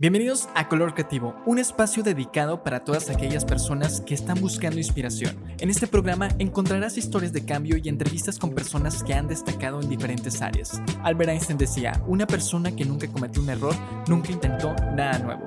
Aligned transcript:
Bienvenidos 0.00 0.48
a 0.54 0.66
Color 0.66 0.94
Creativo, 0.94 1.34
un 1.44 1.58
espacio 1.58 2.02
dedicado 2.02 2.62
para 2.62 2.84
todas 2.84 3.10
aquellas 3.10 3.44
personas 3.44 4.00
que 4.00 4.14
están 4.14 4.40
buscando 4.40 4.78
inspiración. 4.78 5.36
En 5.58 5.68
este 5.68 5.86
programa 5.86 6.30
encontrarás 6.38 6.96
historias 6.96 7.34
de 7.34 7.44
cambio 7.44 7.76
y 7.76 7.86
entrevistas 7.86 8.38
con 8.38 8.54
personas 8.54 9.04
que 9.04 9.12
han 9.12 9.28
destacado 9.28 9.78
en 9.78 9.90
diferentes 9.90 10.40
áreas. 10.40 10.80
Albert 11.02 11.32
Einstein 11.32 11.58
decía, 11.58 12.02
una 12.06 12.26
persona 12.26 12.74
que 12.74 12.86
nunca 12.86 13.12
cometió 13.12 13.42
un 13.42 13.50
error, 13.50 13.74
nunca 14.08 14.32
intentó 14.32 14.74
nada 14.96 15.18
nuevo. 15.18 15.44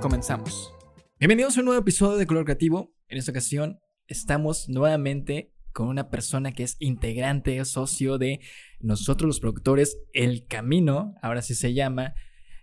Comenzamos. 0.00 0.72
Bienvenidos 1.18 1.58
a 1.58 1.60
un 1.60 1.66
nuevo 1.66 1.82
episodio 1.82 2.16
de 2.16 2.26
Color 2.26 2.46
Creativo. 2.46 2.94
En 3.08 3.18
esta 3.18 3.32
ocasión 3.32 3.78
estamos 4.06 4.70
nuevamente 4.70 5.52
con 5.74 5.88
una 5.88 6.08
persona 6.08 6.52
que 6.52 6.62
es 6.62 6.76
integrante, 6.78 7.62
socio 7.66 8.16
de 8.16 8.40
nosotros 8.80 9.26
los 9.26 9.40
productores 9.40 9.98
El 10.14 10.46
Camino, 10.46 11.14
ahora 11.20 11.42
sí 11.42 11.54
se 11.54 11.74
llama, 11.74 12.14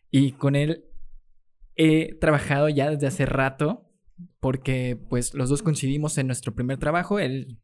y 0.10 0.32
con 0.32 0.56
él 0.56 0.89
he 1.80 2.14
trabajado 2.16 2.68
ya 2.68 2.92
desde 2.92 3.08
hace 3.08 3.26
rato 3.26 3.90
porque 4.42 5.00
pues 5.10 5.34
los 5.34 5.48
dos 5.48 5.64
coincidimos 5.64 6.18
en 6.18 6.28
nuestro 6.28 6.54
primer 6.54 6.78
trabajo, 6.78 7.20
él, 7.20 7.58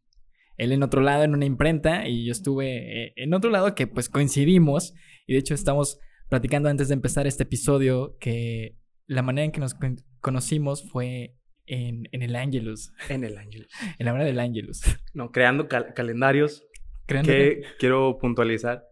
él 0.56 0.72
en 0.72 0.84
otro 0.84 1.02
lado 1.02 1.24
en 1.24 1.34
una 1.34 1.44
imprenta 1.44 2.08
y 2.08 2.26
yo 2.26 2.32
estuve 2.32 3.08
eh, 3.08 3.14
en 3.18 3.34
otro 3.34 3.50
lado 3.50 3.76
que 3.76 3.88
pues 3.88 4.08
coincidimos 4.08 4.94
y 5.28 5.34
de 5.34 5.40
hecho 5.40 5.54
estamos 5.54 6.00
platicando 6.30 6.70
antes 6.70 6.88
de 6.88 6.94
empezar 6.94 7.28
este 7.28 7.44
episodio 7.44 8.16
que 8.18 8.78
la 9.06 9.22
manera 9.22 9.44
en 9.44 9.52
que 9.52 9.60
nos 9.60 9.76
conocimos 10.22 10.90
fue 10.90 11.36
en, 11.66 12.08
el 12.14 12.38
Angelus. 12.38 12.94
En 13.10 13.26
el 13.26 13.38
Angelus. 13.38 13.68
en 14.00 14.06
la 14.06 14.14
hora 14.14 14.24
del 14.24 14.40
Angelus. 14.40 14.82
No, 15.14 15.32
creando 15.32 15.68
calendarios. 15.68 16.66
¿Creando 17.06 17.34
que 17.34 17.64
quiero 17.80 18.18
puntualizar. 18.18 18.86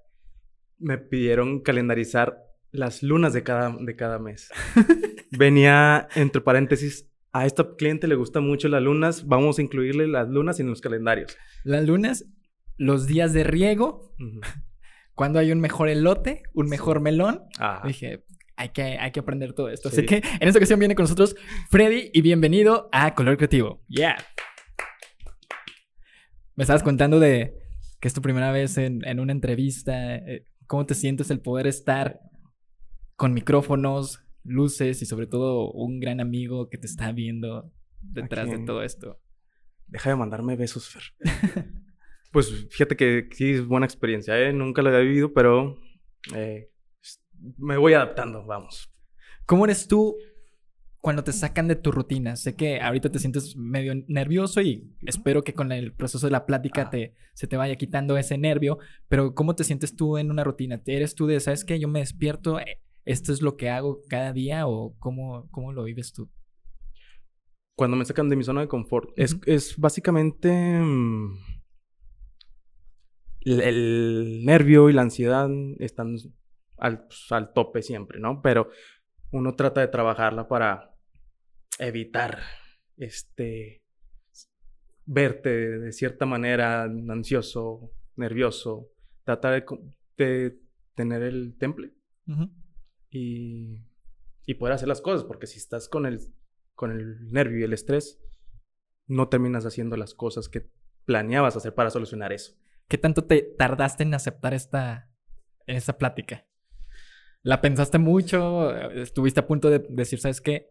Me 0.79 0.97
pidieron 0.97 1.61
calendarizar 1.61 2.52
las 2.73 3.03
lunas 3.03 3.33
de 3.33 3.43
cada, 3.43 3.73
de 3.79 3.95
cada 3.95 4.19
mes. 4.19 4.49
venía 5.31 6.09
entre 6.15 6.41
paréntesis, 6.41 7.09
a 7.31 7.45
este 7.45 7.63
cliente 7.77 8.07
le 8.07 8.15
gusta 8.15 8.41
mucho 8.41 8.67
las 8.67 8.81
lunas, 8.81 9.27
vamos 9.27 9.57
a 9.57 9.61
incluirle 9.61 10.07
las 10.07 10.27
lunas 10.27 10.59
en 10.59 10.67
los 10.67 10.81
calendarios. 10.81 11.37
Las 11.63 11.85
lunas, 11.85 12.25
los 12.77 13.07
días 13.07 13.31
de 13.31 13.43
riego, 13.43 14.13
cuando 15.15 15.39
hay 15.39 15.51
un 15.51 15.61
mejor 15.61 15.87
elote, 15.87 16.43
un 16.53 16.67
mejor 16.67 16.99
melón. 16.99 17.43
Dije, 17.85 18.25
hay 18.55 18.69
que, 18.69 18.97
hay 18.99 19.11
que 19.11 19.19
aprender 19.19 19.53
todo 19.53 19.69
esto. 19.69 19.89
Así 19.89 20.05
que 20.05 20.17
en 20.17 20.47
esta 20.47 20.57
ocasión 20.57 20.79
viene 20.79 20.95
con 20.95 21.03
nosotros 21.03 21.35
Freddy 21.69 22.09
y 22.11 22.21
bienvenido 22.21 22.89
a 22.91 23.13
Color 23.13 23.37
Creativo. 23.37 23.83
Yeah. 23.87 24.17
Me 26.55 26.63
estabas 26.63 26.83
contando 26.83 27.19
de 27.19 27.55
que 27.99 28.07
es 28.07 28.13
tu 28.13 28.21
primera 28.21 28.51
vez 28.51 28.77
en, 28.77 29.05
en 29.05 29.19
una 29.19 29.31
entrevista. 29.31 30.15
Eh, 30.15 30.47
¿Cómo 30.67 30.85
te 30.85 30.95
sientes 30.95 31.29
el 31.31 31.39
poder 31.39 31.67
estar 31.67 32.19
con 33.15 33.33
micrófonos, 33.33 34.23
luces 34.43 35.01
y 35.01 35.05
sobre 35.05 35.27
todo 35.27 35.71
un 35.71 35.99
gran 35.99 36.19
amigo 36.19 36.69
que 36.69 36.77
te 36.77 36.87
está 36.87 37.11
viendo 37.11 37.71
detrás 38.01 38.49
de 38.49 38.59
todo 38.59 38.83
esto. 38.83 39.19
Deja 39.87 40.09
de 40.09 40.15
mandarme 40.15 40.55
besos, 40.55 40.89
Fer. 40.89 41.03
pues 42.31 42.67
fíjate 42.69 42.95
que 42.95 43.29
sí 43.31 43.51
es 43.51 43.65
buena 43.65 43.85
experiencia, 43.85 44.39
¿eh? 44.39 44.53
Nunca 44.53 44.81
la 44.81 44.89
había 44.89 45.01
vivido, 45.01 45.33
pero 45.33 45.77
eh, 46.35 46.71
me 47.57 47.77
voy 47.77 47.93
adaptando, 47.93 48.45
vamos. 48.45 48.91
¿Cómo 49.45 49.65
eres 49.65 49.87
tú 49.87 50.15
cuando 50.99 51.23
te 51.23 51.33
sacan 51.33 51.67
de 51.67 51.75
tu 51.75 51.91
rutina? 51.91 52.35
Sé 52.35 52.55
que 52.55 52.79
ahorita 52.79 53.11
te 53.11 53.19
sientes 53.19 53.55
medio 53.55 53.93
nervioso 54.07 54.61
y 54.61 54.95
espero 55.01 55.43
que 55.43 55.53
con 55.53 55.71
el 55.71 55.93
proceso 55.93 56.27
de 56.27 56.31
la 56.31 56.45
plática 56.45 56.89
te, 56.89 57.13
se 57.33 57.47
te 57.47 57.57
vaya 57.57 57.75
quitando 57.75 58.17
ese 58.17 58.37
nervio, 58.37 58.79
pero 59.09 59.35
¿cómo 59.35 59.55
te 59.55 59.63
sientes 59.63 59.95
tú 59.95 60.17
en 60.17 60.31
una 60.31 60.43
rutina? 60.43 60.81
¿Eres 60.85 61.15
tú 61.15 61.27
de, 61.27 61.39
sabes 61.39 61.65
que 61.65 61.79
yo 61.79 61.87
me 61.87 61.99
despierto, 61.99 62.59
eh, 62.59 62.81
¿esto 63.05 63.31
es 63.33 63.41
lo 63.41 63.57
que 63.57 63.69
hago 63.69 64.01
cada 64.09 64.33
día 64.33 64.67
o 64.67 64.95
cómo, 64.99 65.49
cómo 65.51 65.73
lo 65.73 65.83
vives 65.83 66.13
tú? 66.13 66.29
Cuando 67.75 67.97
me 67.97 68.05
sacan 68.05 68.29
de 68.29 68.35
mi 68.35 68.43
zona 68.43 68.61
de 68.61 68.67
confort, 68.67 69.09
es, 69.15 69.77
básicamente 69.77 70.79
mm, 70.79 71.37
el, 73.41 74.41
nervio 74.45 74.89
y 74.89 74.93
la 74.93 75.01
ansiedad 75.01 75.49
están 75.79 76.15
al, 76.77 77.05
pues, 77.07 77.31
al 77.31 77.51
tope 77.53 77.81
siempre, 77.81 78.19
¿no? 78.19 78.41
Pero 78.41 78.69
uno 79.31 79.55
trata 79.55 79.81
de 79.81 79.87
trabajarla 79.87 80.47
para 80.47 80.95
evitar 81.79 82.39
este 82.97 83.83
verte 85.05 85.49
de 85.49 85.91
cierta 85.91 86.25
manera 86.25 86.83
ansioso, 86.83 87.91
nervioso, 88.15 88.89
tratar 89.23 89.65
de, 90.17 90.59
tener 90.95 91.23
el 91.23 91.57
temple 91.57 91.91
y, 93.13 93.85
y 94.45 94.55
poder 94.55 94.73
hacer 94.73 94.87
las 94.87 95.01
cosas, 95.01 95.23
porque 95.23 95.47
si 95.47 95.57
estás 95.57 95.87
con 95.87 96.05
el, 96.05 96.19
con 96.73 96.91
el 96.91 97.31
nervio 97.31 97.59
y 97.59 97.63
el 97.63 97.73
estrés, 97.73 98.19
no 99.07 99.29
terminas 99.29 99.65
haciendo 99.65 99.95
las 99.97 100.13
cosas 100.13 100.49
que 100.49 100.69
planeabas 101.05 101.55
hacer 101.55 101.75
para 101.75 101.91
solucionar 101.91 102.33
eso. 102.33 102.53
¿Qué 102.87 102.97
tanto 102.97 103.25
te 103.25 103.41
tardaste 103.41 104.03
en 104.03 104.13
aceptar 104.13 104.53
esta, 104.53 105.09
esta 105.67 105.97
plática? 105.97 106.45
¿La 107.43 107.61
pensaste 107.61 107.99
mucho? 107.99 108.75
¿Estuviste 108.91 109.41
a 109.41 109.47
punto 109.47 109.69
de 109.69 109.85
decir, 109.89 110.19
sabes 110.19 110.41
qué? 110.41 110.69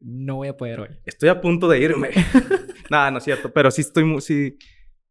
No 0.00 0.36
voy 0.36 0.48
a 0.48 0.56
poder 0.56 0.80
hoy. 0.80 0.88
Estoy 1.04 1.28
a 1.28 1.40
punto 1.40 1.68
de 1.68 1.78
irme. 1.78 2.10
Nada, 2.90 3.10
no 3.10 3.18
es 3.18 3.24
cierto. 3.24 3.52
Pero 3.52 3.70
sí 3.70 3.80
estoy 3.80 4.04
muy, 4.04 4.20
sí, 4.20 4.58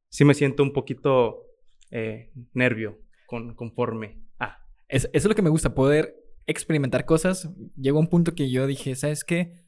sí 0.09 0.25
me 0.25 0.33
siento 0.33 0.61
un 0.61 0.73
poquito 0.73 1.47
eh, 1.89 2.31
nervio 2.53 2.99
con, 3.25 3.55
conforme. 3.55 4.21
Ah. 4.39 4.59
eso 4.87 5.09
es 5.13 5.25
lo 5.25 5.35
que 5.35 5.41
me 5.41 5.49
gusta, 5.49 5.73
poder 5.73 6.22
experimentar 6.47 7.05
cosas, 7.05 7.49
llegó 7.75 7.99
un 7.99 8.07
punto 8.07 8.35
que 8.35 8.49
yo 8.49 8.67
dije, 8.67 8.95
¿sabes 8.95 9.23
qué? 9.23 9.63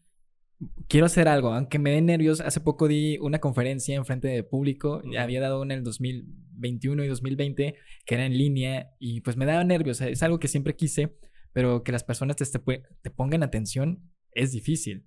Quiero 0.87 1.05
hacer 1.05 1.27
algo, 1.27 1.53
aunque 1.53 1.79
me 1.79 1.91
den 1.91 2.05
nervios. 2.05 2.41
Hace 2.41 2.61
poco 2.61 2.87
di 2.87 3.17
una 3.19 3.39
conferencia 3.39 3.95
en 3.95 4.05
frente 4.05 4.27
de 4.27 4.43
público, 4.43 5.01
había 5.17 5.41
dado 5.41 5.61
una 5.61 5.73
en 5.73 5.79
el 5.79 5.83
2021 5.83 7.03
y 7.03 7.07
2020, 7.07 7.75
que 8.05 8.15
era 8.15 8.25
en 8.25 8.37
línea, 8.37 8.91
y 8.99 9.21
pues 9.21 9.37
me 9.37 9.45
daba 9.45 9.63
nervios. 9.63 9.99
Es 10.01 10.23
algo 10.23 10.39
que 10.39 10.47
siempre 10.47 10.75
quise, 10.75 11.17
pero 11.51 11.83
que 11.83 11.91
las 11.91 12.03
personas 12.03 12.37
te, 12.37 12.45
te 12.45 13.09
pongan 13.11 13.43
atención 13.43 14.01
es 14.35 14.51
difícil. 14.51 15.05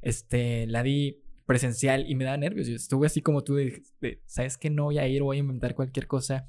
Este, 0.00 0.66
la 0.66 0.82
di 0.82 1.22
presencial 1.44 2.08
y 2.08 2.14
me 2.14 2.24
daba 2.24 2.38
nervios. 2.38 2.68
Yo 2.68 2.76
estuve 2.76 3.06
así 3.06 3.20
como 3.20 3.42
tú, 3.42 3.56
de, 3.56 3.82
¿sabes 4.26 4.56
qué? 4.56 4.70
No 4.70 4.84
voy 4.84 4.98
a 4.98 5.08
ir, 5.08 5.22
voy 5.22 5.36
a 5.36 5.40
inventar 5.40 5.74
cualquier 5.74 6.06
cosa. 6.06 6.48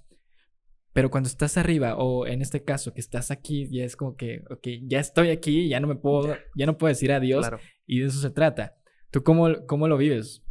Pero 0.94 1.10
cuando 1.10 1.28
estás 1.28 1.58
arriba, 1.58 1.96
o 1.96 2.28
en 2.28 2.42
este 2.42 2.64
caso 2.64 2.94
que 2.94 3.00
estás 3.00 3.32
aquí, 3.32 3.70
ya 3.72 3.86
es 3.86 3.96
como 3.96 4.16
que, 4.16 4.44
ok, 4.50 4.68
ya 4.84 5.00
estoy 5.00 5.30
aquí, 5.30 5.70
ya 5.70 5.80
no 5.80 5.88
me 5.88 5.96
puedo, 5.96 6.36
ya 6.56 6.66
no 6.66 6.78
puedo 6.78 6.90
decir 6.90 7.12
adiós. 7.12 7.50
Y 7.86 8.00
de 8.00 8.08
eso 8.08 8.20
se 8.20 8.30
trata. 8.30 8.76
¿Tú 9.10 9.24
cómo, 9.24 9.66
cómo 9.68 9.88
lo 9.88 9.98
vives? 9.98 10.44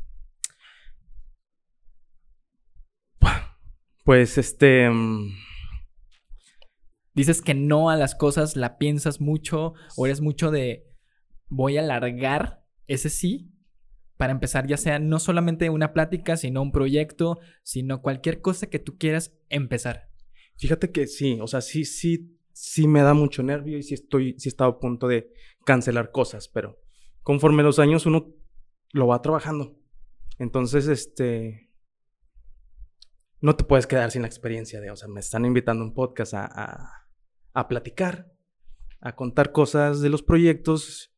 Pues 4.04 4.38
este. 4.38 4.88
Mm, 4.88 5.30
Dices 7.14 7.42
que 7.42 7.54
no 7.54 7.90
a 7.90 7.96
las 7.96 8.14
cosas, 8.14 8.56
la 8.56 8.78
piensas 8.78 9.20
mucho, 9.20 9.74
o 9.96 10.06
eres 10.06 10.20
mucho 10.20 10.50
de 10.50 10.86
voy 11.48 11.76
a 11.76 11.80
alargar 11.80 12.64
ese 12.86 13.10
sí 13.10 13.52
para 14.16 14.32
empezar, 14.32 14.66
ya 14.66 14.76
sea 14.76 14.98
no 14.98 15.18
solamente 15.18 15.70
una 15.70 15.92
plática, 15.92 16.36
sino 16.36 16.62
un 16.62 16.72
proyecto, 16.72 17.38
sino 17.62 18.00
cualquier 18.02 18.40
cosa 18.40 18.68
que 18.68 18.78
tú 18.78 18.96
quieras 18.96 19.34
empezar. 19.48 20.09
Fíjate 20.60 20.92
que 20.92 21.06
sí, 21.06 21.38
o 21.40 21.46
sea, 21.46 21.62
sí, 21.62 21.86
sí, 21.86 22.38
sí 22.52 22.86
me 22.86 23.00
da 23.00 23.14
mucho 23.14 23.42
nervio 23.42 23.78
y 23.78 23.82
sí 23.82 23.94
estoy, 23.94 24.38
sí 24.38 24.50
estaba 24.50 24.72
a 24.72 24.78
punto 24.78 25.08
de 25.08 25.32
cancelar 25.64 26.10
cosas, 26.10 26.48
pero 26.48 26.78
conforme 27.22 27.62
los 27.62 27.78
años 27.78 28.04
uno 28.04 28.34
lo 28.92 29.06
va 29.06 29.22
trabajando. 29.22 29.78
Entonces, 30.38 30.86
este, 30.88 31.70
no 33.40 33.56
te 33.56 33.64
puedes 33.64 33.86
quedar 33.86 34.10
sin 34.10 34.20
la 34.20 34.28
experiencia 34.28 34.82
de, 34.82 34.90
o 34.90 34.96
sea, 34.96 35.08
me 35.08 35.20
están 35.20 35.46
invitando 35.46 35.82
un 35.82 35.94
podcast 35.94 36.34
a, 36.34 36.44
a, 36.44 37.08
a 37.54 37.66
platicar, 37.66 38.30
a 39.00 39.16
contar 39.16 39.52
cosas 39.52 40.02
de 40.02 40.10
los 40.10 40.22
proyectos 40.22 41.16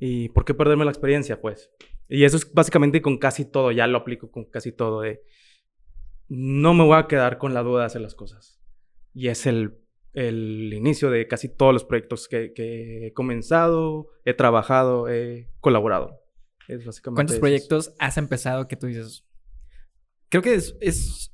y 0.00 0.30
por 0.30 0.44
qué 0.44 0.52
perderme 0.52 0.84
la 0.84 0.90
experiencia, 0.90 1.40
pues. 1.40 1.70
Y 2.08 2.24
eso 2.24 2.36
es 2.36 2.52
básicamente 2.52 3.00
con 3.02 3.18
casi 3.18 3.44
todo, 3.44 3.70
ya 3.70 3.86
lo 3.86 3.98
aplico 3.98 4.32
con 4.32 4.46
casi 4.46 4.72
todo 4.72 5.02
de, 5.02 5.22
no 6.26 6.74
me 6.74 6.84
voy 6.84 6.98
a 6.98 7.06
quedar 7.06 7.38
con 7.38 7.54
la 7.54 7.62
duda 7.62 7.82
de 7.82 7.86
hacer 7.86 8.00
las 8.00 8.16
cosas 8.16 8.63
y 9.14 9.28
es 9.28 9.46
el, 9.46 9.78
el 10.12 10.72
inicio 10.74 11.10
de 11.10 11.26
casi 11.26 11.48
todos 11.48 11.72
los 11.72 11.84
proyectos 11.84 12.28
que, 12.28 12.52
que, 12.52 13.06
he 13.06 13.12
comenzado, 13.12 14.08
he 14.24 14.34
trabajado, 14.34 15.08
he 15.08 15.48
colaborado. 15.60 16.20
Es 16.68 16.84
básicamente 16.84 17.18
¿Cuántos 17.18 17.38
proyectos 17.38 17.94
has 17.98 18.18
empezado 18.18 18.66
que 18.66 18.76
tú 18.76 18.86
dices? 18.86 19.24
Creo 20.28 20.42
que 20.42 20.54
es, 20.54 20.76
es, 20.80 21.32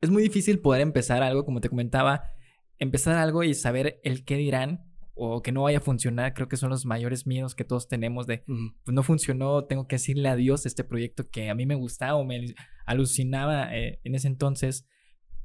es 0.00 0.10
muy 0.10 0.22
difícil 0.22 0.60
poder 0.60 0.82
empezar 0.82 1.22
algo, 1.22 1.44
como 1.44 1.60
te 1.60 1.68
comentaba, 1.68 2.30
empezar 2.78 3.16
algo 3.16 3.42
y 3.42 3.54
saber 3.54 4.00
el 4.04 4.24
qué 4.24 4.36
dirán 4.36 4.86
o 5.14 5.42
que 5.42 5.52
no 5.52 5.62
vaya 5.62 5.78
a 5.78 5.82
funcionar, 5.82 6.32
creo 6.32 6.48
que 6.48 6.56
son 6.56 6.70
los 6.70 6.86
mayores 6.86 7.26
miedos 7.26 7.54
que 7.54 7.64
todos 7.64 7.88
tenemos 7.88 8.26
de, 8.26 8.42
pues 8.46 8.94
no 8.94 9.02
funcionó, 9.02 9.66
tengo 9.66 9.86
que 9.86 9.96
decirle 9.96 10.28
adiós 10.28 10.64
a 10.64 10.68
este 10.68 10.82
proyecto 10.82 11.28
que 11.28 11.50
a 11.50 11.54
mí 11.54 11.66
me 11.66 11.74
gustaba 11.74 12.14
o 12.14 12.24
me 12.24 12.54
alucinaba 12.86 13.76
eh, 13.76 14.00
en 14.04 14.14
ese 14.14 14.28
entonces 14.28 14.86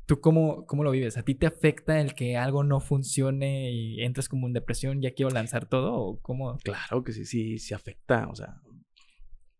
¿Tú 0.06 0.22
cómo, 0.22 0.68
cómo 0.68 0.84
lo 0.84 0.92
vives? 0.92 1.18
¿A 1.18 1.24
ti 1.24 1.34
te 1.34 1.48
afecta 1.48 2.00
el 2.00 2.14
que 2.14 2.38
algo 2.38 2.64
no 2.64 2.80
funcione 2.80 3.72
y 3.72 4.04
entres 4.04 4.30
como 4.30 4.46
en 4.46 4.54
depresión, 4.54 5.02
ya 5.02 5.14
quiero 5.14 5.32
lanzar 5.32 5.68
todo? 5.68 5.94
¿O 5.96 6.20
cómo? 6.22 6.58
Claro 6.58 7.04
que 7.04 7.12
sí, 7.12 7.26
sí, 7.26 7.58
sí 7.58 7.74
afecta, 7.74 8.28
o 8.30 8.36
sea. 8.36 8.62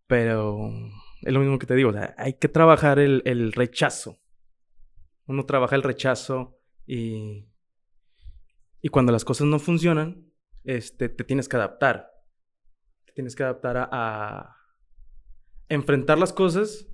Pero 0.06 0.70
es 1.24 1.34
lo 1.34 1.40
mismo 1.40 1.58
que 1.58 1.66
te 1.66 1.74
digo, 1.74 1.90
o 1.90 1.94
sea, 1.94 2.14
hay 2.20 2.34
que 2.34 2.48
trabajar 2.48 3.00
el, 3.00 3.24
el 3.26 3.54
rechazo. 3.54 4.20
Uno 5.26 5.48
trabaja 5.48 5.76
el 5.76 5.82
rechazo 5.82 6.60
y, 6.86 7.48
y 8.82 8.90
cuando 8.90 9.12
las 9.12 9.26
cosas 9.26 9.48
no 9.48 9.58
funcionan, 9.58 10.32
este, 10.64 11.10
te 11.10 11.24
tienes 11.24 11.50
que 11.50 11.56
adaptar. 11.56 12.12
Te 13.06 13.14
tienes 13.14 13.36
que 13.36 13.42
adaptar 13.42 13.90
a 13.92 14.56
enfrentar 15.70 16.20
las 16.20 16.34
cosas 16.34 16.88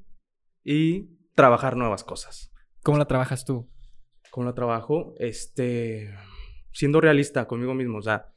y 0.63 1.17
trabajar 1.35 1.75
nuevas 1.75 2.05
cosas. 2.05 2.50
¿Cómo 2.83 2.97
la 2.97 3.05
trabajas 3.05 3.45
tú? 3.45 3.69
¿Cómo 4.31 4.45
la 4.45 4.53
trabajo? 4.53 5.13
Este, 5.19 6.13
siendo 6.71 7.01
realista 7.01 7.47
conmigo 7.47 7.73
mismo, 7.73 7.97
o 7.97 8.01
sea, 8.01 8.33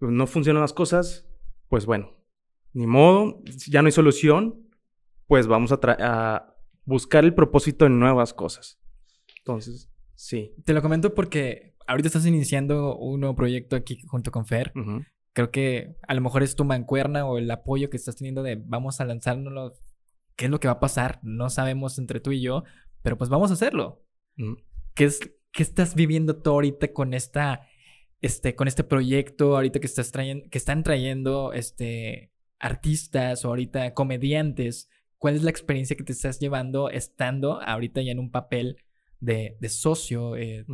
no 0.00 0.26
funcionan 0.26 0.62
las 0.62 0.72
cosas, 0.72 1.28
pues 1.68 1.86
bueno, 1.86 2.16
ni 2.72 2.86
modo, 2.86 3.42
ya 3.66 3.82
no 3.82 3.86
hay 3.86 3.92
solución, 3.92 4.68
pues 5.26 5.46
vamos 5.46 5.72
a, 5.72 5.78
a 5.82 6.54
buscar 6.84 7.24
el 7.24 7.34
propósito 7.34 7.86
en 7.86 7.98
nuevas 7.98 8.32
cosas. 8.32 8.80
Entonces, 9.38 9.90
sí. 10.14 10.54
Te 10.64 10.72
lo 10.72 10.82
comento 10.82 11.14
porque 11.14 11.74
ahorita 11.86 12.08
estás 12.08 12.26
iniciando 12.26 12.96
un 12.96 13.20
nuevo 13.20 13.34
proyecto 13.34 13.74
aquí 13.74 14.00
junto 14.06 14.30
con 14.30 14.46
Fer. 14.46 14.72
Creo 15.32 15.50
que 15.50 15.96
a 16.06 16.14
lo 16.14 16.20
mejor 16.20 16.42
es 16.42 16.54
tu 16.54 16.64
mancuerna 16.64 17.26
o 17.26 17.38
el 17.38 17.50
apoyo 17.50 17.90
que 17.90 17.96
estás 17.96 18.16
teniendo 18.16 18.42
de 18.42 18.56
vamos 18.56 19.00
a 19.00 19.04
lanzárnoslo. 19.04 19.74
¿Qué 20.36 20.44
es 20.44 20.50
lo 20.50 20.60
que 20.60 20.68
va 20.68 20.74
a 20.74 20.80
pasar? 20.80 21.18
No 21.22 21.50
sabemos 21.50 21.98
entre 21.98 22.20
tú 22.20 22.30
y 22.30 22.40
yo, 22.40 22.62
pero 23.02 23.16
pues 23.16 23.30
vamos 23.30 23.50
a 23.50 23.54
hacerlo. 23.54 24.04
Mm. 24.36 24.54
¿Qué, 24.94 25.04
es, 25.04 25.20
¿Qué 25.52 25.62
estás 25.62 25.94
viviendo 25.94 26.36
tú 26.36 26.50
ahorita 26.50 26.92
con 26.92 27.14
esta, 27.14 27.66
este, 28.20 28.54
con 28.54 28.68
este 28.68 28.84
proyecto, 28.84 29.56
ahorita 29.56 29.80
que 29.80 29.86
estás 29.86 30.12
trayendo, 30.12 30.48
que 30.50 30.58
están 30.58 30.82
trayendo, 30.82 31.52
este, 31.52 32.32
artistas 32.58 33.44
o 33.44 33.48
ahorita 33.48 33.94
comediantes? 33.94 34.90
¿Cuál 35.18 35.34
es 35.34 35.42
la 35.42 35.50
experiencia 35.50 35.96
que 35.96 36.04
te 36.04 36.12
estás 36.12 36.38
llevando 36.38 36.90
estando 36.90 37.60
ahorita 37.60 38.02
ya 38.02 38.12
en 38.12 38.20
un 38.20 38.30
papel 38.30 38.76
de, 39.20 39.56
de 39.60 39.68
socio, 39.68 40.36
eh, 40.36 40.64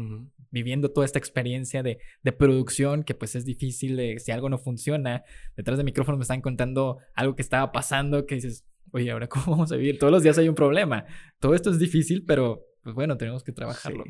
viviendo 0.51 0.93
toda 0.93 1.07
esta 1.07 1.19
experiencia 1.19 1.83
de, 1.83 1.99
de, 2.23 2.33
producción, 2.33 3.03
que 3.03 3.15
pues 3.15 3.35
es 3.35 3.45
difícil, 3.45 3.97
de, 3.97 4.19
si 4.19 4.33
algo 4.33 4.49
no 4.49 4.59
funciona, 4.59 5.25
detrás 5.57 5.79
del 5.79 5.87
micrófono 5.87 6.19
me 6.19 6.23
están 6.23 6.43
contando 6.43 6.99
algo 7.15 7.35
que 7.35 7.43
estaba 7.43 7.73
pasando, 7.73 8.27
que 8.27 8.37
dices, 8.37 8.65
oye, 8.93 9.11
ahora 9.11 9.29
cómo 9.29 9.47
vamos 9.53 9.73
a 9.73 9.77
vivir? 9.77 9.99
Todos 9.99 10.13
los 10.13 10.23
días 10.23 10.39
hay 10.39 10.49
un 10.49 10.55
problema. 10.55 11.07
Todo 11.39 11.55
esto 11.55 11.71
es 11.71 11.79
difícil, 11.79 12.25
pero 12.27 12.65
pues 12.83 12.95
bueno, 12.95 13.17
tenemos 13.17 13.43
que 13.43 13.53
trabajarlo. 13.53 14.05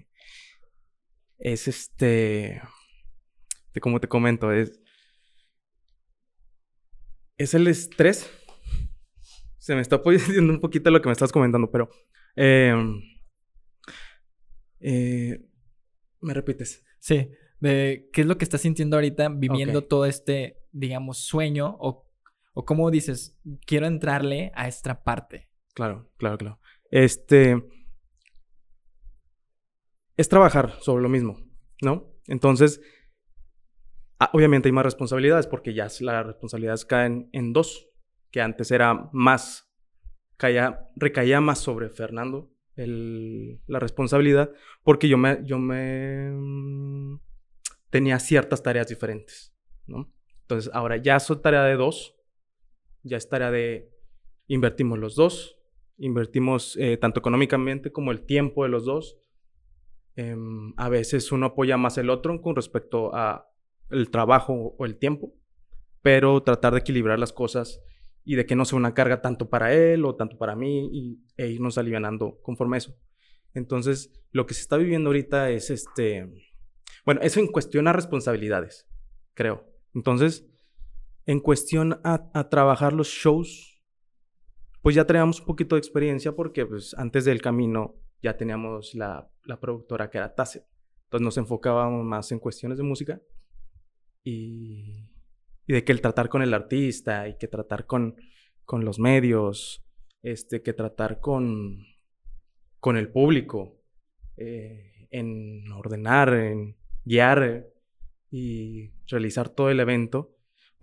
Es 1.38 1.68
este, 1.68 2.60
de 3.72 3.80
como 3.80 4.00
te 4.00 4.08
comento, 4.08 4.52
es, 4.52 4.80
es 7.36 7.54
el 7.54 7.66
estrés. 7.66 8.30
Se 9.58 9.74
me 9.74 9.80
está 9.80 10.02
poniendo 10.02 10.52
un 10.52 10.60
poquito 10.60 10.90
lo 10.90 11.00
que 11.00 11.08
me 11.08 11.12
estás 11.12 11.32
comentando, 11.32 11.70
pero... 11.70 11.88
Em, 12.36 13.00
eh, 14.80 15.40
¿Me 16.20 16.34
repites? 16.34 16.84
Sí, 16.98 17.30
de 17.60 18.10
qué 18.12 18.22
es 18.22 18.26
lo 18.26 18.36
que 18.36 18.44
estás 18.44 18.60
sintiendo 18.60 18.96
ahorita 18.96 19.28
viviendo 19.28 19.84
todo 19.84 20.04
este, 20.06 20.58
digamos, 20.72 21.18
sueño 21.18 21.76
o 21.78 22.06
¿O 22.54 22.64
cómo 22.64 22.90
dices, 22.90 23.36
quiero 23.66 23.86
entrarle 23.86 24.52
a 24.54 24.68
esta 24.68 25.02
parte? 25.02 25.50
Claro, 25.74 26.10
claro, 26.16 26.38
claro. 26.38 26.60
Este. 26.90 27.62
Es 30.16 30.28
trabajar 30.28 30.76
sobre 30.80 31.02
lo 31.02 31.08
mismo, 31.08 31.36
¿no? 31.82 32.14
Entonces, 32.28 32.80
ah, 34.20 34.30
obviamente 34.32 34.68
hay 34.68 34.72
más 34.72 34.84
responsabilidades 34.84 35.48
porque 35.48 35.74
ya 35.74 35.88
las 36.00 36.26
responsabilidades 36.26 36.84
caen 36.84 37.28
en 37.32 37.52
dos, 37.52 37.88
que 38.30 38.40
antes 38.40 38.70
era 38.70 39.10
más, 39.12 39.68
caía, 40.36 40.88
recaía 40.94 41.40
más 41.40 41.58
sobre 41.58 41.90
Fernando 41.90 42.54
la 42.76 43.78
responsabilidad, 43.78 44.50
porque 44.82 45.08
yo 45.08 45.16
me, 45.16 45.40
yo 45.44 45.58
me 45.58 46.30
mm, 46.30 47.20
tenía 47.90 48.18
ciertas 48.18 48.62
tareas 48.62 48.88
diferentes, 48.88 49.54
¿no? 49.86 50.12
Entonces, 50.42 50.72
ahora 50.74 50.96
ya 50.96 51.20
soy 51.20 51.40
tarea 51.40 51.62
de 51.62 51.76
dos, 51.76 52.13
ya 53.04 53.16
es 53.16 53.28
tarea 53.28 53.50
de 53.50 53.90
invertimos 54.48 54.98
los 54.98 55.14
dos, 55.14 55.60
invertimos 55.98 56.76
eh, 56.76 56.96
tanto 56.96 57.20
económicamente 57.20 57.92
como 57.92 58.10
el 58.10 58.26
tiempo 58.26 58.64
de 58.64 58.70
los 58.70 58.84
dos. 58.84 59.18
Em, 60.16 60.72
a 60.76 60.88
veces 60.88 61.32
uno 61.32 61.46
apoya 61.46 61.76
más 61.76 61.98
el 61.98 62.10
otro 62.10 62.40
con 62.40 62.56
respecto 62.56 63.14
a 63.14 63.50
el 63.90 64.10
trabajo 64.10 64.74
o 64.78 64.86
el 64.86 64.96
tiempo, 64.96 65.34
pero 66.02 66.42
tratar 66.42 66.72
de 66.72 66.80
equilibrar 66.80 67.18
las 67.18 67.32
cosas 67.32 67.80
y 68.24 68.36
de 68.36 68.46
que 68.46 68.56
no 68.56 68.64
sea 68.64 68.78
una 68.78 68.94
carga 68.94 69.20
tanto 69.20 69.50
para 69.50 69.74
él 69.74 70.04
o 70.04 70.14
tanto 70.14 70.38
para 70.38 70.56
mí 70.56 70.88
y, 70.92 71.20
e 71.36 71.48
irnos 71.48 71.78
alivianando 71.78 72.38
conforme 72.42 72.78
eso. 72.78 72.96
Entonces, 73.52 74.12
lo 74.32 74.46
que 74.46 74.54
se 74.54 74.62
está 74.62 74.76
viviendo 74.76 75.10
ahorita 75.10 75.50
es 75.50 75.70
este, 75.70 76.28
bueno, 77.04 77.20
eso 77.22 77.38
en 77.40 77.48
cuestión 77.48 77.86
a 77.86 77.92
responsabilidades, 77.92 78.88
creo. 79.34 79.64
Entonces, 79.94 80.46
en 81.26 81.40
cuestión 81.40 82.00
a, 82.04 82.48
trabajar 82.50 82.92
los 82.92 83.08
shows, 83.08 83.82
pues 84.82 84.94
ya 84.94 85.06
teníamos 85.06 85.40
un 85.40 85.46
poquito 85.46 85.76
de 85.76 85.80
experiencia 85.80 86.32
porque 86.32 86.66
pues 86.66 86.94
antes 86.94 87.24
del 87.24 87.40
camino 87.40 87.96
ya 88.22 88.36
teníamos 88.36 88.94
la, 88.94 89.30
productora 89.60 90.10
que 90.10 90.18
era 90.18 90.34
Tacet. 90.34 90.66
Entonces 91.04 91.24
nos 91.24 91.38
enfocábamos 91.38 92.04
más 92.04 92.30
en 92.32 92.38
cuestiones 92.38 92.78
de 92.78 92.84
música 92.84 93.22
y, 94.22 95.08
de 95.66 95.84
que 95.84 95.92
el 95.92 96.00
tratar 96.00 96.28
con 96.28 96.42
el 96.42 96.52
artista 96.52 97.28
y 97.28 97.38
que 97.38 97.48
tratar 97.48 97.86
con, 97.86 98.16
los 98.70 98.98
medios, 98.98 99.86
este, 100.22 100.62
que 100.62 100.72
tratar 100.72 101.20
con, 101.20 101.86
el 102.84 103.08
público, 103.10 103.80
eh, 104.36 105.08
en 105.10 105.70
ordenar, 105.72 106.34
en 106.34 106.76
guiar 107.04 107.66
y 108.30 108.90
realizar 109.06 109.48
todo 109.48 109.70
el 109.70 109.80
evento 109.80 110.33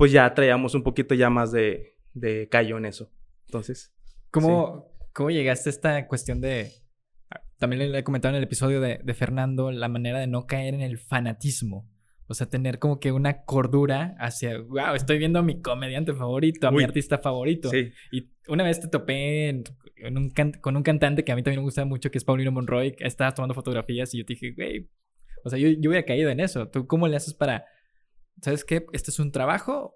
pues 0.01 0.12
ya 0.12 0.33
traíamos 0.33 0.74
un 0.74 0.81
poquito 0.81 1.13
ya 1.13 1.30
más 1.30 1.51
de, 1.51 1.95
de 2.15 2.50
callo 2.50 2.80
en 2.80 2.86
eso. 2.86 3.12
Entonces. 3.45 3.94
¿Cómo, 4.31 4.92
¿Cómo 5.13 5.30
llegaste 5.30 5.69
a 5.69 5.74
esta 5.74 6.07
cuestión 6.07 6.42
de. 6.42 6.71
También 7.59 7.92
le 7.92 8.00
he 8.00 8.03
comentado 8.03 8.33
en 8.33 8.39
el 8.39 8.44
episodio 8.44 8.81
de, 8.81 9.00
de 9.03 9.13
Fernando 9.13 9.71
la 9.71 9.89
manera 9.89 10.18
de 10.18 10.25
no 10.25 10.48
caer 10.48 10.74
en 10.74 10.81
el 10.81 10.98
fanatismo. 10.98 11.88
O 12.25 12.33
sea, 12.33 12.50
tener 12.50 12.80
como 12.80 13.00
que 13.00 13.12
una 13.12 13.44
cordura 13.44 14.15
hacia, 14.18 14.57
wow, 14.57 14.95
estoy 14.95 15.19
viendo 15.19 15.38
a 15.38 15.44
mi 15.44 15.62
comediante 15.62 16.13
favorito, 16.13 16.68
a 16.68 16.71
mi 16.71 16.83
artista 16.83 17.20
favorito. 17.20 17.70
Sí. 17.70 17.91
Y 18.12 18.31
una 18.48 18.63
vez 18.63 18.79
te 18.79 18.88
topé 18.88 19.50
en, 19.50 19.65
un 20.17 20.34
con 20.62 20.77
un 20.77 20.81
cantante 20.81 21.24
que 21.24 21.31
a 21.31 21.36
mí 21.36 21.43
también 21.43 21.60
me 21.60 21.65
gusta 21.65 21.86
mucho, 21.86 22.10
que 22.10 22.17
es 22.17 22.24
Paulino 22.24 22.51
Monroy. 22.51 22.96
Estabas 22.98 23.36
tomando 23.36 23.53
fotografías 23.53 24.12
y 24.15 24.17
yo 24.17 24.25
te 24.25 24.34
dije, 24.34 24.53
güey, 24.53 24.89
o 25.43 25.51
sea, 25.51 25.60
yo, 25.60 25.70
yo 25.70 25.91
hubiera 25.91 26.08
caído 26.08 26.31
en 26.31 26.39
eso. 26.39 26.70
¿Tú 26.70 26.88
cómo 26.88 27.08
le 27.08 27.17
haces 27.17 27.36
para 27.36 27.65
¿sabes 28.41 28.65
qué? 28.65 28.86
Este 28.91 29.12
es 29.12 29.19
un 29.19 29.31
trabajo. 29.31 29.95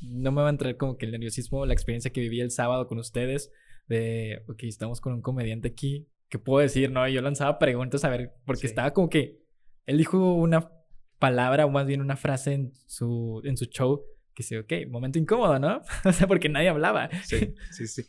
No 0.00 0.32
me 0.32 0.42
va 0.42 0.48
a 0.48 0.50
entrar 0.50 0.76
como 0.76 0.96
que 0.96 1.06
el 1.06 1.12
nerviosismo, 1.12 1.66
la 1.66 1.74
experiencia 1.74 2.12
que 2.12 2.20
viví 2.20 2.40
el 2.40 2.50
sábado 2.50 2.86
con 2.86 2.98
ustedes, 2.98 3.50
de, 3.86 4.42
ok, 4.48 4.64
estamos 4.64 5.00
con 5.00 5.14
un 5.14 5.22
comediante 5.22 5.68
aquí, 5.68 6.08
¿qué 6.28 6.38
puedo 6.38 6.60
decir? 6.60 6.90
No, 6.90 7.06
yo 7.08 7.20
lanzaba 7.22 7.58
preguntas 7.58 8.04
a 8.04 8.08
ver, 8.08 8.34
porque 8.44 8.66
estaba 8.66 8.92
como 8.92 9.08
que, 9.08 9.42
él 9.86 9.98
dijo 9.98 10.34
una 10.34 10.70
palabra 11.18 11.66
o 11.66 11.70
más 11.70 11.86
bien 11.86 12.00
una 12.00 12.16
frase 12.16 12.52
en 12.52 12.72
su, 12.86 13.40
en 13.44 13.56
su 13.56 13.66
show 13.66 14.04
que 14.34 14.42
dice, 14.42 14.58
ok, 14.58 14.72
momento 14.90 15.18
incómodo, 15.18 15.58
¿no? 15.58 15.80
o 16.04 16.12
sea, 16.12 16.26
porque 16.26 16.48
nadie 16.48 16.68
hablaba. 16.68 17.08
Sí, 17.24 17.54
sí, 17.70 17.86
sí. 17.86 18.02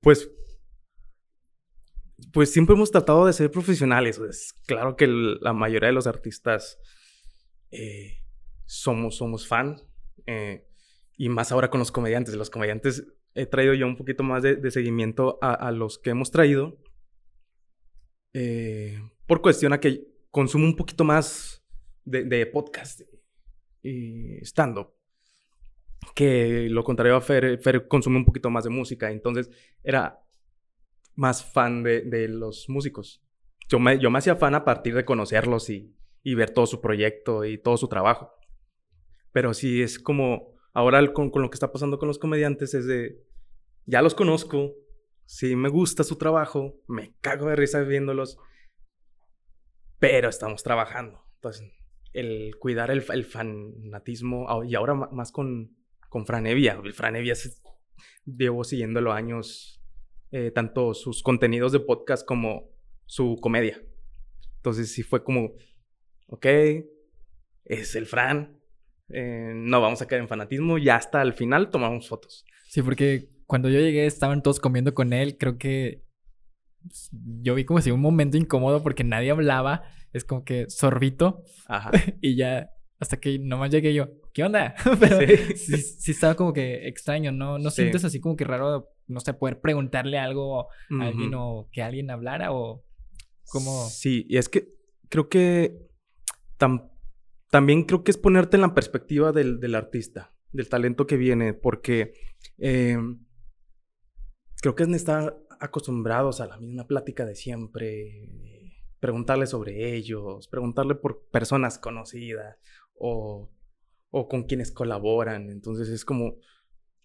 Pues, 0.00 0.30
pues 2.32 2.52
siempre 2.52 2.74
hemos 2.74 2.90
tratado 2.90 3.26
de 3.26 3.32
ser 3.32 3.50
profesionales. 3.50 4.18
Es 4.18 4.52
claro 4.66 4.96
que 4.96 5.06
la 5.06 5.52
mayoría 5.52 5.88
de 5.88 5.94
los 5.94 6.06
artistas 6.06 6.78
eh, 7.70 8.18
somos, 8.66 9.16
somos 9.16 9.46
fan. 9.46 9.76
Eh, 10.26 10.66
y 11.16 11.28
más 11.28 11.52
ahora 11.52 11.70
con 11.70 11.78
los 11.78 11.90
comediantes. 11.90 12.34
Los 12.34 12.50
comediantes 12.50 13.06
he 13.34 13.46
traído 13.46 13.74
yo 13.74 13.86
un 13.86 13.96
poquito 13.96 14.22
más 14.22 14.42
de, 14.42 14.70
seguimiento 14.70 15.38
a, 15.40 15.70
los 15.70 15.98
que 15.98 16.10
hemos 16.10 16.30
traído. 16.30 16.78
Eh, 18.34 19.00
por 19.26 19.40
cuestión 19.40 19.72
a 19.72 19.80
que 19.80 20.06
consumo 20.30 20.66
un 20.66 20.76
poquito 20.76 21.04
más 21.04 21.64
de, 22.04 22.46
podcast 22.46 23.00
y 23.82 24.38
stand-up. 24.44 24.92
Que 26.14 26.68
lo 26.70 26.84
contrario 26.84 27.16
a 27.16 27.20
Fer, 27.20 27.58
Fer 27.58 27.88
consume 27.88 28.18
un 28.18 28.24
poquito 28.24 28.50
más 28.50 28.64
de 28.64 28.70
música. 28.70 29.10
Entonces 29.10 29.50
era 29.82 30.22
más 31.14 31.44
fan 31.44 31.82
de, 31.82 32.28
los 32.28 32.68
músicos. 32.68 33.22
Yo 33.68 33.78
me, 33.78 33.98
yo 33.98 34.10
me 34.10 34.18
hacía 34.18 34.36
fan 34.36 34.54
a 34.54 34.64
partir 34.64 34.94
de 34.94 35.04
conocerlos 35.04 35.70
y, 35.70 35.96
y 36.22 36.34
ver 36.34 36.50
todo 36.50 36.66
su 36.66 36.80
proyecto 36.80 37.44
y 37.44 37.58
todo 37.58 37.76
su 37.76 37.88
trabajo. 37.88 38.35
Pero 39.36 39.52
sí 39.52 39.82
es 39.82 39.98
como, 39.98 40.54
ahora 40.72 41.12
con, 41.12 41.30
lo 41.30 41.50
que 41.50 41.56
está 41.56 41.70
pasando 41.70 41.98
con 41.98 42.08
los 42.08 42.18
comediantes 42.18 42.72
es 42.72 42.86
de, 42.86 43.22
ya 43.84 44.00
los 44.00 44.14
conozco, 44.14 44.72
sí 45.26 45.56
me 45.56 45.68
gusta 45.68 46.04
su 46.04 46.16
trabajo, 46.16 46.80
me 46.88 47.14
cago 47.20 47.50
de 47.50 47.56
risa 47.56 47.82
viéndolos, 47.82 48.38
pero 49.98 50.30
estamos 50.30 50.62
trabajando. 50.62 51.22
Entonces, 51.34 51.70
el 52.14 52.56
cuidar 52.58 52.90
el, 52.90 53.02
fanatismo, 53.02 54.46
y 54.64 54.74
ahora 54.74 54.94
más 54.94 55.32
con, 55.32 55.76
con 56.08 56.24
Franevia. 56.24 56.80
El 56.82 56.94
Franevia 56.94 57.34
llevo 58.24 58.64
siguiendo 58.64 59.02
los 59.02 59.14
años, 59.14 59.84
eh, 60.30 60.50
tanto 60.50 60.94
sus 60.94 61.22
contenidos 61.22 61.72
de 61.72 61.80
podcast 61.80 62.26
como 62.26 62.70
su 63.04 63.36
comedia. 63.42 63.84
Entonces 64.56 64.90
sí 64.90 65.02
fue 65.02 65.22
como, 65.22 65.52
ok, 66.28 66.46
es 67.66 67.96
el 67.96 68.06
Fran, 68.06 68.55
eh, 69.08 69.52
no 69.54 69.80
vamos 69.80 70.02
a 70.02 70.06
caer 70.06 70.22
en 70.22 70.28
fanatismo, 70.28 70.78
ya 70.78 70.96
hasta 70.96 71.22
el 71.22 71.32
final 71.32 71.70
tomamos 71.70 72.08
fotos. 72.08 72.44
Sí, 72.68 72.82
porque 72.82 73.28
cuando 73.46 73.68
yo 73.68 73.78
llegué 73.78 74.06
estaban 74.06 74.42
todos 74.42 74.60
comiendo 74.60 74.94
con 74.94 75.12
él, 75.12 75.36
creo 75.38 75.58
que 75.58 76.04
yo 77.40 77.54
vi 77.54 77.64
como 77.64 77.80
si 77.80 77.90
un 77.90 78.00
momento 78.00 78.36
incómodo 78.36 78.82
porque 78.82 79.04
nadie 79.04 79.30
hablaba, 79.30 79.84
es 80.12 80.24
como 80.24 80.44
que 80.44 80.68
sorbito 80.68 81.42
Ajá. 81.66 81.90
y 82.20 82.36
ya 82.36 82.70
hasta 82.98 83.18
que 83.18 83.38
nomás 83.38 83.70
llegué 83.70 83.92
yo, 83.92 84.08
¿qué 84.32 84.42
onda? 84.42 84.74
Pero 85.00 85.18
sí. 85.56 85.76
sí, 85.76 86.10
estaba 86.10 86.34
como 86.34 86.52
que 86.52 86.88
extraño, 86.88 87.32
¿no? 87.32 87.58
¿No 87.58 87.70
sientes 87.70 88.04
así 88.04 88.20
como 88.20 88.36
que 88.36 88.44
raro, 88.44 88.90
no 89.06 89.20
sé, 89.20 89.34
poder 89.34 89.60
preguntarle 89.60 90.18
algo 90.18 90.62
a 90.62 91.04
alguien 91.04 91.32
o 91.34 91.68
que 91.70 91.82
alguien 91.82 92.10
hablara 92.10 92.52
o 92.52 92.84
cómo? 93.48 93.86
Sí, 93.88 94.26
y 94.28 94.38
es 94.38 94.48
que 94.48 94.68
creo 95.08 95.28
que 95.28 95.76
también 97.50 97.84
creo 97.84 98.04
que 98.04 98.10
es 98.10 98.18
ponerte 98.18 98.56
en 98.56 98.62
la 98.62 98.74
perspectiva 98.74 99.32
del, 99.32 99.60
del 99.60 99.74
artista, 99.74 100.34
del 100.52 100.68
talento 100.68 101.06
que 101.06 101.16
viene, 101.16 101.54
porque 101.54 102.14
eh, 102.58 102.98
creo 104.60 104.74
que 104.74 104.82
es 104.82 104.88
estar 104.90 105.38
acostumbrados 105.60 106.40
a 106.40 106.46
la 106.46 106.58
misma 106.58 106.86
plática 106.86 107.24
de 107.24 107.34
siempre, 107.34 108.28
preguntarle 109.00 109.46
sobre 109.46 109.94
ellos, 109.94 110.48
preguntarle 110.48 110.94
por 110.94 111.26
personas 111.30 111.78
conocidas 111.78 112.58
o, 112.94 113.50
o 114.10 114.28
con 114.28 114.44
quienes 114.44 114.72
colaboran. 114.72 115.50
Entonces 115.50 115.88
es 115.88 116.04
como, 116.04 116.36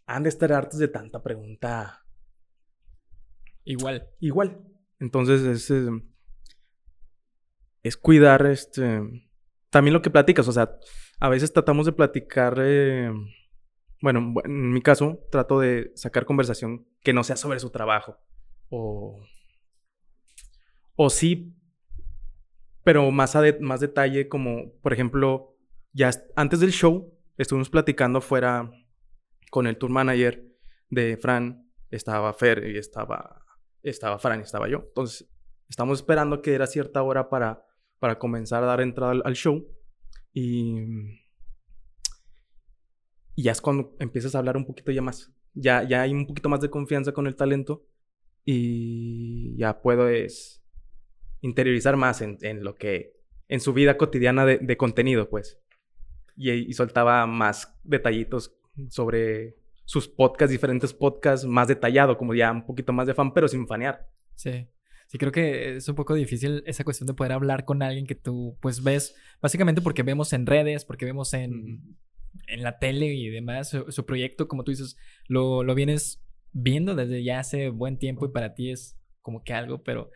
han 0.06 0.24
de 0.24 0.30
estar 0.30 0.52
hartos 0.54 0.80
de 0.80 0.88
tanta 0.88 1.22
pregunta. 1.22 2.06
Igual. 3.64 4.10
Igual. 4.20 4.62
Entonces 5.00 5.42
es, 5.44 5.70
em, 5.72 6.10
es, 7.84 7.98
cuidar 7.98 8.46
este, 8.46 9.02
también 9.72 9.94
lo 9.94 10.04
que 10.04 10.12
platicas. 10.12 10.48
O 10.48 10.52
sea, 10.52 10.78
a 11.20 11.30
veces 11.30 11.52
tratamos 11.52 11.88
de 11.88 11.94
platicar... 11.94 12.60
Em, 12.60 13.28
bueno, 14.02 14.34
en 14.44 14.72
mi 14.72 14.82
caso, 14.82 15.20
trato 15.32 15.60
de 15.60 15.92
sacar 15.96 16.26
conversación 16.26 16.88
que 17.02 17.14
no 17.14 17.24
sea 17.24 17.36
sobre 17.36 17.60
su 17.60 17.70
trabajo. 17.70 18.18
O, 18.70 19.20
o 20.96 21.10
sí, 21.10 21.56
pero 22.84 23.12
más, 23.12 23.36
a 23.36 23.44
más 23.60 23.80
detalle, 23.80 24.28
como 24.28 24.74
por 24.82 24.94
ejemplo, 24.94 25.56
ya 25.94 26.10
antes 26.36 26.60
del 26.60 26.72
show 26.72 27.14
estuvimos 27.38 27.70
platicando 27.70 28.22
fuera 28.22 28.72
con 29.52 29.68
el 29.68 29.78
tour 29.78 29.92
manager 29.92 30.48
de 30.90 31.18
Fran, 31.18 31.70
estaba 31.92 32.34
Fer 32.34 32.68
y 32.68 32.78
estaba, 32.78 33.46
estaba 33.84 34.18
Fran 34.18 34.40
y 34.40 34.44
estaba 34.44 34.68
yo. 34.68 34.84
Entonces, 34.88 35.30
estamos 35.70 36.00
esperando 36.00 36.42
que 36.42 36.56
era 36.56 36.66
cierta 36.66 37.04
hora 37.04 37.30
para, 37.30 37.66
para 38.02 38.20
comenzar 38.20 38.62
a 38.64 38.66
dar 38.66 38.82
entrada 38.82 39.22
al 39.24 39.36
show. 39.36 39.66
Y 40.34 40.82
y 43.36 43.44
ya 43.44 43.52
es 43.52 43.62
cuando 43.62 43.96
empiezas 44.00 44.36
a 44.36 44.40
hablar 44.40 44.58
un 44.58 44.66
poquito 44.66 44.92
ya 44.92 45.02
más. 45.02 45.32
Ya, 45.54 45.84
ya 45.84 46.02
hay 46.02 46.14
un 46.14 46.28
poquito 46.28 46.50
más 46.50 46.62
de 46.62 46.70
confianza 46.70 47.12
con 47.12 47.28
el 47.28 47.36
talento 47.36 47.86
y 48.46 49.58
ya 49.58 49.82
puedes 49.82 50.64
interiorizar 51.42 51.98
más 51.98 52.22
en, 52.22 52.38
en 52.42 52.64
lo 52.64 52.76
que, 52.76 53.18
en 53.48 53.60
su 53.60 53.74
vida 53.74 53.98
cotidiana 53.98 54.46
de, 54.46 54.58
de 54.60 54.78
contenido, 54.78 55.30
pues. 55.30 55.60
Y, 56.36 56.52
y, 56.52 56.74
soltaba 56.74 57.26
más 57.28 57.78
detallitos 57.84 58.56
sobre 58.90 59.58
sus 59.86 60.08
podcasts, 60.08 60.52
diferentes 60.52 60.94
podcasts, 60.94 61.46
más 61.46 61.68
detallado, 61.68 62.18
como 62.18 62.34
ya 62.34 62.52
un 62.52 62.66
poquito 62.66 62.94
más 62.94 63.08
de 63.08 63.14
fan, 63.14 63.34
pero 63.34 63.48
sin 63.48 63.68
fanear. 63.68 64.10
Sí. 64.36 64.68
Sí, 65.12 65.18
creo 65.18 65.34
que 65.34 65.76
es 65.76 65.90
un 65.90 65.96
poco 65.96 66.14
difícil 66.14 66.64
esa 66.66 66.86
cuestión 66.86 67.06
de 67.06 67.14
poder 67.14 67.34
hablar 67.34 67.66
con 67.66 67.84
alguien 67.84 68.08
que 68.08 68.16
tú, 68.16 68.58
pues, 68.62 68.82
ves, 68.82 69.14
básicamente 69.42 69.82
porque 69.82 70.04
vemos 70.04 70.32
en 70.32 70.46
redes, 70.46 70.86
porque 70.86 71.04
vemos 71.04 71.34
en, 71.34 71.98
en 72.48 72.64
la 72.64 72.80
tele 72.80 73.08
y 73.08 73.28
demás, 73.28 73.76
su, 73.90 74.06
proyecto, 74.06 74.48
como 74.48 74.64
tú 74.64 74.72
dices, 74.72 74.96
lo, 75.28 75.64
lo, 75.64 75.76
vienes 75.76 76.24
viendo 76.54 76.96
desde 76.96 77.26
ya 77.26 77.40
hace 77.40 77.68
buen 77.68 78.00
tiempo 78.00 78.26
y 78.26 78.32
para 78.32 78.54
ti 78.54 78.72
es 78.72 78.98
como 79.22 79.44
que 79.44 79.54
algo, 79.54 79.84
pero 79.84 80.12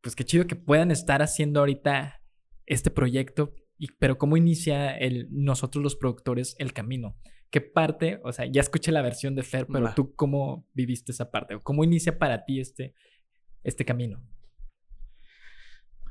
pues 0.00 0.16
qué 0.16 0.24
chido 0.24 0.48
que 0.48 0.56
puedan 0.56 0.90
estar 0.90 1.22
haciendo 1.22 1.60
ahorita 1.60 2.20
este 2.66 2.90
proyecto, 2.90 3.54
y, 3.78 3.86
pero 4.00 4.18
cómo 4.18 4.36
inicia 4.36 4.90
el, 4.98 5.28
nosotros 5.30 5.80
los 5.80 5.94
productores 5.94 6.56
el 6.58 6.72
camino. 6.72 7.16
¿Qué 7.50 7.60
parte, 7.60 8.20
o 8.24 8.32
sea, 8.32 8.46
ya 8.46 8.62
escuché 8.62 8.90
la 8.90 9.02
versión 9.02 9.36
de 9.36 9.44
Fer, 9.44 9.68
pero 9.68 9.94
tú 9.94 10.12
cómo 10.16 10.66
viviste 10.74 11.12
esa 11.12 11.30
parte? 11.30 11.56
¿Cómo 11.62 11.84
inicia 11.84 12.18
para 12.18 12.44
ti 12.44 12.58
este, 12.58 12.94
este 13.62 13.84
camino? 13.84 14.20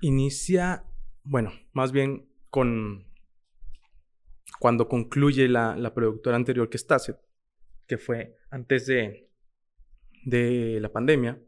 Inicia, 0.01 0.85
bueno, 1.23 1.51
más 1.73 1.91
bien 1.91 2.29
con 2.49 3.05
cuando 4.59 4.87
concluye 4.87 5.47
la, 5.47 5.75
la 5.77 5.93
productora 5.93 6.35
anterior 6.35 6.69
que 6.69 6.77
es 6.77 6.87
Tasset, 6.87 7.17
que 7.87 7.97
fue 7.97 8.37
antes 8.51 8.85
de, 8.87 9.29
de 10.25 10.79
la 10.81 10.91
pandemia, 10.91 11.41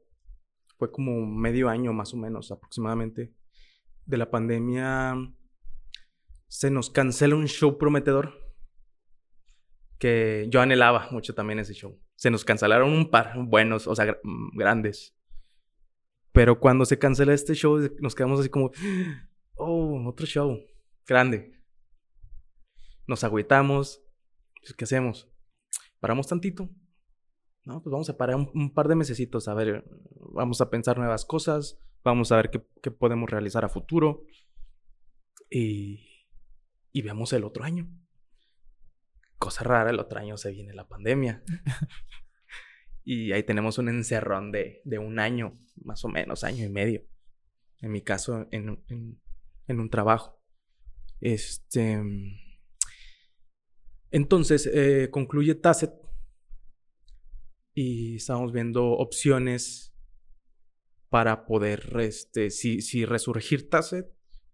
fue 0.77 0.91
como 0.91 1.25
medio 1.25 1.69
año 1.69 1.93
más 1.93 2.13
o 2.13 2.17
menos 2.17 2.51
aproximadamente 2.51 3.33
de 4.05 4.17
la 4.17 4.31
pandemia, 4.31 5.15
se 6.47 6.69
nos 6.71 6.89
cancela 6.89 7.35
un 7.35 7.47
show 7.47 7.77
prometedor 7.77 8.33
que 9.97 10.47
yo 10.49 10.59
anhelaba 10.59 11.07
mucho 11.11 11.35
también 11.35 11.59
ese 11.59 11.73
show. 11.73 12.01
Se 12.15 12.31
nos 12.31 12.43
cancelaron 12.43 12.91
un 12.91 13.09
par 13.09 13.33
buenos, 13.37 13.87
o 13.87 13.95
sea, 13.95 14.17
grandes. 14.53 15.15
Pero 16.31 16.59
cuando 16.59 16.85
se 16.85 16.97
cancela 16.97 17.33
este 17.33 17.53
show, 17.53 17.79
nos 17.99 18.15
quedamos 18.15 18.39
así 18.39 18.49
como, 18.49 18.71
oh, 19.55 20.07
otro 20.07 20.25
show, 20.25 20.59
grande 21.05 21.61
nos 23.11 23.23
agüitamos. 23.23 24.01
Pues, 24.61 24.73
¿Qué 24.73 24.85
hacemos? 24.85 25.29
¿Paramos 25.99 26.27
tantito? 26.27 26.69
No, 27.63 27.83
pues 27.83 27.91
vamos 27.91 28.09
a 28.09 28.17
parar 28.17 28.37
un, 28.37 28.73
par 28.73 28.87
de 28.87 28.95
mesecitos, 28.95 29.47
a 29.47 29.53
ver, 29.53 29.85
vamos 30.33 30.61
a 30.61 30.71
pensar 30.71 30.97
nuevas 30.97 31.25
cosas, 31.25 31.77
vamos 32.03 32.31
a 32.31 32.37
ver 32.37 32.49
qué, 32.49 32.89
podemos 32.89 33.29
realizar 33.29 33.63
a 33.63 33.69
futuro 33.69 34.23
y, 35.47 36.25
y 36.91 37.01
veamos 37.03 37.33
el 37.33 37.43
otro 37.43 37.63
año. 37.63 37.87
Cosa 39.37 39.63
rara, 39.63 39.91
el 39.91 39.99
otro 39.99 40.19
año 40.19 40.37
se 40.37 40.51
viene 40.51 40.73
la 40.73 40.87
pandemia. 40.87 41.43
y 43.03 43.31
ahí 43.31 43.43
tenemos 43.43 43.77
un 43.77 43.89
encerrón 43.89 44.51
de, 44.51 44.81
de, 44.85 44.99
un 44.99 45.19
año, 45.19 45.59
más 45.83 46.05
o 46.05 46.07
menos, 46.07 46.43
año 46.43 46.65
y 46.65 46.69
medio. 46.69 47.03
En 47.79 47.91
mi 47.91 48.01
caso, 48.01 48.47
en, 48.51 48.83
en, 49.67 49.79
un 49.79 49.89
trabajo. 49.89 50.39
Este. 51.19 51.99
Entonces, 54.11 54.69
eh, 54.71 55.09
concluye 55.09 55.55
Tasset 55.55 55.93
y 57.73 58.17
estamos 58.17 58.51
viendo 58.51 58.91
opciones 58.91 59.95
para 61.09 61.45
poder, 61.45 61.97
este, 61.99 62.49
si, 62.51 62.81
si 62.81 63.05
resurgir 63.05 63.69
Tasset 63.69 64.05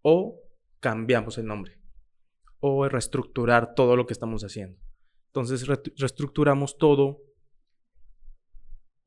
o 0.01 0.41
cambiamos 0.79 1.37
el 1.37 1.47
nombre 1.47 1.77
o 2.59 2.87
reestructurar 2.87 3.73
todo 3.75 3.95
lo 3.95 4.05
que 4.05 4.13
estamos 4.13 4.43
haciendo. 4.43 4.79
Entonces, 5.27 5.67
reestructuramos 5.67 6.77
todo 6.77 7.26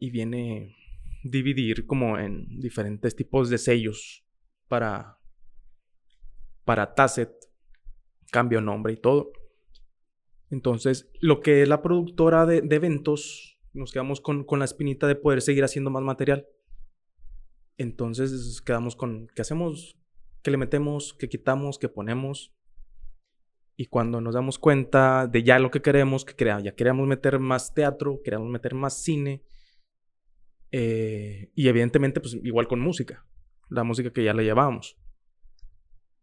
y 0.00 0.10
viene 0.10 0.74
dividir 1.22 1.86
como 1.86 2.18
en 2.18 2.58
diferentes 2.58 3.14
tipos 3.14 3.50
de 3.50 3.58
sellos 3.58 4.24
para, 4.66 5.18
para 6.64 6.94
Tasset, 6.94 7.30
cambio 8.32 8.60
nombre 8.60 8.94
y 8.94 8.96
todo. 8.96 9.30
Entonces, 10.50 11.10
lo 11.20 11.40
que 11.40 11.62
es 11.62 11.68
la 11.68 11.82
productora 11.82 12.46
de, 12.46 12.58
eventos, 12.74 13.60
nos 13.74 13.92
quedamos 13.92 14.20
con, 14.20 14.46
la 14.58 14.64
espinita 14.64 15.06
de 15.06 15.14
poder 15.14 15.42
seguir 15.42 15.64
haciendo 15.64 15.90
más 15.90 16.02
material. 16.02 16.48
Entonces, 17.76 18.60
quedamos 18.62 18.96
con, 18.96 19.28
¿qué 19.34 19.42
hacemos? 19.42 19.98
¿Qué 20.42 20.50
le 20.50 20.56
metemos? 20.56 21.14
¿Qué 21.14 21.28
quitamos? 21.28 21.78
¿Qué 21.78 21.88
ponemos? 21.88 22.54
Y 23.76 23.86
cuando 23.86 24.20
nos 24.20 24.34
damos 24.34 24.58
cuenta 24.58 25.26
de 25.26 25.42
ya 25.42 25.58
lo 25.58 25.70
que 25.70 25.82
queremos, 25.82 26.24
que 26.24 26.44
ya 26.44 26.74
queremos 26.74 27.06
meter 27.06 27.38
más 27.38 27.74
teatro, 27.74 28.20
queremos 28.24 28.48
meter 28.48 28.74
más 28.74 29.02
cine, 29.02 29.42
eh, 30.72 31.50
y 31.54 31.68
evidentemente, 31.68 32.20
pues 32.20 32.34
igual 32.42 32.68
con 32.68 32.80
música, 32.80 33.26
la 33.68 33.84
música 33.84 34.12
que 34.12 34.24
ya 34.24 34.34
le 34.34 34.44
llevábamos. 34.44 34.96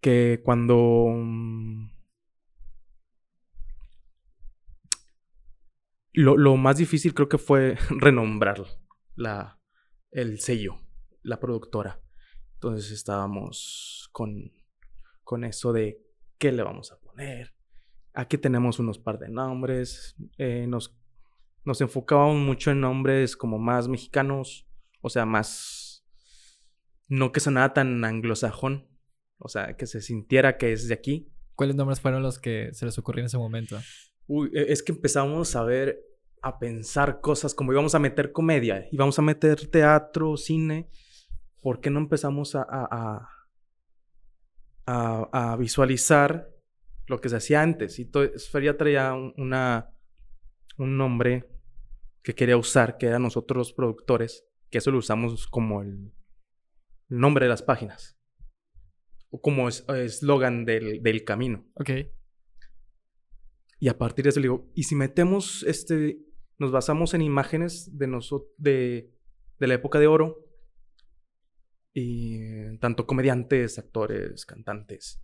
Que 0.01 0.41
cuando 0.43 1.07
mm, 1.13 1.89
Lo, 6.17 6.57
más 6.57 6.77
difícil 6.77 7.13
creo 7.13 7.29
que 7.29 7.37
fue 7.37 7.77
renombrar 7.91 8.63
la, 9.15 9.59
el 10.09 10.39
sello, 10.39 10.79
la 11.21 11.39
productora. 11.39 12.01
Entonces 12.55 12.89
estábamos 12.89 14.09
con, 14.11 14.51
con 15.23 15.43
eso 15.43 15.73
de 15.73 16.01
qué 16.39 16.51
le 16.51 16.63
vamos 16.63 16.91
a 16.91 16.99
poner. 16.99 17.53
Aquí 18.15 18.39
tenemos 18.39 18.79
unos 18.79 18.97
par 18.97 19.19
de 19.19 19.29
nombres. 19.29 20.15
Eh, 20.39 20.65
nos, 20.67 20.97
nos 21.65 21.81
enfocábamos 21.81 22.37
mucho 22.37 22.71
en 22.71 22.81
nombres 22.81 23.35
como 23.35 23.57
más 23.59 23.87
mexicanos, 23.87 24.67
o 25.01 25.09
sea, 25.09 25.25
más... 25.25 26.05
No 27.09 27.31
que 27.31 27.39
sonara 27.39 27.73
tan 27.73 28.03
anglosajón, 28.03 28.89
o 29.37 29.47
sea, 29.47 29.77
que 29.77 29.87
se 29.87 30.01
sintiera 30.01 30.57
que 30.57 30.73
es 30.73 30.87
de 30.87 30.93
aquí. 30.93 31.31
¿Cuáles 31.55 31.75
nombres 31.75 32.01
fueron 32.01 32.21
los 32.21 32.37
que 32.37 32.73
se 32.73 32.85
les 32.85 32.97
ocurrió 32.97 33.21
en 33.21 33.27
ese 33.27 33.37
momento? 33.37 33.79
Uy, 34.27 34.51
e, 34.53 34.73
es 34.73 34.83
que 34.83 34.91
empezamos 34.91 35.55
a 35.55 35.63
ver, 35.63 36.01
a 36.41 36.59
pensar 36.59 37.21
cosas 37.21 37.55
como 37.55 37.71
íbamos 37.71 37.95
a 37.95 37.99
meter 37.99 38.31
comedia, 38.31 38.87
íbamos 38.91 39.17
a 39.17 39.21
meter 39.21 39.67
teatro, 39.69 40.35
cine. 40.37 40.89
¿Por 41.61 41.79
qué 41.79 41.89
no 41.89 41.99
empezamos 41.99 42.55
a, 42.55 42.65
a, 42.69 43.29
a, 44.85 45.51
a 45.51 45.55
visualizar 45.55 46.49
lo 47.07 47.19
que 47.21 47.29
se 47.29 47.37
hacía 47.37 47.61
antes? 47.61 47.99
Y 47.99 48.09
Feria 48.51 48.77
traía 48.77 49.13
un, 49.13 49.33
una, 49.37 49.89
un 50.77 50.97
nombre 50.97 51.49
que 52.23 52.35
quería 52.35 52.57
usar, 52.57 52.97
que 52.97 53.07
eran 53.07 53.23
nosotros 53.23 53.57
los 53.57 53.73
productores, 53.73 54.45
que 54.69 54.79
eso 54.79 54.91
lo 54.91 54.97
usamos 54.97 55.47
como 55.47 55.81
el, 55.81 56.13
el 57.09 57.17
nombre 57.19 57.45
de 57.45 57.49
las 57.49 57.61
páginas. 57.61 58.19
O 59.29 59.41
como 59.41 59.67
eslogan 59.69 60.65
del, 60.65 61.01
del 61.03 61.23
camino. 61.23 61.65
Ok. 61.73 61.89
Y 63.79 63.89
a 63.89 63.97
partir 63.97 64.23
de 64.23 64.29
eso 64.29 64.39
le 64.39 64.45
digo, 64.45 64.71
¿y 64.73 64.83
si 64.83 64.95
metemos 64.95 65.63
este, 65.63 66.19
nos 66.57 66.71
basamos 66.71 67.13
en 67.13 67.21
imágenes 67.21 67.97
de, 67.97 68.07
de, 68.57 69.13
de 69.59 69.67
la 69.67 69.73
época 69.73 69.99
de 69.99 70.07
oro? 70.07 70.43
Y 71.93 72.77
tanto 72.77 73.05
comediantes, 73.05 73.77
actores, 73.79 74.45
cantantes. 74.45 75.21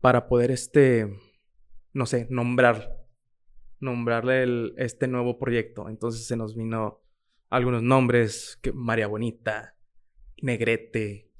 Para 0.00 0.26
poder, 0.28 0.50
este, 0.50 1.08
no 1.92 2.06
sé, 2.06 2.26
nombrar, 2.30 3.01
nombrarle 3.82 4.72
este 4.76 5.08
nuevo 5.08 5.38
proyecto. 5.38 5.88
Entonces 5.88 6.26
se 6.26 6.36
nos 6.36 6.56
vino 6.56 7.02
algunos 7.50 7.82
nombres, 7.82 8.58
que 8.62 8.72
María 8.72 9.06
Bonita, 9.06 9.76
Negrete, 10.40 11.30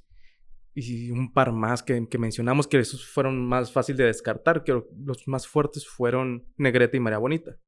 y 0.75 1.11
un 1.11 1.33
par 1.33 1.53
más 1.53 1.83
que, 1.83 2.07
que, 2.09 2.19
mencionamos 2.19 2.67
que 2.67 2.79
esos 2.79 3.07
fueron 3.07 3.47
más 3.47 3.73
fácil 3.73 3.97
de 3.97 4.05
descartar, 4.05 4.65
que 4.65 4.73
los 4.73 5.29
más 5.29 5.47
fuertes 5.47 5.87
fueron 5.87 6.47
Negrete 6.57 6.97
y 6.97 7.01
María 7.01 7.19
Bonita. 7.19 7.59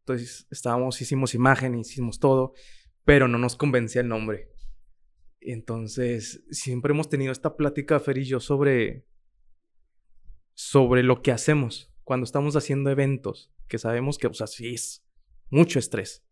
Entonces 0.00 0.46
estábamos, 0.50 1.00
hicimos 1.00 1.34
imagen, 1.34 1.78
hicimos 1.78 2.18
todo, 2.18 2.52
pero 3.04 3.28
no 3.28 3.38
nos 3.38 3.56
convencía 3.56 4.02
el 4.02 4.08
nombre. 4.08 4.50
Entonces 5.40 6.44
siempre 6.50 6.92
hemos 6.92 7.08
tenido 7.08 7.32
esta 7.32 7.56
plática, 7.56 7.98
Fer 8.00 8.18
y 8.18 8.24
yo, 8.24 8.40
sobre, 8.40 9.06
sobre 10.54 11.02
lo 11.02 11.22
que 11.22 11.32
hacemos 11.32 11.92
cuando 12.04 12.24
estamos 12.24 12.56
haciendo 12.56 12.90
eventos, 12.90 13.52
que 13.72 13.78
sabemos 13.78 14.18
que, 14.18 14.28
pues 14.28 14.42
así 14.42 14.74
es, 14.74 15.02
mucho 15.48 15.78
estrés, 15.78 16.22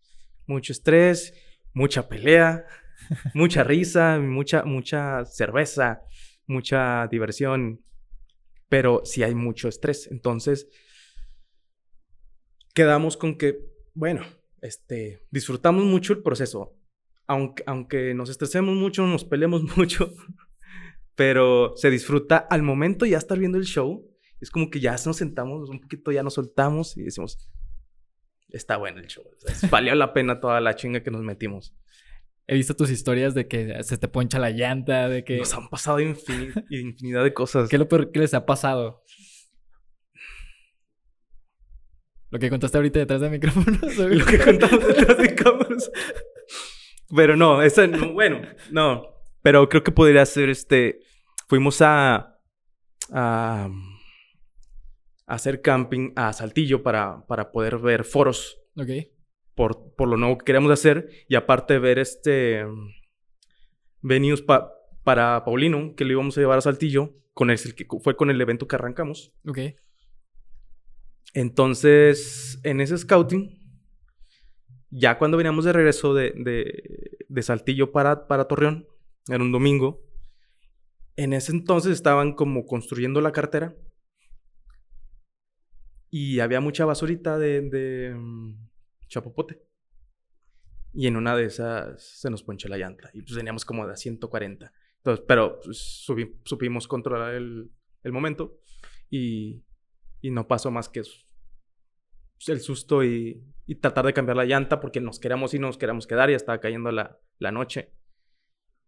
mucho 0.47 0.75
estrés, 0.75 1.33
mucha 1.73 2.07
pelea, 2.07 2.67
mucha 3.35 3.65
risa, 3.65 4.19
mucha, 4.19 4.63
mucha 4.65 5.25
cerveza, 5.25 6.03
mucha 6.47 7.09
diversión, 7.11 7.83
pero 8.69 9.01
sí 9.05 9.23
hay 9.23 9.35
mucho 9.35 9.69
estrés. 9.69 10.07
Entonces, 10.11 10.69
quedamos 12.75 13.17
con 13.17 13.39
que, 13.39 13.57
bueno, 13.95 14.21
este, 14.61 15.27
disfrutamos 15.31 15.87
mucho 15.87 16.13
el 16.13 16.23
proceso. 16.23 16.77
Aunque, 17.27 17.63
aunque 17.65 18.13
nos 18.13 18.29
estresemos 18.29 18.77
mucho, 18.77 19.07
nos 19.07 19.25
peleemos 19.25 19.63
mucho, 19.79 20.13
pero 21.15 21.75
se 21.75 21.89
disfruta 21.89 22.37
al 22.37 22.63
momento 22.63 23.07
ya 23.07 23.17
estar 23.17 23.39
viendo 23.39 23.57
el 23.57 23.65
show. 23.65 24.10
Es 24.41 24.51
como 24.51 24.71
que 24.71 24.81
ya 24.81 24.97
nos 25.05 25.17
sentamos 25.17 25.69
un 25.69 25.81
poquito, 25.81 26.13
ya 26.13 26.23
nos 26.23 26.35
soltamos 26.35 26.97
y 26.97 27.03
decimos, 27.03 27.51
está 28.49 28.77
bueno 28.77 29.01
el 29.01 29.07
show. 29.07 29.25
valió 29.71 29.95
la 29.95 30.13
pena 30.13 30.41
toda 30.41 30.61
la 30.61 30.75
chinga 30.75 31.03
que 31.03 31.11
nos 31.11 31.23
metimos. 31.23 31.75
He 32.47 32.55
visto 32.55 32.75
tus 32.75 32.91
historias 32.91 33.35
de 33.35 33.47
que 33.47 33.81
se 33.85 33.97
te 33.97 34.09
poncha 34.09 34.39
la 34.39 34.51
llanta, 34.51 35.09
de 35.09 35.23
que... 35.25 35.39
Nos 35.39 35.55
han 35.55 35.69
pasado 35.69 36.01
infinidad 36.01 37.23
de 37.23 37.33
cosas. 37.33 37.69
¿Qué 37.69 37.77
es 37.77 37.81
lo 37.81 37.89
peor 37.89 38.11
que 38.11 38.19
les 38.19 38.35
ha 38.35 38.45
pasado? 38.45 39.05
Lo 42.31 42.39
que 42.39 42.49
contaste 42.49 42.79
ahorita 42.79 42.99
detrás 43.01 43.21
del 43.21 43.31
micrófono. 43.31 43.79
lo 43.99 44.25
que 44.25 44.39
contamos 44.39 44.87
detrás 44.87 45.19
de 45.19 45.35
cámaras. 45.35 45.91
Pero 47.15 47.37
no, 47.37 47.63
eso 47.63 47.87
no, 47.87 48.13
bueno, 48.13 48.41
no. 48.71 49.03
Pero 49.43 49.69
creo 49.69 49.83
que 49.83 49.91
podría 49.91 50.25
ser 50.27 50.49
este. 50.49 51.01
Fuimos 51.49 51.83
a. 51.83 52.39
a. 53.13 53.69
hacer 55.35 55.63
camping 55.63 56.13
a 56.17 56.33
Saltillo 56.33 56.83
para, 56.83 57.27
para 57.27 57.51
poder 57.53 57.79
ver 57.79 58.05
foros. 58.05 58.61
Ok 58.77 58.91
por, 59.61 59.95
por 59.95 60.09
lo 60.09 60.17
nuevo 60.17 60.39
que 60.39 60.47
queremos 60.47 60.73
hacer 60.73 61.11
y 61.29 61.35
aparte 61.35 61.79
ver 61.79 61.99
este 61.99 62.65
venues 64.01 64.43
para 64.43 65.45
Paulino, 65.45 65.95
que 65.95 66.07
le 66.07 66.13
íbamos 66.13 66.39
a 66.39 66.41
llevar 66.41 66.57
a 66.57 66.63
Saltillo, 66.63 67.15
con 67.35 67.51
el, 67.51 67.59
que 67.75 67.87
fue 68.03 68.17
con 68.17 68.31
el 68.31 68.41
evento 68.41 68.67
que 68.67 68.77
arrancamos. 68.77 69.35
Ok. 69.47 69.59
Entonces, 71.35 72.59
en 72.63 72.81
ese 72.81 72.97
scouting, 72.97 73.61
ya 74.89 75.19
cuando 75.19 75.37
veníamos 75.37 75.67
de 75.67 75.75
regreso 75.75 76.15
de, 76.15 76.33
de, 77.29 77.43
Saltillo 77.43 77.93
para, 77.93 78.27
para 78.27 78.49
Torreón, 78.49 78.87
era 79.29 79.43
un 79.43 79.53
domingo, 79.53 80.03
en 81.17 81.35
ese 81.35 81.53
entonces 81.53 81.93
estaban 81.93 82.33
como 82.33 82.65
construyendo 82.65 83.21
la 83.21 83.33
cartera 83.33 83.77
y 86.11 86.41
había 86.41 86.61
mucha 86.61 86.85
basurita 86.85 87.39
de, 87.39 87.63
de 87.63 88.17
Chapopote. 89.09 89.63
Y 90.93 91.07
en 91.07 91.17
una 91.17 91.37
de 91.37 91.45
esas 91.45 92.03
se 92.03 92.31
nos 92.31 92.43
ponchó 92.43 92.69
la 92.69 92.79
llanta. 92.79 93.11
Y 93.15 93.23
pues 93.23 93.37
veníamos 93.37 93.65
como 93.65 93.87
de 93.87 93.97
140. 93.97 94.73
Entonces, 94.97 95.25
pero 95.27 95.61
pues, 95.61 96.05
supimos 96.45 96.89
controlar 96.89 97.35
el, 97.35 97.71
momento. 98.05 98.59
Y, 99.09 99.63
no 100.23 100.47
pasó 100.49 100.71
más 100.71 100.89
que 100.89 101.03
el 102.49 102.61
susto 102.61 103.05
y, 103.05 103.47
tratar 103.81 104.05
de 104.07 104.13
cambiar 104.13 104.37
la 104.37 104.45
llanta 104.45 104.81
porque 104.81 105.01
nos 105.01 105.21
queríamos 105.21 105.55
y 105.55 105.61
nos 105.61 105.79
queríamos 105.79 106.09
quedar. 106.09 106.29
Y 106.31 106.35
estaba 106.35 106.61
cayendo 106.61 106.91
la, 106.91 107.21
la 107.39 107.53
noche. 107.53 107.93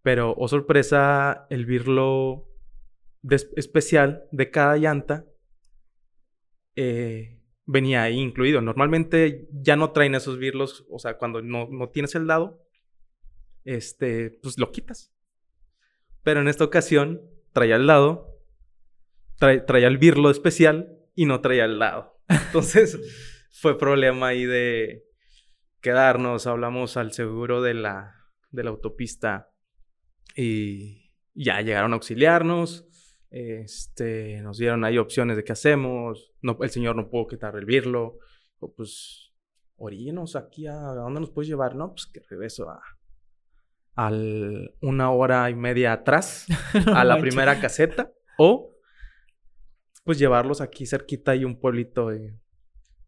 Pero, 0.03 0.35
oh 0.37 0.49
sorpresa, 0.49 1.47
el 1.51 1.67
virlo 1.67 2.49
especial 3.55 4.25
de 4.33 4.51
cada 4.51 4.77
llanta 4.77 5.32
eh, 6.77 7.41
venía 7.67 8.03
ahí 8.03 8.19
incluido. 8.19 8.61
Normalmente 8.61 9.49
ya 9.53 9.77
no 9.77 9.93
traen 9.93 10.15
esos 10.15 10.39
birlos, 10.39 10.87
o 10.91 10.99
sea, 10.99 11.19
cuando 11.19 11.43
no, 11.43 11.69
no 11.71 11.89
tienes 11.91 12.15
el 12.15 12.27
dado, 12.27 12.63
este, 13.65 14.39
pues 14.43 14.59
lo 14.59 14.73
quitas. 14.73 15.13
Pero 16.23 16.41
en 16.41 16.49
esta 16.49 16.65
ocasión 16.65 17.23
traía 17.53 17.77
el 17.77 17.87
dado, 17.87 18.39
traía 19.39 19.89
el 19.89 19.99
birlo 19.99 20.31
especial 20.31 20.99
y 21.15 21.27
no 21.27 21.41
traía 21.41 21.65
el 21.65 21.79
dado. 21.79 22.21
Entonces 22.29 22.99
fue 23.51 23.79
problema 23.79 24.29
ahí 24.29 24.45
de 24.45 25.05
quedarnos, 25.81 26.47
hablamos 26.47 26.97
al 26.97 27.13
seguro 27.13 27.61
de 27.61 27.75
la, 27.75 28.15
de 28.51 28.65
la 28.65 28.71
autopista 28.71 29.51
y 30.37 31.11
ya 31.35 31.61
llegaron 31.61 31.93
a 31.93 31.97
auxiliarnos. 31.97 32.89
Este, 33.33 34.43
nos 34.43 34.59
dieron 34.59 34.85
ahí 34.85 34.99
opciones 34.99 35.39
de 35.39 35.45
qué 35.45 35.53
hacemos. 35.53 36.35
No, 36.43 36.59
el 36.61 36.69
señor 36.69 36.97
no 36.97 37.09
pudo 37.09 37.29
quitar 37.29 37.57
el 37.57 37.65
birlo. 37.65 38.19
O 38.59 38.75
pues, 38.75 39.33
orígenos 39.77 40.37
aquí 40.37 40.67
a, 40.67 40.75
dónde 40.75 41.21
nos 41.21 41.31
puedes 41.31 41.49
llevar? 41.49 41.75
No, 41.75 41.95
pues 41.95 42.07
que 42.07 42.21
regreso 42.29 42.69
a 42.69 42.81
al 43.95 44.75
una 44.81 45.11
hora 45.11 45.51
y 45.51 45.55
media 45.55 45.93
atrás 45.93 46.47
a 46.95 47.05
la 47.05 47.19
primera 47.19 47.59
caseta. 47.59 48.13
O 48.37 48.71
pues 50.05 50.19
llevarlos 50.19 50.61
aquí 50.61 50.85
cerquita 50.85 51.33
hay 51.33 51.45
un 51.45 51.59
pueblito. 51.59 52.11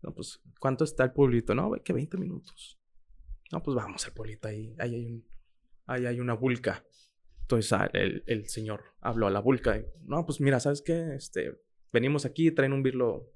No, 0.00 0.14
pues, 0.14 0.40
¿cuánto 0.58 0.84
está 0.84 1.04
el 1.04 1.12
pueblito? 1.12 1.54
No, 1.54 1.72
que 1.84 1.92
20 1.92 2.16
minutos. 2.16 2.80
No, 3.52 3.62
pues 3.62 3.74
vamos 3.74 4.06
al 4.06 4.12
pueblito 4.12 4.48
ahí. 4.48 4.74
Ahí 4.78 4.94
hay 4.94 5.04
un, 5.06 5.26
ahí 5.86 6.06
hay 6.06 6.20
una 6.20 6.34
vulca. 6.34 6.84
Entonces 7.44 7.78
el, 7.92 8.24
el, 8.26 8.48
señor 8.48 8.84
habló 9.00 9.26
a 9.26 9.30
la 9.30 9.40
vulca. 9.40 9.76
Y, 9.76 9.84
no, 10.04 10.24
pues 10.24 10.40
mira, 10.40 10.60
¿sabes 10.60 10.80
qué? 10.80 11.14
Este, 11.14 11.60
venimos 11.92 12.24
aquí, 12.24 12.50
traen 12.50 12.72
un 12.72 12.82
birlo 12.82 13.30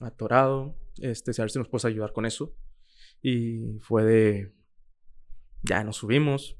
atorado. 0.00 0.78
Este, 0.98 1.30
a 1.30 1.44
ver 1.44 1.50
si 1.50 1.58
nos 1.58 1.68
puedes 1.68 1.86
ayudar 1.86 2.12
con 2.12 2.26
eso. 2.26 2.54
Y 3.22 3.78
fue 3.80 4.04
de. 4.04 4.54
Ya 5.62 5.82
nos 5.82 5.96
subimos. 5.96 6.58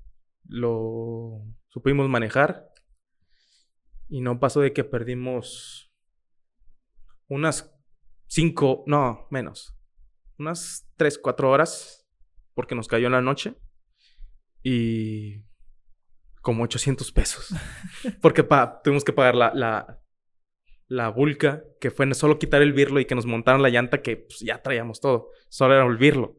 Lo 0.49 1.43
supimos 1.69 2.09
manejar. 2.09 2.73
Y 4.09 4.23
no 4.23 4.41
pasó 4.41 4.63
de 4.63 4.73
que 4.73 4.85
perdimos 4.85 5.93
unas 7.29 7.77
cinco, 8.29 8.83
no, 8.87 9.27
menos. 9.31 9.77
Unas 10.39 10.89
tres, 10.97 11.19
cuatro 11.19 11.51
horas. 11.51 12.09
Porque 12.55 12.75
nos 12.75 12.89
cayó 12.89 13.09
en 13.09 13.13
la 13.13 13.21
noche. 13.21 13.55
Y 14.63 15.46
como 16.47 16.63
800 16.63 17.11
pesos. 17.11 17.53
Porque 18.23 18.47
tuvimos 18.85 19.03
que 19.03 19.13
pagar 19.13 19.35
la, 19.35 19.53
la, 19.53 20.01
la 20.87 21.09
vulca, 21.09 21.65
que 21.81 21.91
fue 21.91 22.15
solo 22.15 22.39
quitar 22.39 22.63
el 22.63 22.73
birlo 22.73 23.01
y 23.01 23.05
que 23.05 23.17
nos 23.17 23.27
montaron 23.27 23.63
la 23.63 23.69
llanta, 23.69 24.01
que 24.01 24.19
pues, 24.19 24.39
ya 24.47 24.63
traíamos 24.63 25.01
todo. 25.01 25.31
Solo 25.49 25.75
era 25.75 25.85
el 25.85 25.97
birlo. 25.97 26.39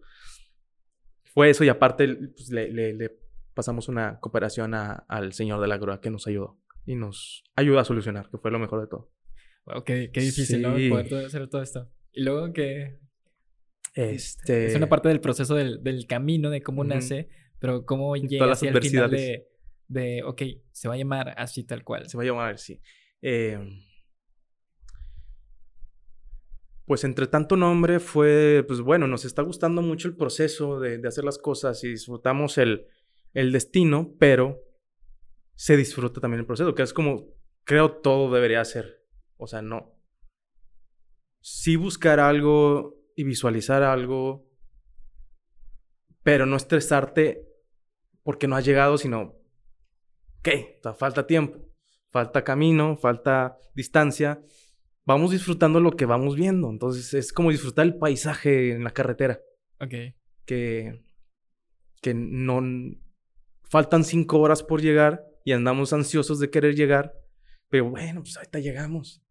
Fue 1.25 1.49
eso 1.49 1.65
y 1.65 1.67
aparte 1.67 2.07
pues, 2.37 2.49
le, 2.51 2.71
le, 2.71 3.19
pasamos 3.53 3.89
una 3.89 4.17
cooperación 4.21 4.73
al 4.75 5.33
señor 5.33 5.59
de 5.59 5.67
la 5.67 5.77
grúa 5.77 5.99
que 5.99 6.09
nos 6.09 6.25
ayudó 6.25 6.57
y 6.85 6.95
nos 6.95 7.43
ayuda 7.57 7.81
a 7.81 7.83
solucionar, 7.83 8.29
que 8.29 8.37
fue 8.37 8.49
lo 8.49 8.59
mejor 8.59 8.79
de 8.79 8.87
todo. 8.87 9.11
Wow, 9.65 9.83
qué, 9.83 10.09
qué 10.13 10.21
difícil, 10.21 10.61
¿no? 10.61 10.71
Poder 10.71 11.25
hacer 11.25 11.49
todo 11.49 11.61
esto. 11.61 11.91
Y 12.13 12.23
luego 12.23 12.53
que... 12.53 12.97
Este... 13.93 14.67
Es 14.67 14.75
una 14.75 14.87
parte 14.87 15.09
del 15.09 15.19
proceso 15.19 15.53
del, 15.55 15.83
del 15.83 16.07
camino, 16.07 16.49
de 16.49 16.61
cómo 16.61 16.85
nace, 16.85 17.27
pero 17.59 17.83
cómo 17.85 18.15
llega 18.15 18.49
hacia 18.49 18.69
el 18.69 18.81
final 18.81 19.11
de, 19.11 19.47
de, 19.87 20.23
ok, 20.23 20.41
se 20.71 20.87
va 20.87 20.95
a 20.95 20.97
llamar 20.97 21.33
así 21.37 21.63
tal 21.63 21.83
cual. 21.83 22.09
Se 22.09 22.17
va 22.17 22.23
a 22.23 22.25
llamar 22.25 22.53
así. 22.53 22.81
Eh, 23.21 23.59
pues 26.85 27.03
entre 27.03 27.27
tanto 27.27 27.57
nombre 27.57 27.99
fue, 27.99 28.63
pues 28.65 28.79
bueno, 28.79 29.07
nos 29.07 29.25
está 29.25 29.41
gustando 29.41 29.81
mucho 29.81 30.07
el 30.07 30.15
proceso 30.15 30.79
de, 30.79 31.05
hacer 31.05 31.25
las 31.25 31.37
cosas 31.37 31.83
y 31.83 31.89
disfrutamos 31.89 32.57
el, 32.57 32.87
el, 33.33 33.51
destino, 33.51 34.15
pero 34.17 34.61
se 35.55 35.75
disfruta 35.75 36.21
también 36.21 36.39
el 36.39 36.45
proceso, 36.45 36.73
que 36.73 36.83
es 36.83 36.93
como 36.93 37.35
creo 37.65 37.97
todo 37.97 38.33
debería 38.33 38.63
ser. 38.63 39.05
O 39.35 39.47
sea, 39.47 39.61
no. 39.61 39.99
Sí 41.41 41.75
buscar 41.75 42.21
algo 42.21 42.95
y 43.15 43.25
visualizar 43.25 43.83
algo, 43.83 44.49
pero 46.23 46.45
no 46.45 46.55
estresarte 46.55 47.47
porque 48.23 48.47
no 48.47 48.55
has 48.55 48.65
llegado, 48.65 48.97
sino, 48.97 49.36
ok, 50.47 50.95
falta 50.97 51.27
tiempo, 51.27 51.59
falta 52.11 52.43
camino, 52.43 52.97
falta 52.97 53.57
distancia 53.75 54.41
vamos 55.07 55.31
disfrutando 55.31 55.79
lo 55.79 55.91
que 55.91 56.05
vamos 56.05 56.35
viendo. 56.35 56.69
Entonces 56.69 57.13
es 57.15 57.33
como 57.33 57.49
disfrutar 57.49 57.87
el 57.87 57.97
paisaje 57.97 58.73
en 58.73 58.83
la 58.83 58.91
carretera. 58.91 59.39
Ok. 59.79 59.93
Que, 60.45 61.01
que 62.01 62.13
no... 62.13 62.61
Faltan 63.63 64.03
cinco 64.03 64.39
horas 64.39 64.63
por 64.63 64.81
llegar 64.81 65.25
y 65.43 65.53
andamos 65.53 65.93
ansiosos 65.93 66.39
de 66.39 66.51
querer 66.51 66.75
llegar. 66.75 67.13
Pero 67.69 67.89
bueno, 67.89 68.21
pues 68.21 68.37
ahorita 68.37 68.59
llegamos. 68.59 69.23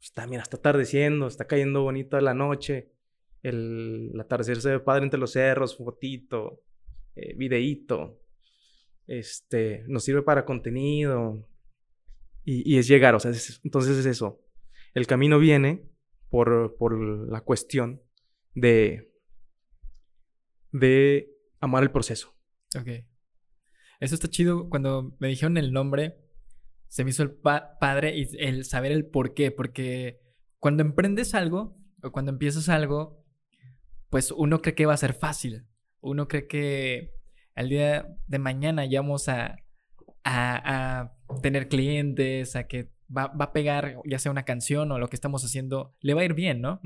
Está, 0.00 0.26
mira, 0.26 0.42
está 0.42 0.58
atardeciendo, 0.58 1.26
está 1.26 1.46
cayendo 1.46 1.82
bonita 1.82 2.20
la 2.20 2.34
noche. 2.34 2.92
El, 3.42 4.12
atardecer 4.20 4.60
se 4.60 4.70
ve 4.70 4.80
padre 4.80 5.04
entre 5.04 5.20
los 5.20 5.32
cerros, 5.32 5.76
fotito, 5.76 6.62
eh, 7.14 7.34
videíto. 7.34 8.20
Este, 9.06 9.84
nos 9.88 10.04
sirve 10.04 10.22
para 10.22 10.44
contenido. 10.44 11.48
Y, 12.44 12.76
es 12.76 12.86
llegar, 12.86 13.14
o 13.14 13.20
sea, 13.20 13.32
entonces 13.62 13.96
es 13.96 14.04
eso 14.04 14.44
el 14.94 15.06
camino 15.06 15.38
viene 15.38 15.90
por, 16.30 16.76
por 16.76 16.96
la 17.30 17.42
cuestión 17.42 18.00
de, 18.54 19.12
de 20.72 21.36
amar 21.60 21.82
el 21.82 21.90
proceso. 21.90 22.34
Ok. 22.78 23.04
Eso 24.00 24.14
está 24.14 24.28
chido. 24.28 24.70
Cuando 24.70 25.16
me 25.18 25.28
dijeron 25.28 25.56
el 25.56 25.72
nombre, 25.72 26.16
se 26.88 27.04
me 27.04 27.10
hizo 27.10 27.24
el 27.24 27.32
padre 27.32 28.16
y 28.16 28.28
el 28.38 28.64
saber 28.64 28.92
el 28.92 29.06
por 29.06 29.34
qué. 29.34 29.50
Porque 29.50 30.20
cuando 30.58 30.82
emprendes 30.82 31.34
algo 31.34 31.76
o 32.02 32.12
cuando 32.12 32.30
empiezas 32.30 32.68
algo, 32.68 33.24
pues 34.10 34.30
uno 34.30 34.62
cree 34.62 34.74
que 34.74 34.86
va 34.86 34.94
a 34.94 34.98
ser 34.98 35.14
fácil. 35.14 35.66
Uno 36.00 36.28
cree 36.28 36.46
que 36.46 37.14
al 37.54 37.68
día 37.68 38.08
de 38.26 38.38
mañana 38.38 38.84
ya 38.86 39.00
vamos 39.00 39.28
a, 39.28 39.56
a, 40.24 41.10
a 41.28 41.40
tener 41.40 41.68
clientes, 41.68 42.56
a 42.56 42.66
que 42.66 42.94
va, 43.14 43.32
a 43.38 43.52
pegar, 43.52 43.96
ya 44.04 44.18
sea 44.18 44.32
una 44.32 44.44
canción 44.44 44.90
o 44.92 44.98
lo 44.98 45.08
que 45.08 45.16
estamos 45.16 45.44
haciendo, 45.44 45.94
le 46.00 46.14
va 46.14 46.22
a 46.22 46.24
ir 46.24 46.34
bien, 46.34 46.60
¿no? 46.60 46.80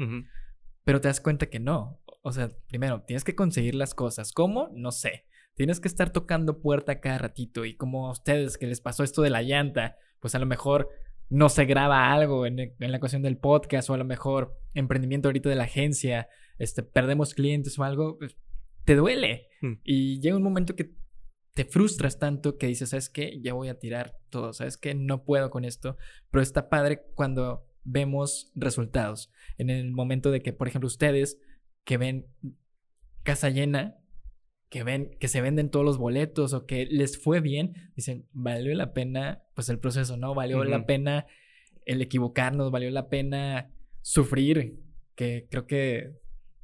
Pero 0.84 1.00
te 1.00 1.08
das 1.08 1.20
cuenta 1.20 1.46
que 1.46 1.60
no. 1.60 2.00
O 2.22 2.32
sea, 2.32 2.50
primero, 2.68 3.02
tienes 3.02 3.24
que 3.24 3.34
conseguir 3.34 3.74
las 3.74 3.94
cosas. 3.94 4.32
¿Cómo? 4.32 4.70
No 4.74 4.90
sé. 4.90 5.24
Tienes 5.54 5.80
que 5.80 5.88
estar 5.88 6.10
tocando 6.10 6.60
puerta 6.60 7.00
cada 7.00 7.18
ratito. 7.18 7.64
Y 7.64 7.76
como 7.76 8.08
a 8.08 8.12
ustedes 8.12 8.58
que 8.58 8.66
les 8.66 8.80
pasó 8.80 9.04
esto 9.04 9.22
de 9.22 9.30
la 9.30 9.42
llanta, 9.42 9.96
pues 10.20 10.34
a 10.34 10.38
lo 10.38 10.46
mejor 10.46 10.88
no 11.30 11.48
se 11.48 11.66
graba 11.66 12.12
algo 12.12 12.46
en, 12.46 12.74
la 12.78 13.00
cuestión 13.00 13.22
del 13.22 13.36
podcast 13.36 13.90
o 13.90 13.94
a 13.94 13.98
lo 13.98 14.04
mejor 14.04 14.56
emprendimiento 14.74 15.28
ahorita 15.28 15.48
de 15.48 15.56
la 15.56 15.64
agencia, 15.64 16.28
este, 16.58 16.82
perdemos 16.82 17.34
clientes 17.34 17.78
o 17.78 17.84
algo, 17.84 18.18
pues, 18.18 18.36
te 18.88 18.96
duele. 18.96 19.48
Mm. 19.60 19.72
Y 19.84 20.18
llega 20.20 20.38
un 20.38 20.42
momento 20.42 20.74
que 20.74 20.94
te 21.52 21.66
frustras 21.66 22.18
tanto 22.18 22.56
que 22.56 22.68
dices, 22.68 22.88
¿sabes 22.88 23.10
qué? 23.10 23.38
Ya 23.42 23.52
voy 23.52 23.68
a 23.68 23.78
tirar 23.78 24.16
todo, 24.30 24.54
¿sabes 24.54 24.78
qué? 24.78 24.94
No 24.94 25.24
puedo 25.24 25.50
con 25.50 25.66
esto, 25.66 25.98
pero 26.30 26.40
está 26.40 26.70
padre 26.70 27.02
cuando 27.14 27.66
vemos 27.84 28.50
resultados. 28.54 29.30
En 29.58 29.68
el 29.68 29.90
momento 29.90 30.30
de 30.30 30.40
que, 30.40 30.54
por 30.54 30.68
ejemplo, 30.68 30.86
ustedes 30.86 31.38
que 31.84 31.98
ven 31.98 32.28
casa 33.24 33.50
llena, 33.50 33.98
que 34.70 34.84
ven 34.84 35.18
que 35.20 35.28
se 35.28 35.42
venden 35.42 35.70
todos 35.70 35.84
los 35.84 35.98
boletos 35.98 36.54
o 36.54 36.64
que 36.64 36.86
les 36.86 37.22
fue 37.22 37.40
bien, 37.40 37.92
dicen, 37.94 38.26
valió 38.32 38.74
la 38.74 38.94
pena 38.94 39.42
pues 39.54 39.68
el 39.68 39.78
proceso, 39.78 40.16
¿no? 40.16 40.34
Valió 40.34 40.64
la 40.64 40.86
pena 40.86 41.26
el 41.84 42.00
equivocarnos, 42.00 42.70
valió 42.70 42.90
la 42.90 43.10
pena 43.10 43.70
sufrir, 44.00 44.80
que 45.14 45.46
creo 45.50 45.66
que 45.66 46.14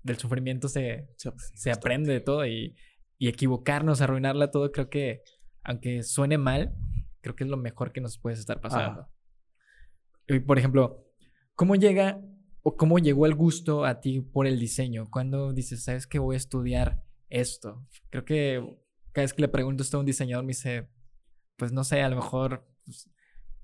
del 0.04 0.18
sufrimiento 0.18 0.68
se, 0.68 1.08
se 1.16 1.72
aprende 1.72 2.12
de 2.12 2.20
todo 2.20 2.46
y 2.46 2.76
y 3.18 3.28
equivocarnos, 3.28 4.00
arruinarla 4.00 4.50
todo, 4.50 4.70
creo 4.72 4.90
que, 4.90 5.22
aunque 5.62 6.02
suene 6.02 6.38
mal, 6.38 6.74
creo 7.20 7.34
que 7.34 7.44
es 7.44 7.50
lo 7.50 7.56
mejor 7.56 7.92
que 7.92 8.00
nos 8.00 8.18
puede 8.18 8.36
estar 8.36 8.60
pasando. 8.60 9.08
Y, 10.26 10.40
por 10.40 10.58
ejemplo, 10.58 11.06
¿cómo 11.54 11.76
llega 11.76 12.20
o 12.62 12.76
cómo 12.76 12.98
llegó 12.98 13.26
el 13.26 13.34
gusto 13.34 13.84
a 13.84 14.00
ti 14.00 14.20
por 14.20 14.46
el 14.46 14.58
diseño? 14.58 15.08
Cuando 15.10 15.52
dices, 15.52 15.84
¿sabes 15.84 16.06
que 16.06 16.18
voy 16.18 16.34
a 16.34 16.38
estudiar 16.38 17.02
esto? 17.28 17.86
Creo 18.10 18.24
que 18.24 18.78
cada 19.12 19.24
vez 19.24 19.32
que 19.32 19.42
le 19.42 19.48
pregunto 19.48 19.82
esto 19.82 19.96
a 19.96 20.00
un 20.00 20.06
diseñador 20.06 20.44
me 20.44 20.50
dice, 20.50 20.88
pues 21.56 21.72
no 21.72 21.84
sé, 21.84 22.02
a 22.02 22.08
lo 22.08 22.16
mejor 22.16 22.66
pues, 22.84 23.10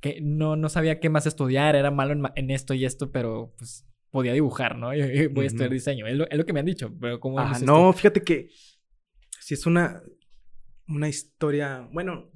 que 0.01 0.21
no, 0.23 0.57
no 0.57 0.69
sabía 0.69 1.01
qué 1.01 1.11
más 1.11 1.27
estudiar, 1.27 1.77
era 1.77 1.91
malo 1.91 2.31
en, 2.35 2.51
esto 2.51 2.73
y 2.73 2.85
esto, 2.85 3.11
pero 3.11 3.55
pues 3.59 3.87
podía 4.11 4.33
dibujar, 4.33 4.77
¿no? 4.77 4.95
Y, 4.95 5.27
voy 5.29 5.45
a 5.45 5.47
estudiar 5.47 5.71
diseño. 5.71 6.07
Es 6.07 6.17
lo, 6.17 6.47
que 6.47 6.53
me 6.53 6.61
han 6.61 6.67
dicho, 6.67 6.93
pero 7.01 7.21
¿cómo 7.21 7.39
Ah, 7.39 7.59
no, 7.63 7.93
fíjate 7.93 8.23
que 8.23 8.51
si 9.41 9.55
es 9.55 9.67
una, 9.67 10.03
una 10.89 11.09
historia, 11.09 11.89
bueno, 11.93 12.31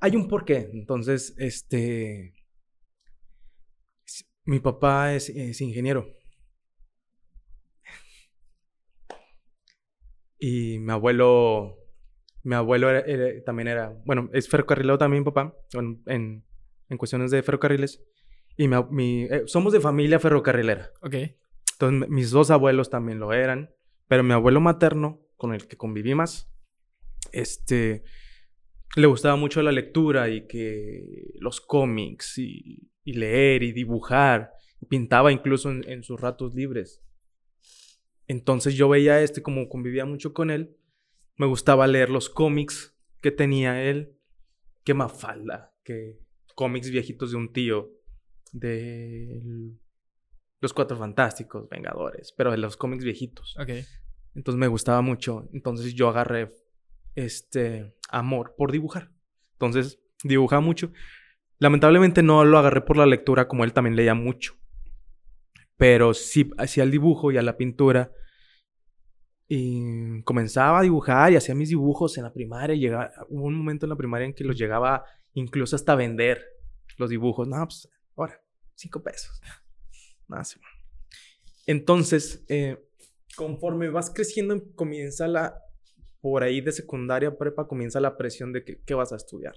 hay 0.00 0.16
un 0.16 0.28
porqué. 0.28 0.70
Entonces, 0.72 1.34
este, 1.38 2.34
mi 4.44 4.60
papá 4.60 5.14
es, 5.14 5.28
ingeniero. 5.60 6.14
Y 10.38 10.78
mi 10.78 10.92
abuelo, 10.92 11.76
mi 12.44 12.54
abuelo 12.54 12.88
también 13.44 13.68
era, 13.68 13.90
bueno, 14.06 14.30
es 14.32 14.48
ferrocarrilero 14.48 14.96
también, 14.96 15.24
papá, 15.24 15.54
en, 15.72 16.44
en, 16.88 16.96
cuestiones 16.96 17.30
de 17.30 17.42
ferrocarriles. 17.42 18.02
Y 18.58 18.66
mi, 18.66 19.22
eh, 19.22 19.44
somos 19.46 19.72
de 19.72 19.80
familia 19.80 20.18
ferrocarrilera. 20.18 20.90
Ok. 21.00 21.14
Entonces, 21.74 22.10
mis 22.10 22.30
dos 22.32 22.50
abuelos 22.50 22.90
también 22.90 23.20
lo 23.20 23.32
eran, 23.32 23.70
pero 24.08 24.24
mi 24.24 24.32
abuelo 24.32 24.60
materno 24.60 25.22
con 25.36 25.54
el 25.54 25.68
que 25.68 25.76
conviví 25.76 26.12
más, 26.16 26.52
este, 27.30 28.02
le 28.96 29.06
gustaba 29.06 29.36
mucho 29.36 29.62
la 29.62 29.70
lectura 29.70 30.28
y 30.28 30.48
que 30.48 31.34
los 31.38 31.60
cómics 31.60 32.36
y, 32.38 32.90
leer 33.04 33.62
y 33.62 33.72
dibujar, 33.72 34.50
pintaba 34.88 35.30
incluso 35.30 35.70
en, 35.70 36.02
sus 36.02 36.20
ratos 36.20 36.52
libres. 36.54 37.00
Entonces 38.26 38.74
yo 38.74 38.88
veía 38.88 39.22
este, 39.22 39.40
como 39.40 39.68
convivía 39.68 40.04
mucho 40.04 40.34
con 40.34 40.50
él, 40.50 40.76
me 41.36 41.46
gustaba 41.46 41.86
leer 41.86 42.10
los 42.10 42.28
cómics 42.28 42.98
que 43.20 43.30
tenía 43.30 43.84
él, 43.84 44.18
que 44.84 44.94
Mafalda, 44.94 45.74
que 45.84 46.18
cómics 46.56 46.90
viejitos 46.90 47.30
de 47.30 47.36
un 47.36 47.52
tío, 47.52 47.97
de 48.52 49.42
los 50.60 50.72
Cuatro 50.72 50.96
Fantásticos, 50.96 51.68
Vengadores, 51.68 52.32
pero 52.36 52.50
de 52.50 52.58
los 52.58 52.76
cómics 52.76 53.04
viejitos. 53.04 53.56
Okay. 53.60 53.84
Entonces 54.34 54.58
me 54.58 54.68
gustaba 54.68 55.00
mucho. 55.02 55.48
Entonces 55.52 55.94
yo 55.94 56.08
agarré 56.08 56.52
este 57.14 57.94
amor 58.10 58.54
por 58.56 58.72
dibujar. 58.72 59.10
Entonces 59.52 60.00
dibujaba 60.22 60.60
mucho. 60.60 60.92
Lamentablemente 61.58 62.22
no 62.22 62.44
lo 62.44 62.58
agarré 62.58 62.82
por 62.82 62.96
la 62.96 63.06
lectura 63.06 63.48
como 63.48 63.64
él 63.64 63.72
también 63.72 63.96
leía 63.96 64.14
mucho. 64.14 64.54
Pero 65.76 66.14
sí 66.14 66.50
hacía 66.58 66.84
el 66.84 66.90
dibujo 66.90 67.32
y 67.32 67.38
a 67.38 67.42
la 67.42 67.56
pintura. 67.56 68.12
Y 69.48 70.22
comenzaba 70.24 70.80
a 70.80 70.82
dibujar 70.82 71.32
y 71.32 71.36
hacía 71.36 71.54
mis 71.54 71.70
dibujos 71.70 72.16
en 72.18 72.24
la 72.24 72.32
primaria. 72.32 72.76
Llegaba, 72.76 73.10
hubo 73.28 73.44
un 73.46 73.54
momento 73.54 73.86
en 73.86 73.90
la 73.90 73.96
primaria 73.96 74.26
en 74.26 74.34
que 74.34 74.44
los 74.44 74.58
llegaba 74.58 75.04
incluso 75.32 75.74
hasta 75.76 75.94
vender 75.94 76.44
los 76.96 77.10
dibujos. 77.10 77.48
No, 77.48 77.64
pues 77.64 77.88
ahora, 78.22 78.40
cinco 78.74 79.02
pesos. 79.02 79.40
Nada, 80.28 80.44
Entonces, 81.66 82.44
eh, 82.48 82.78
conforme 83.36 83.88
vas 83.88 84.10
creciendo, 84.10 84.62
comienza 84.74 85.26
la, 85.26 85.62
por 86.20 86.42
ahí 86.42 86.60
de 86.60 86.72
secundaria, 86.72 87.36
prepa, 87.36 87.66
comienza 87.66 88.00
la 88.00 88.16
presión 88.16 88.52
de 88.52 88.64
qué 88.84 88.94
vas 88.94 89.12
a 89.12 89.16
estudiar. 89.16 89.54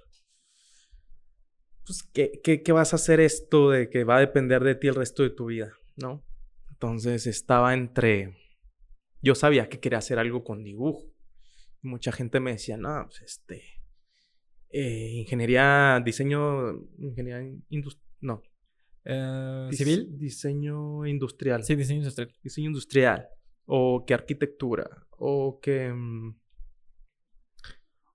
pues, 1.85 2.03
¿qué, 2.13 2.39
qué, 2.43 2.63
qué 2.63 2.71
vas 2.71 2.93
a 2.93 2.97
hacer 2.97 3.19
esto 3.19 3.69
de 3.71 3.89
que 3.89 4.03
va 4.03 4.17
a 4.17 4.19
depender 4.21 4.63
de 4.63 4.75
ti 4.75 4.87
el 4.87 4.95
resto 4.95 5.23
de 5.23 5.31
tu 5.31 5.47
vida, 5.47 5.73
¿no? 5.97 6.23
Entonces 6.69 7.27
estaba 7.27 7.73
entre, 7.73 8.37
yo 9.21 9.35
sabía 9.35 9.69
que 9.69 9.79
quería 9.79 9.99
hacer 9.99 10.19
algo 10.19 10.43
con 10.43 10.63
dibujo. 10.63 11.05
Mucha 11.81 12.11
gente 12.11 12.39
me 12.39 12.51
decía, 12.53 12.77
no, 12.77 13.05
pues 13.07 13.21
este, 13.23 13.63
eh, 14.69 15.11
ingeniería, 15.15 16.01
diseño, 16.03 16.71
ingeniería 16.99 17.59
industrial, 17.69 18.07
no. 18.21 18.43
Eh, 19.05 19.69
¿Civil? 19.71 20.17
Diseño 20.17 21.05
industrial. 21.05 21.63
Sí, 21.63 21.75
diseño 21.75 21.99
industrial. 21.99 22.33
Diseño 22.43 22.67
industrial. 22.67 23.27
O 23.65 24.03
que 24.05 24.13
arquitectura. 24.13 25.07
O 25.17 25.59
que... 25.61 25.91
mm, 25.93 26.35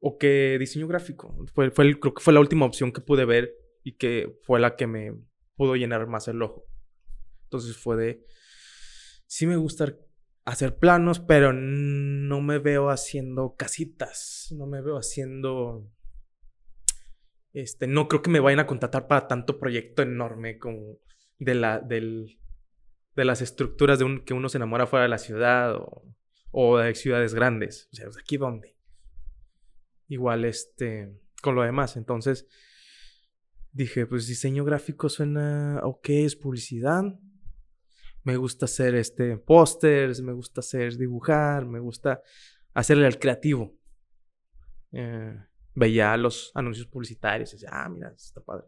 O 0.01 0.19
que 0.19 0.57
diseño 0.59 0.87
gráfico. 0.87 1.35
Fue, 1.55 1.71
fue 1.71 1.85
el- 1.87 1.99
creo 1.99 2.15
que 2.15 2.23
fue 2.23 2.33
la 2.35 2.41
última 2.41 2.67
opción 2.67 2.93
que 2.93 3.01
pude 3.01 3.25
ver 3.25 3.53
y 3.83 3.93
que 3.97 4.39
fue 4.43 4.61
la 4.61 4.77
que 4.77 4.87
me 4.87 5.13
pudo 5.57 5.75
llenar 5.75 6.07
más 6.07 6.29
el 6.29 6.43
ojo. 6.43 6.65
Entonces 7.45 7.77
fue 7.77 7.97
de... 7.97 8.25
Sí 9.27 9.47
me 9.47 9.57
gusta 9.57 9.97
hacer 10.45 10.77
planos, 10.79 11.19
pero 11.19 11.53
no 11.53 12.41
me 12.41 12.59
veo 12.59 12.91
haciendo 12.91 13.57
casitas. 13.57 14.49
No 14.57 14.67
me 14.67 14.81
veo 14.83 14.97
haciendo... 14.99 15.91
Este, 17.57 17.87
no 17.87 18.07
creo 18.07 18.21
que 18.21 18.29
me 18.29 18.41
vayan 18.41 18.61
a 18.61 18.67
contratar 18.67 19.09
para 19.09 19.29
tanto 19.29 19.59
proyecto 19.59 20.03
enorme 20.03 20.59
como 20.59 20.99
de 21.39 21.55
la, 21.55 21.81
del, 21.81 22.39
de 23.15 23.25
las 23.25 23.41
estructuras 23.41 23.99
de 23.99 24.05
un, 24.05 24.21
que 24.27 24.35
uno 24.35 24.51
se 24.51 24.59
enamora 24.59 24.87
fuera 24.87 25.05
de 25.05 25.09
la 25.09 25.17
ciudad 25.17 25.75
o, 25.75 26.05
o 26.51 26.77
de 26.77 26.95
ciudades 26.95 27.33
grandes. 27.33 27.89
O 27.91 27.97
sea, 27.97 28.05
pues, 28.05 28.19
¿aquí 28.19 28.37
dónde? 28.37 28.77
Igual, 30.07 30.45
este, 30.45 31.19
con 31.41 31.55
lo 31.55 31.63
demás. 31.63 31.97
Entonces, 31.97 32.47
dije, 33.73 34.05
pues 34.05 34.27
diseño 34.27 34.63
gráfico 34.67 35.09
suena 35.09 35.81
ok, 35.83 36.11
es 36.11 36.37
publicidad. 36.37 37.05
Me 38.23 38.37
gusta 38.37 38.67
hacer, 38.67 38.95
este, 38.97 39.39
pósters, 39.39 40.21
me 40.21 40.35
gusta 40.35 40.61
hacer 40.61 40.99
dibujar, 40.99 41.65
me 41.65 41.81
gusta 41.81 42.21
hacerle 42.75 43.07
al 43.07 43.19
creativo. 43.19 43.79
Eh, 44.93 45.39
veía 45.77 46.17
los 46.17 46.51
anuncios 46.55 46.87
publicitarios 46.87 47.51
y 47.53 47.57
decía, 47.57 47.69
ah, 47.71 47.89
mira, 47.89 48.13
está 48.17 48.41
padre. 48.41 48.67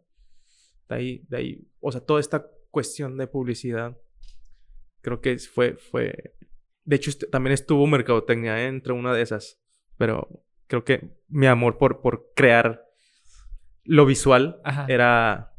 De 0.88 0.94
ahí, 0.94 1.24
de 1.28 1.36
ahí, 1.36 1.68
o 1.80 1.90
sea, 1.90 2.00
toda 2.00 2.20
esta 2.20 2.46
cuestión 2.70 3.16
de 3.16 3.26
publicidad, 3.26 3.98
creo 5.00 5.20
que 5.20 5.36
fue, 5.38 5.74
fue, 5.76 6.34
de 6.84 6.96
hecho, 6.96 7.10
este- 7.10 7.26
también 7.26 7.54
estuvo 7.54 7.86
mercadotecnia 7.86 8.62
¿eh? 8.62 8.66
entre 8.68 8.92
una 8.92 9.12
de 9.12 9.22
esas, 9.22 9.58
pero 9.96 10.44
creo 10.66 10.84
que 10.84 11.18
mi 11.28 11.46
amor 11.46 11.78
por, 11.78 12.00
por 12.02 12.30
crear 12.36 12.84
lo 13.84 14.04
visual 14.04 14.60
Ajá. 14.64 14.86
era, 14.88 15.54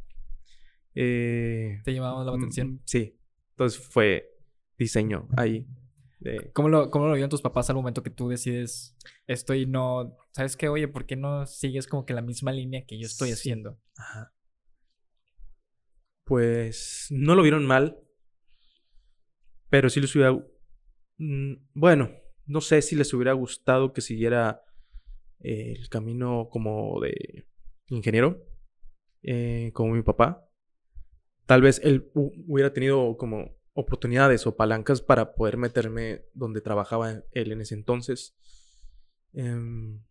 eh, 0.94 1.82
Te 1.84 1.94
llamaba 1.94 2.24
la 2.24 2.32
mm, 2.32 2.36
atención. 2.36 2.82
Sí, 2.86 3.20
entonces 3.52 3.80
fue 3.88 4.38
diseño 4.78 5.28
ahí. 5.36 5.68
De- 6.20 6.52
¿Cómo 6.54 6.70
lo, 6.70 6.90
¿Cómo 6.92 7.08
lo 7.08 7.14
vieron 7.14 7.30
tus 7.30 7.42
papás 7.42 7.70
al 7.70 7.76
momento 7.78 8.04
que 8.04 8.10
tú 8.10 8.30
decides 8.30 8.96
esto 9.28 9.54
y 9.54 9.66
no... 9.66 10.18
¿Sabes 10.32 10.56
qué? 10.58 10.68
Oye, 10.70 10.88
¿por 10.88 11.06
qué 11.06 11.16
no 11.16 11.46
sigues 11.46 11.88
como 11.88 12.06
que 12.06 12.14
la 12.14 12.22
misma 12.22 12.52
línea 12.52 12.86
que 12.86 13.00
yo 13.00 13.06
estoy 13.06 13.30
Sí. 13.30 13.34
haciendo? 13.34 13.80
Ajá. 13.98 14.34
Pues 16.26 17.08
no 17.10 17.36
lo 17.36 17.42
vieron 17.42 17.66
mal, 17.66 17.98
pero 19.70 19.90
sí 19.90 20.00
les 20.00 20.16
hubiera... 20.16 20.34
mm, 21.18 21.54
Bueno, 21.74 22.12
no 22.46 22.62
sé 22.62 22.82
si 22.82 22.96
les 22.96 23.14
hubiera 23.14 23.34
gustado 23.34 23.94
que 23.94 24.02
siguiera 24.02 24.62
eh, 25.40 25.74
el 25.78 25.90
camino 25.90 26.50
como 26.52 27.00
de 27.02 27.48
ingeniero, 27.88 28.46
eh, 29.24 29.72
como 29.74 29.94
mi 29.94 30.04
papá. 30.04 30.46
Tal 31.46 31.62
vez 31.62 31.82
él 31.84 32.12
hu- 32.14 32.44
hubiera 32.48 32.74
tenido 32.74 33.18
como 33.18 33.56
oportunidades 33.74 34.46
o 34.48 34.56
palancas 34.56 35.02
para 35.02 35.36
poder 35.36 35.58
meterme 35.58 36.26
donde 36.34 36.62
trabajaba 36.62 37.24
él 37.32 37.52
en 37.52 37.62
ese 37.62 37.76
entonces. 37.76 38.36
Em, 39.34 40.04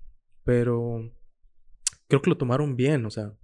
pero 0.44 1.12
creo 2.06 2.22
que 2.22 2.30
lo 2.30 2.38
tomaron 2.38 2.76
bien, 2.76 3.04
o 3.04 3.10
sea, 3.10 3.34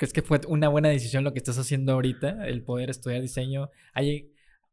¿Crees 0.00 0.14
que 0.14 0.22
fue 0.22 0.40
una 0.48 0.70
buena 0.70 0.88
decisión 0.88 1.24
lo 1.24 1.34
que 1.34 1.40
estás 1.40 1.58
haciendo 1.58 1.92
ahorita? 1.92 2.46
El 2.46 2.64
poder 2.64 2.88
estudiar 2.88 3.20
diseño. 3.20 3.68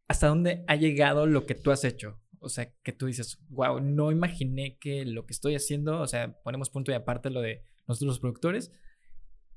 ¿Hasta 0.07 0.27
dónde 0.29 0.63
ha 0.67 0.77
llegado 0.77 1.25
lo 1.25 1.45
que 1.45 1.53
tú 1.53 1.71
has 1.71 1.83
hecho? 1.83 2.21
O 2.39 2.47
sea, 2.47 2.71
que 2.81 2.93
tú 2.93 3.07
dices, 3.07 3.37
wow, 3.49 3.81
no 3.81 4.13
imaginé 4.13 4.77
que 4.79 5.03
lo 5.03 5.25
que 5.25 5.33
estoy 5.33 5.55
haciendo, 5.55 5.99
o 5.99 6.07
sea, 6.07 6.39
ponemos 6.43 6.69
punto 6.69 6.93
y 6.93 6.95
aparte 6.95 7.29
lo 7.29 7.41
de 7.41 7.61
nosotros 7.89 8.07
los 8.07 8.19
productores, 8.21 8.71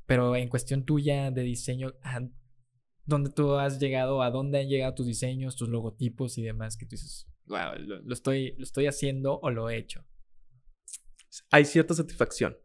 pero 0.06 0.34
en 0.34 0.48
cuestión 0.48 0.84
tuya 0.84 1.30
de 1.30 1.42
diseño, 1.42 1.94
¿a 2.02 2.18
¿dónde 3.10 3.30
tú 3.30 3.54
has 3.56 3.78
llegado? 3.78 4.22
¿A 4.22 4.30
dónde 4.30 4.60
han 4.60 4.68
llegado 4.68 4.94
tus 4.94 5.06
diseños, 5.06 5.56
tus 5.56 5.68
logotipos 5.68 6.38
y 6.38 6.42
demás? 6.42 6.78
Que 6.78 6.86
tú 6.86 6.92
dices, 6.92 7.26
wow, 7.46 7.74
lo, 7.78 8.12
estoy, 8.14 8.54
lo 8.56 8.62
estoy 8.64 8.86
haciendo 8.86 9.38
o 9.40 9.50
lo 9.50 9.68
he 9.68 9.76
hecho. 9.76 10.02
hay 11.50 11.64
cierta 11.66 11.94
satisfacción. 11.94 12.56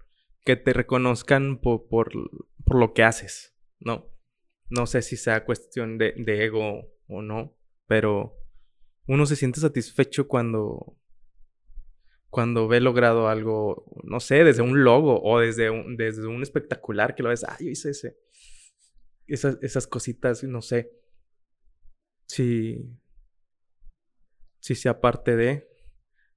Que 0.46 0.56
te 0.56 0.72
reconozcan 0.74 1.60
po- 1.60 1.88
por, 1.88 2.12
por 2.64 2.78
lo 2.80 2.94
que 2.94 3.04
haces, 3.04 3.56
¿no? 3.80 4.08
No 4.70 4.86
sé 4.86 5.02
si 5.02 5.18
sea 5.18 5.44
cuestión 5.46 5.98
de, 5.98 6.14
de 6.18 6.46
ego 6.46 6.88
o 7.08 7.22
no, 7.22 7.58
pero 7.88 8.38
uno 9.08 9.26
se 9.26 9.36
siente 9.36 9.60
satisfecho 9.60 10.28
cuando, 10.28 10.98
cuando 12.30 12.68
ve 12.68 12.82
logrado 12.82 13.28
algo, 13.28 13.86
no 14.04 14.20
sé, 14.20 14.44
desde 14.44 14.62
un 14.62 14.84
logo 14.84 15.22
o 15.24 15.40
desde 15.40 15.70
un, 15.70 15.98
desde 15.98 16.28
un 16.28 16.42
espectacular 16.44 17.16
que 17.16 17.24
lo 17.24 17.30
ves, 17.30 17.44
ah, 17.44 17.58
yo 17.60 17.70
hice 17.70 17.92
ese. 17.92 18.18
Esas, 19.28 19.58
esas 19.62 19.88
cositas, 19.88 20.44
no 20.44 20.62
sé. 20.62 20.92
Si, 22.28 22.90
si 24.60 24.76
sea 24.76 25.02
parte 25.02 25.36
de... 25.36 25.68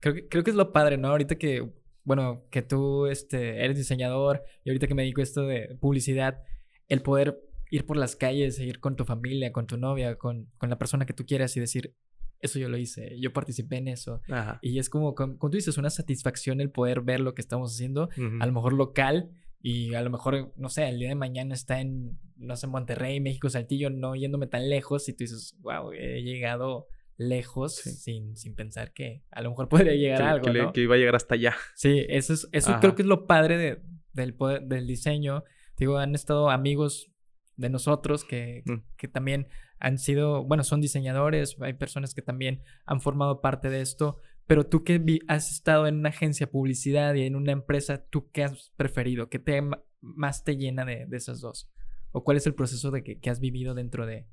Creo 0.01 0.15
que, 0.15 0.29
creo 0.29 0.45
que 0.45 0.51
es 0.51 0.57
lo 0.57 0.73
padre, 0.73 0.97
¿no? 0.97 1.09
Ahorita 1.09 1.37
que, 1.37 1.73
bueno, 2.05 2.47
que 2.51 2.63
tú 2.63 3.07
este, 3.07 3.65
eres 3.65 3.77
diseñador 3.77 4.45
y 4.65 4.71
ahorita 4.71 4.87
que 4.87 4.95
me 4.95 5.03
dedico 5.03 5.21
a 5.21 5.25
esto 5.25 5.43
de 5.43 5.77
publicidad, 5.81 6.43
el 6.89 7.03
poder 7.03 7.43
ir 7.71 7.85
por 7.85 7.97
las 7.97 8.17
calles, 8.17 8.59
e 8.59 8.65
ir 8.65 8.81
con 8.81 8.97
tu 8.97 9.05
familia, 9.05 9.53
con 9.53 9.67
tu 9.67 9.77
novia, 9.77 10.17
con, 10.17 10.47
con 10.57 10.71
la 10.71 10.79
persona 10.79 11.05
que 11.05 11.13
tú 11.13 11.27
quieras 11.27 11.57
y 11.57 11.61
decir, 11.61 11.95
eso 12.41 12.59
yo 12.59 12.69
lo 12.69 12.77
hice, 12.77 13.19
yo 13.19 13.33
participé 13.33 13.77
en 13.77 13.89
eso. 13.89 14.23
Ajá. 14.31 14.59
Y 14.63 14.79
es 14.79 14.89
como, 14.89 15.15
como, 15.15 15.39
como 15.39 15.51
tú 15.51 15.57
dices, 15.57 15.77
una 15.77 15.91
satisfacción 15.91 16.61
el 16.61 16.71
poder 16.71 17.01
ver 17.01 17.21
lo 17.21 17.35
que 17.35 17.43
estamos 17.43 17.75
haciendo, 17.75 18.09
a 18.41 18.47
lo 18.47 18.53
mejor 18.53 18.73
local 18.73 19.31
y 19.61 19.95
a 19.95 20.03
lo 20.03 20.11
mejor, 20.11 20.53
no 20.57 20.69
sé, 20.69 20.89
el 20.89 20.99
día 20.99 21.09
de 21.09 21.15
mañana 21.15 21.55
está 21.55 21.81
en, 21.81 22.19
no 22.37 22.55
sé, 22.57 22.67
Monterrey, 22.67 23.21
México, 23.21 23.51
Saltillo, 23.51 23.91
no 23.91 24.15
yéndome 24.15 24.47
tan 24.47 24.69
lejos 24.69 25.09
y 25.09 25.13
tú 25.13 25.25
dices, 25.25 25.57
wow, 25.61 25.93
he 25.93 26.23
llegado 26.23 26.87
lejos 27.17 27.75
Sí. 27.77 27.91
sin, 27.91 28.37
sin 28.37 28.55
pensar 28.55 28.93
que 28.93 29.25
a 29.33 29.43
lo 29.43 29.51
mejor 29.51 29.69
podría 29.69 29.95
llegar 29.95 30.19
que, 30.19 30.25
a 30.25 30.31
algo, 30.31 30.45
que 30.45 30.53
le- 30.53 30.63
¿no? 30.63 30.73
que 30.73 30.83
iba 30.83 30.95
a 30.95 30.99
llegar 30.99 31.17
hasta 31.17 31.35
allá. 31.35 31.57
Sí, 31.75 32.07
eso, 32.09 32.33
es, 32.33 32.49
eso 32.53 32.71
Ajá. 32.71 32.81
creo 32.81 32.95
que 32.95 33.03
es 33.03 33.09
lo 33.09 33.27
padre 33.27 33.57
de- 33.59 33.83
del, 34.13 34.35
poder- 34.35 34.63
del 34.63 34.87
diseño. 34.87 35.43
Digo, 35.77 35.99
han 35.99 36.15
estado 36.15 36.51
amigos 36.51 37.11
de 37.57 37.71
nosotros 37.71 38.25
que, 38.25 38.63
Mm. 38.67 38.77
que 38.97 39.09
también 39.09 39.49
han 39.81 39.99
sido, 39.99 40.45
bueno, 40.45 40.63
son 40.63 40.81
diseñadores, 40.81 41.57
hay 41.61 41.73
personas 41.75 42.15
que 42.15 42.23
también 42.23 42.63
han 42.87 43.01
formado 43.01 43.41
parte 43.41 43.69
de 43.71 43.81
esto, 43.81 44.19
pero 44.49 44.67
tú 44.67 44.83
que 44.83 45.21
has 45.29 45.53
estado 45.53 45.87
en 45.87 45.99
una 45.99 46.09
agencia 46.09 46.47
de 46.47 46.53
publicidad 46.53 47.15
y 47.15 47.23
en 47.23 47.37
una 47.37 47.53
empresa, 47.53 48.05
¿tú 48.09 48.31
qué 48.33 48.45
has 48.45 48.73
preferido? 48.77 49.29
¿Qué 49.29 49.39
te, 49.39 49.63
más 50.01 50.43
te 50.43 50.57
llena 50.57 50.85
de, 50.87 51.05
de 51.07 51.17
esas 51.17 51.41
dos? 51.41 51.71
¿O 52.13 52.25
cuál 52.25 52.39
es 52.39 52.47
el 52.47 52.55
proceso 52.55 52.91
de 52.91 53.05
que, 53.05 53.21
que 53.21 53.29
has 53.31 53.41
vivido 53.41 53.75
dentro 53.75 54.07
de... 54.07 54.27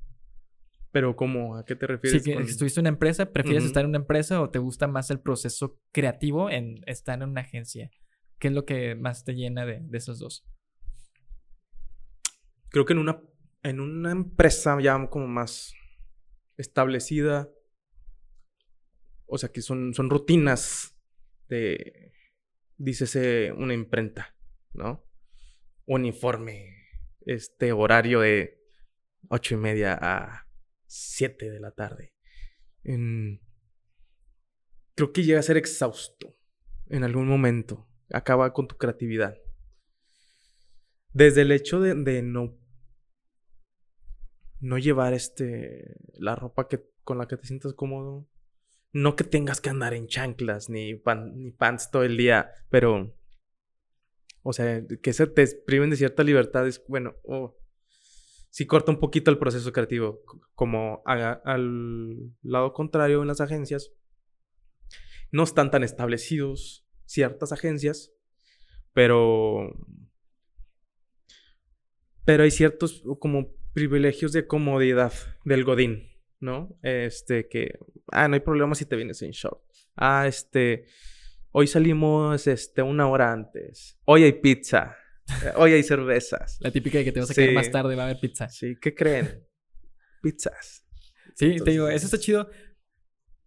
Pero 0.90 1.14
¿cómo? 1.14 1.56
¿A 1.56 1.66
qué 1.66 1.76
te 1.76 1.86
refieres? 1.86 2.24
con- 2.24 2.42
estuviste 2.44 2.80
en 2.80 2.84
una 2.84 2.88
empresa, 2.88 3.30
¿prefieres 3.30 3.64
estar 3.64 3.84
en 3.84 3.90
una 3.90 3.98
empresa 3.98 4.40
o 4.40 4.48
te 4.48 4.58
gusta 4.58 4.86
más 4.86 5.10
el 5.10 5.20
proceso 5.20 5.78
creativo 5.92 6.48
en 6.48 6.80
estar 6.86 7.22
en 7.22 7.28
una 7.28 7.42
agencia? 7.42 7.90
¿Qué 8.38 8.48
es 8.48 8.54
lo 8.54 8.64
que 8.64 8.94
más 8.94 9.22
te 9.22 9.34
llena 9.34 9.66
de, 9.66 9.80
de 9.82 9.98
esos 9.98 10.18
dos? 10.18 10.46
Creo 12.70 12.86
que 12.86 12.94
en 12.94 13.00
una, 13.00 13.20
en 13.62 13.80
una 13.80 14.10
empresa 14.12 14.80
ya 14.80 15.06
como 15.10 15.26
más 15.26 15.74
establecida, 16.56 17.50
o 19.36 19.38
sea, 19.38 19.52
que 19.52 19.62
son, 19.62 19.94
son 19.94 20.10
rutinas 20.10 20.96
de, 21.48 22.12
dícese, 22.76 23.52
una 23.52 23.74
imprenta, 23.74 24.34
¿no? 24.72 25.04
Uniforme, 25.86 26.74
este 27.20 27.72
horario 27.72 28.20
de 28.20 28.58
ocho 29.28 29.54
y 29.54 29.58
media 29.58 29.98
a 30.00 30.48
siete 30.86 31.50
de 31.50 31.60
la 31.60 31.70
tarde. 31.70 32.14
En- 32.82 33.40
creo 34.94 35.12
que 35.12 35.22
llega 35.22 35.38
a 35.40 35.42
ser 35.42 35.56
exhausto 35.58 36.34
en 36.88 37.04
algún 37.04 37.28
momento. 37.28 37.86
Acaba 38.10 38.52
con 38.52 38.68
tu 38.68 38.76
creatividad. 38.78 39.36
Desde 41.12 41.42
el 41.42 41.52
hecho 41.52 41.80
de, 41.80 41.94
de 41.94 42.22
no 42.22 42.58
no 44.60 44.78
llevar 44.78 45.12
este 45.12 45.96
la 46.14 46.34
ropa 46.34 46.66
que 46.66 46.88
con 47.04 47.18
la 47.18 47.28
que 47.28 47.36
te 47.36 47.46
sientas 47.46 47.74
cómodo. 47.74 48.26
No 48.96 49.14
que 49.14 49.24
tengas 49.24 49.60
que 49.60 49.68
andar 49.68 49.92
en 49.92 50.06
chanclas 50.06 50.70
ni 50.70 50.94
pan- 50.94 51.32
ni 51.36 51.50
pants 51.50 51.90
todo 51.90 52.02
el 52.04 52.16
día, 52.16 52.50
pero 52.70 53.14
O 54.48 54.52
sea, 54.52 54.80
que 55.02 55.12
se 55.12 55.26
te 55.26 55.44
priven 55.66 55.90
de 55.90 55.96
cierta 55.96 56.22
libertad 56.22 56.66
es, 56.68 56.80
bueno, 56.86 57.16
oh, 57.24 57.58
sí 58.48 58.64
corta 58.64 58.92
un 58.92 59.00
poquito 59.00 59.30
el 59.32 59.38
proceso 59.38 59.72
creativo. 59.72 60.20
Como 60.54 61.02
al 61.04 62.32
lado 62.42 62.72
contrario 62.72 63.20
en 63.22 63.28
las 63.28 63.40
agencias, 63.40 63.90
no 65.32 65.42
están 65.42 65.70
tan 65.72 65.82
establecidos 65.82 66.86
ciertas 67.06 67.50
agencias, 67.52 68.12
pero 68.92 69.72
pero 72.24 72.44
hay 72.44 72.50
ciertos 72.50 73.02
como 73.18 73.52
privilegios 73.72 74.32
de 74.32 74.46
comodidad 74.46 75.12
del 75.44 75.64
godín, 75.64 76.15
¿no? 76.40 76.78
Este 76.82 77.48
que 77.48 77.78
ah, 78.12 78.28
no 78.28 78.34
hay 78.34 78.40
problema 78.40 78.74
si 78.74 78.84
te 78.84 78.96
vienes 78.96 79.22
en 79.22 79.30
short. 79.30 79.62
Ah, 79.96 80.26
este 80.26 80.86
hoy 81.52 81.66
salimos 81.66 82.46
este 82.46 82.82
una 82.82 83.08
hora 83.08 83.32
antes. 83.32 83.98
Hoy 84.04 84.24
hay 84.24 84.32
pizza. 84.32 84.96
Hoy 85.56 85.72
hay 85.72 85.82
cervezas. 85.82 86.58
La 86.60 86.70
típica 86.70 86.98
de 86.98 87.04
que 87.04 87.12
te 87.12 87.20
vas 87.20 87.30
a 87.30 87.34
quedar 87.34 87.54
más 87.54 87.70
tarde 87.70 87.96
va 87.96 88.02
a 88.02 88.06
haber 88.06 88.20
pizza. 88.20 88.48
Sí, 88.48 88.76
¿qué 88.80 88.94
creen? 88.94 89.44
Pizzas. 90.22 90.84
Sí, 91.34 91.56
te 91.62 91.70
digo, 91.70 91.88
eso 91.88 92.06
está 92.06 92.18
chido. 92.18 92.48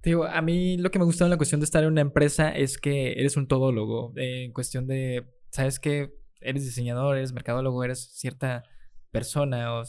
Te 0.02 0.12
digo, 0.12 0.25
a 0.25 0.41
mí 0.41 0.78
lo 0.78 0.91
que 0.91 0.99
me 0.99 1.06
gusta 1.06 1.23
en 1.25 1.30
la 1.30 1.38
cuestión 1.38 1.60
de 1.60 1.65
estar 1.65 1.84
en 1.84 1.91
una 1.91 2.02
empresa 2.02 2.52
es 2.52 2.78
que 2.78 3.13
eres 3.13 3.36
un 3.36 3.47
todólogo. 3.47 4.13
Eh, 4.15 4.45
en 4.45 4.54
cuestión 4.54 4.88
de, 4.88 5.28
¿sabes 5.49 5.80
qué? 5.80 6.13
Eres 6.39 6.63
diseñador, 6.63 7.17
eres 7.17 7.34
mercadólogo, 7.34 7.84
eres 7.84 8.12
cierta 8.13 8.63
persona 9.12 9.80
o, 9.80 9.84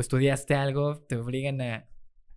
estudiaste 0.00 0.54
algo, 0.54 1.00
te 1.08 1.16
obligan 1.16 1.60
a, 1.60 1.88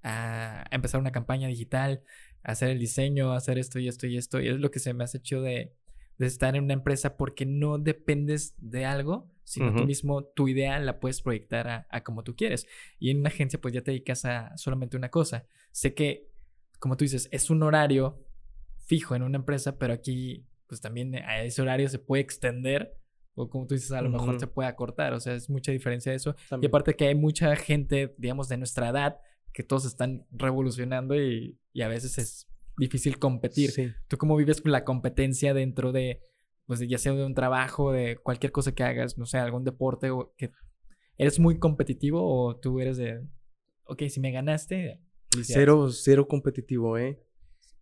a, 0.03 0.65
empezar 0.71 0.99
una 0.99 1.11
campaña 1.11 1.47
digital, 1.47 2.03
a 2.43 2.51
hacer 2.51 2.69
el 2.69 2.79
diseño, 2.79 3.31
a 3.31 3.37
hacer 3.37 3.57
esto 3.57 3.79
y 3.79 3.87
esto 3.87 4.07
y 4.07 4.17
esto. 4.17 4.39
Y 4.39 4.47
es 4.47 4.59
lo 4.59 4.71
que 4.71 4.79
se 4.79 4.93
me 4.93 5.03
hace 5.03 5.21
chido 5.21 5.41
de, 5.41 5.73
de 6.17 6.25
estar 6.25 6.55
en 6.55 6.63
una 6.63 6.73
empresa 6.73 7.17
porque 7.17 7.45
no 7.45 7.77
dependes 7.77 8.55
de 8.57 8.85
algo, 8.85 9.29
sino 9.43 9.75
tú 9.75 9.85
mismo 9.85 10.23
tu 10.23 10.47
idea 10.47 10.79
la 10.79 10.99
puedes 10.99 11.21
proyectar 11.21 11.67
a, 11.67 11.87
a, 11.89 12.03
como 12.03 12.23
tú 12.23 12.35
quieres. 12.35 12.67
Y 12.99 13.09
en 13.09 13.19
una 13.19 13.29
agencia 13.29 13.59
pues 13.59 13.73
ya 13.73 13.81
te 13.81 13.91
dedicas 13.91 14.25
a 14.25 14.55
solamente 14.57 14.97
una 14.97 15.09
cosa. 15.09 15.45
Sé 15.71 15.93
que 15.93 16.31
como 16.79 16.97
tú 16.97 17.05
dices, 17.05 17.29
es 17.31 17.51
un 17.51 17.61
horario 17.61 18.25
fijo 18.79 19.15
en 19.15 19.21
una 19.21 19.37
empresa, 19.37 19.77
pero 19.77 19.93
aquí 19.93 20.47
pues 20.67 20.81
también 20.81 21.15
a 21.15 21.43
ese 21.43 21.61
horario 21.61 21.87
se 21.89 21.99
puede 21.99 22.23
extender 22.23 22.97
o 23.35 23.49
como 23.49 23.67
tú 23.67 23.75
dices, 23.75 23.91
a 23.91 24.01
lo 24.01 24.09
mejor 24.09 24.39
se 24.39 24.47
puede 24.47 24.67
acortar, 24.67 25.13
o 25.13 25.19
sea, 25.19 25.35
es 25.35 25.49
mucha 25.49 25.71
diferencia 25.71 26.11
de 26.11 26.17
eso. 26.17 26.35
Y 26.61 26.65
aparte 26.65 26.95
que 26.95 27.07
hay 27.07 27.15
mucha 27.15 27.55
gente, 27.55 28.13
digamos, 28.17 28.49
de 28.49 28.57
nuestra 28.57 28.89
edad, 28.89 29.19
que 29.53 29.63
todos 29.63 29.85
están 29.85 30.25
revolucionando 30.31 31.15
y, 31.15 31.57
y 31.73 31.81
a 31.81 31.87
veces 31.87 32.17
es 32.17 32.47
difícil 32.77 33.19
competir. 33.19 33.95
¿Tú 34.07 34.17
cómo 34.17 34.35
vives 34.35 34.61
la 34.65 34.83
competencia 34.83 35.53
dentro 35.53 35.91
de, 35.91 36.21
pues 36.65 36.79
ya 36.87 36.97
sea 36.97 37.13
de 37.13 37.25
un 37.25 37.35
trabajo, 37.35 37.91
de 37.91 38.17
cualquier 38.17 38.51
cosa 38.51 38.73
que 38.73 38.83
hagas, 38.83 39.17
no 39.17 39.25
sé, 39.25 39.37
algún 39.37 39.63
deporte, 39.63 40.09
o 40.09 40.33
que 40.37 40.51
eres 41.17 41.39
muy 41.39 41.59
competitivo 41.59 42.21
o 42.23 42.57
tú 42.57 42.79
eres 42.79 42.97
de, 42.97 43.21
ok, 43.85 44.03
si 44.09 44.19
me 44.19 44.31
ganaste, 44.31 44.99
Cero, 45.43 45.89
cero 45.91 46.27
competitivo, 46.27 46.97
¿eh? 46.97 47.19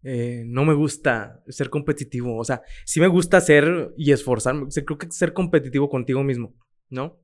¿eh? 0.03 0.43
No 0.45 0.65
me 0.65 0.73
gusta 0.73 1.43
ser 1.47 1.69
competitivo. 1.69 2.38
O 2.38 2.43
sea, 2.43 2.62
sí 2.86 2.99
me 2.99 3.08
gusta 3.08 3.41
ser 3.41 3.93
y 3.97 4.12
esforzarme. 4.12 4.67
creo 4.69 4.97
que 4.97 5.12
ser 5.12 5.34
competitivo 5.34 5.89
contigo 5.89 6.23
mismo, 6.23 6.53
¿no? 6.89 7.19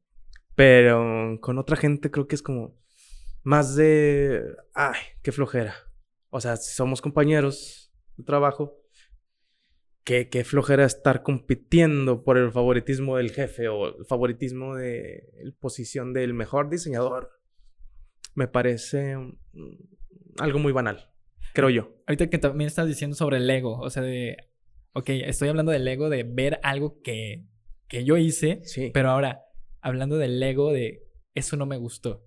Pero 0.55 1.37
con 1.41 1.57
otra 1.57 1.75
gente 1.75 2.09
creo 2.09 2.27
que 2.27 2.35
es 2.35 2.41
como 2.41 2.75
más 3.45 3.75
de. 3.75 4.43
Ay, 4.73 4.99
qué 5.21 5.31
flojera. 5.31 5.75
O 6.29 6.41
sea, 6.41 6.57
si 6.57 6.73
somos 6.73 6.99
compañeros 6.99 7.93
de 8.17 8.23
trabajo, 8.23 8.81
qué, 10.03 10.29
qué 10.29 10.43
flojera 10.43 10.83
estar 10.83 11.21
compitiendo 11.21 12.23
por 12.23 12.37
el 12.37 12.51
favoritismo 12.51 13.17
del 13.17 13.31
jefe 13.31 13.67
o 13.69 13.99
el 13.99 14.05
favoritismo 14.05 14.75
de 14.75 15.29
la 15.43 15.51
posición 15.59 16.11
del 16.11 16.33
mejor 16.33 16.69
diseñador. 16.69 17.39
Me 18.33 18.47
parece 18.47 19.15
algo 20.39 20.59
muy 20.59 20.73
banal, 20.73 21.13
creo 21.53 21.69
yo. 21.69 21.95
Ahorita 22.07 22.29
que 22.29 22.39
también 22.39 22.67
estás 22.67 22.87
diciendo 22.87 23.15
sobre 23.15 23.37
el 23.37 23.49
ego, 23.49 23.79
o 23.79 23.89
sea, 23.91 24.01
de, 24.01 24.37
ok, 24.93 25.09
estoy 25.09 25.49
hablando 25.49 25.71
del 25.71 25.87
ego 25.87 26.09
de 26.09 26.23
ver 26.23 26.59
algo 26.63 26.99
que, 27.03 27.45
que 27.87 28.03
yo 28.03 28.17
hice, 28.17 28.61
sí. 28.63 28.89
pero 28.91 29.11
ahora, 29.11 29.45
hablando 29.81 30.17
del 30.17 30.41
ego 30.41 30.73
de, 30.73 31.07
eso 31.35 31.55
no 31.57 31.67
me 31.67 31.77
gustó. 31.77 32.25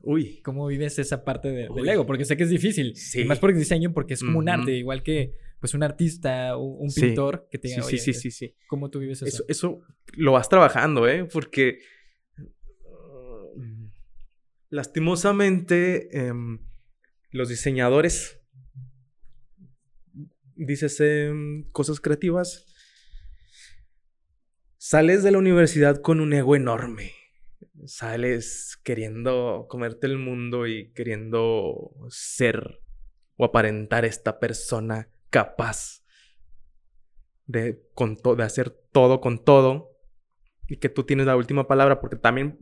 Uy. 0.00 0.40
¿Cómo 0.42 0.66
vives 0.66 0.98
esa 0.98 1.24
parte 1.24 1.50
del 1.50 1.88
ego? 1.88 2.06
Porque 2.06 2.24
sé 2.24 2.36
que 2.36 2.44
es 2.44 2.50
difícil. 2.50 2.94
Sí. 2.96 3.24
más 3.24 3.38
por 3.38 3.50
el 3.50 3.58
diseño, 3.58 3.92
porque 3.92 4.14
es 4.14 4.20
como 4.20 4.38
un 4.38 4.48
arte, 4.48 4.72
igual 4.72 5.02
que 5.02 5.34
pues 5.60 5.74
un 5.74 5.82
artista, 5.82 6.56
un, 6.56 6.86
un 6.86 6.94
pintor 6.94 7.48
que 7.50 7.58
te 7.58 7.68
diga, 7.68 7.82
sí, 7.82 7.98
sí, 7.98 8.14
sí, 8.14 8.30
sí, 8.30 8.54
¿Cómo 8.68 8.90
tú 8.90 9.00
vives 9.00 9.22
eso? 9.22 9.26
eso? 9.26 9.44
Eso 9.48 9.80
lo 10.12 10.32
vas 10.32 10.48
trabajando, 10.48 11.08
¿eh? 11.08 11.24
Porque 11.24 11.80
lastimosamente 14.70 16.16
em, 16.16 16.60
los 17.30 17.48
diseñadores, 17.48 18.40
dices 20.54 21.02
cosas 21.72 22.00
creativas, 22.00 22.66
sales 24.76 25.22
de 25.22 25.32
la 25.32 25.38
universidad 25.38 26.00
con 26.00 26.20
un 26.20 26.32
ego 26.32 26.56
enorme. 26.56 27.12
Sales 27.86 28.78
queriendo 28.82 29.66
comerte 29.68 30.06
el 30.06 30.18
mundo 30.18 30.66
y 30.66 30.92
queriendo 30.92 31.94
ser 32.08 32.80
o 33.36 33.44
aparentar 33.44 34.04
esta 34.04 34.40
persona 34.40 35.08
capaz 35.30 36.02
de, 37.46 37.82
con 37.94 38.16
de 38.16 38.42
hacer 38.42 38.70
todo 38.70 39.20
con 39.20 39.44
todo 39.44 39.96
y 40.66 40.76
que 40.76 40.88
tú 40.88 41.04
tienes 41.04 41.26
la 41.26 41.36
última 41.36 41.66
palabra 41.66 42.00
porque 42.00 42.16
también 42.16 42.58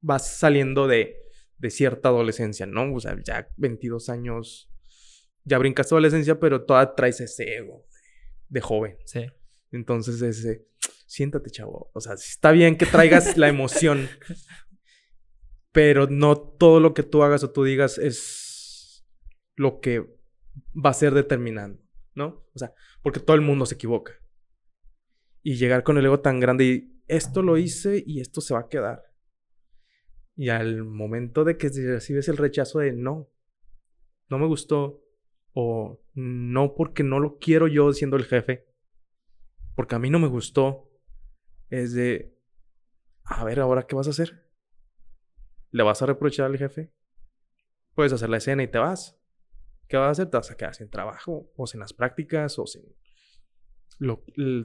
vas 0.00 0.38
saliendo 0.38 0.86
de 0.86 1.20
de 1.60 1.70
cierta 1.70 2.08
adolescencia, 2.08 2.66
¿no? 2.66 2.92
O 2.92 3.00
sea, 3.00 3.16
ya 3.22 3.48
22 3.56 4.08
años, 4.08 4.70
ya 5.44 5.58
brincas 5.58 5.92
adolescencia, 5.92 6.40
pero 6.40 6.64
toda 6.64 6.94
traes 6.94 7.20
ese 7.20 7.56
ego 7.56 7.86
de, 8.48 8.60
joven. 8.60 8.96
Sí. 9.04 9.26
Entonces, 9.72 10.20
ese, 10.22 10.66
siéntate, 11.06 11.50
chavo. 11.50 11.90
O 11.94 12.00
sea, 12.00 12.14
está 12.14 12.52
bien 12.52 12.76
que 12.76 12.86
traigas 12.86 13.36
la 13.36 13.48
emoción, 13.48 14.08
pero 15.72 16.06
no 16.06 16.38
todo 16.38 16.80
lo 16.80 16.94
que 16.94 17.02
tú 17.02 17.22
hagas 17.22 17.44
o 17.44 17.50
tú 17.50 17.64
digas 17.64 17.98
es 17.98 19.06
lo 19.56 19.80
que 19.80 20.00
va 20.74 20.90
a 20.90 20.94
ser 20.94 21.14
determinante, 21.14 21.82
¿no? 22.14 22.46
O 22.54 22.58
sea, 22.58 22.72
porque 23.02 23.20
todo 23.20 23.34
el 23.34 23.42
mundo 23.42 23.66
se 23.66 23.74
equivoca. 23.74 24.12
Y 25.42 25.54
llegar 25.56 25.82
con 25.82 25.96
el 25.98 26.04
ego 26.04 26.20
tan 26.20 26.40
grande 26.40 26.64
y 26.64 27.02
esto 27.08 27.42
lo 27.42 27.56
hice 27.56 28.02
y 28.06 28.20
esto 28.20 28.40
se 28.40 28.54
va 28.54 28.60
a 28.60 28.68
quedar. 28.68 29.02
Y 30.36 30.48
al 30.48 30.84
momento 30.84 31.44
de 31.44 31.56
que 31.56 31.68
recibes 31.68 32.28
el 32.28 32.36
rechazo 32.36 32.78
de 32.78 32.92
no, 32.92 33.30
no 34.28 34.38
me 34.38 34.46
gustó, 34.46 35.02
o 35.52 36.00
no 36.14 36.74
porque 36.74 37.02
no 37.02 37.18
lo 37.18 37.38
quiero 37.38 37.66
yo 37.66 37.92
siendo 37.92 38.16
el 38.16 38.24
jefe, 38.24 38.69
porque 39.74 39.94
a 39.94 39.98
mí 39.98 40.10
no 40.10 40.18
me 40.18 40.28
gustó, 40.28 40.90
es 41.68 41.92
de, 41.92 42.36
a 43.24 43.44
ver, 43.44 43.60
ahora 43.60 43.86
qué 43.86 43.94
vas 43.94 44.06
a 44.06 44.10
hacer. 44.10 44.48
¿Le 45.70 45.82
vas 45.82 46.02
a 46.02 46.06
reprochar 46.06 46.46
al 46.46 46.58
jefe? 46.58 46.92
Puedes 47.94 48.12
hacer 48.12 48.28
la 48.28 48.38
escena 48.38 48.62
y 48.62 48.68
te 48.68 48.78
vas. 48.78 49.18
¿Qué 49.88 49.96
vas 49.96 50.08
a 50.08 50.10
hacer? 50.10 50.30
Te 50.30 50.36
vas 50.36 50.50
a 50.50 50.56
quedar 50.56 50.74
sin 50.74 50.90
trabajo, 50.90 51.52
o 51.56 51.66
sin 51.66 51.80
las 51.80 51.92
prácticas, 51.92 52.58
o 52.58 52.66
sin 52.66 52.82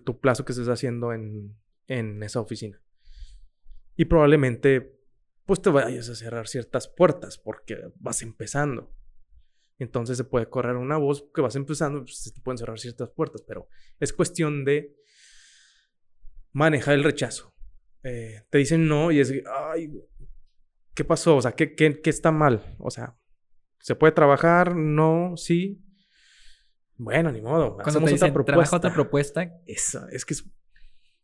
tu 0.04 0.20
plazo 0.20 0.46
que 0.46 0.54
estés 0.54 0.70
haciendo 0.70 1.14
en, 1.14 1.58
en 1.88 2.24
esa 2.24 2.40
oficina. 2.40 2.82
Y 3.96 4.06
probablemente 4.06 4.96
pues 5.46 5.62
te 5.62 5.70
vayas 5.70 6.10
a 6.10 6.16
cerrar 6.16 6.48
ciertas 6.48 6.88
puertas 6.88 7.38
porque 7.38 7.92
vas 8.00 8.22
empezando. 8.22 8.92
Entonces 9.78 10.18
se 10.18 10.24
puede 10.24 10.50
correr 10.50 10.76
una 10.76 10.98
voz 10.98 11.28
que 11.34 11.42
vas 11.42 11.56
empezando, 11.56 12.02
pues 12.04 12.18
se 12.18 12.32
te 12.32 12.42
pueden 12.42 12.58
cerrar 12.58 12.80
ciertas 12.80 13.10
puertas, 13.10 13.42
pero 13.42 13.68
es 14.00 14.14
cuestión 14.14 14.64
de 14.64 14.96
manejar 16.54 16.94
el 16.94 17.04
rechazo. 17.04 17.54
Eh, 18.04 18.44
te 18.50 18.60
dicen 18.60 18.88
no 18.88 19.12
y 19.12 19.20
es, 19.20 19.34
ay, 19.72 19.92
¿qué 20.94 21.04
pasó? 21.04 21.38
O 21.38 21.42
sea, 21.42 21.52
¿qué, 21.52 21.76
qué, 21.76 22.02
qué 22.02 22.10
está 22.10 22.32
mal? 22.32 22.76
O 22.80 22.90
sea, 22.90 23.18
¿se 23.80 23.96
puede 23.96 24.14
trabajar? 24.14 24.76
No, 24.76 25.34
sí. 25.36 25.82
Bueno, 26.98 27.32
ni 27.32 27.42
modo. 27.42 27.76
Cuando 27.76 28.00
te 28.00 28.12
dicen, 28.12 28.30
otra 28.30 28.44
propuesta. 28.46 28.78
otra 28.78 28.94
propuesta. 28.94 29.62
Eso, 29.66 30.08
es 30.10 30.24
que 30.24 30.36
es, 30.36 30.46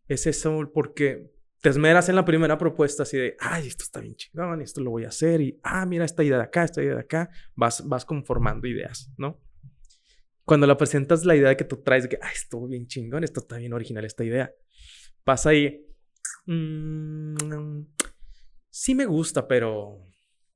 es 0.08 0.28
eso 0.28 0.70
porque 0.74 1.32
te 1.62 1.70
esmeras 1.70 2.10
en 2.10 2.16
la 2.16 2.26
primera 2.26 2.58
propuesta 2.58 3.04
así 3.04 3.18
de, 3.18 3.38
ay, 3.40 3.68
esto 3.68 3.84
está 3.84 4.00
bien 4.02 4.16
chingón, 4.16 4.62
esto 4.62 4.82
lo 4.82 4.90
voy 4.90 5.06
a 5.06 5.10
hacer, 5.10 5.42
y, 5.42 5.60
ah, 5.62 5.86
mira, 5.86 6.04
esta 6.04 6.24
idea 6.24 6.38
de 6.38 6.44
acá, 6.44 6.64
esta 6.64 6.82
idea 6.82 6.96
de 6.96 7.02
acá, 7.02 7.30
vas, 7.56 7.88
vas 7.88 8.04
conformando 8.04 8.68
ideas, 8.68 9.12
¿no? 9.18 9.40
Cuando 10.44 10.66
la 10.66 10.76
presentas 10.76 11.24
la 11.24 11.36
idea 11.36 11.56
que 11.56 11.64
tú 11.64 11.78
traes 11.78 12.04
de 12.04 12.10
que, 12.10 12.20
ay, 12.20 12.32
estuvo 12.34 12.68
bien 12.68 12.88
chingón, 12.88 13.24
esto 13.24 13.42
está 13.42 13.58
bien 13.58 13.74
original, 13.74 14.04
esta 14.04 14.24
idea, 14.24 14.52
pasa 15.24 15.52
ahí, 15.52 15.86
mmm, 16.48 17.84
sí 18.72 18.96
me 18.96 19.06
gusta, 19.06 19.48
pero 19.48 20.08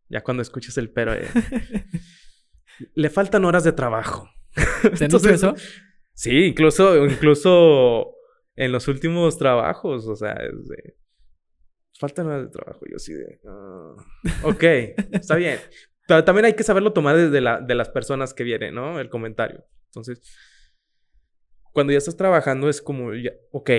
ya 0.10 0.24
cuando 0.24 0.42
escuchas 0.42 0.76
el 0.80 0.90
pero, 0.90 1.14
eh, 1.14 1.28
le 2.96 3.10
faltan 3.12 3.46
horas 3.46 3.64
de 3.64 3.74
trabajo. 3.74 4.28
¿Te 4.98 5.06
Entonces, 5.06 5.34
eso? 5.34 5.54
Sí, 6.14 6.46
incluso, 6.46 7.06
incluso 7.06 8.15
en 8.56 8.72
los 8.72 8.88
últimos 8.88 9.38
trabajos, 9.38 10.08
o 10.08 10.16
sea, 10.16 10.34
es 10.34 10.68
de, 10.68 10.98
falta 12.00 12.24
nada 12.24 12.42
de 12.42 12.50
trabajo. 12.50 12.82
Yo 12.90 12.96
así 12.96 13.14
de, 13.14 13.40
ah, 13.48 13.96
ok, 14.44 14.64
está 15.12 15.36
bien. 15.38 15.60
Pero 16.08 16.24
también 16.24 16.46
hay 16.46 16.54
que 16.54 16.64
saberlo 16.64 16.94
tomar 16.94 17.18
desde 17.18 17.42
la, 17.42 17.60
de 17.60 17.76
las 17.76 17.90
personas 17.90 18.34
que 18.34 18.44
vienen, 18.44 18.76
¿no? 18.76 19.00
El 19.00 19.10
comentario. 19.10 19.66
Entonces, 19.88 20.22
cuando 21.72 21.92
ya 21.92 21.98
estás 21.98 22.16
trabajando 22.16 22.70
es 22.70 22.82
como, 22.82 23.14
ya, 23.14 23.32
ok, 23.52 23.72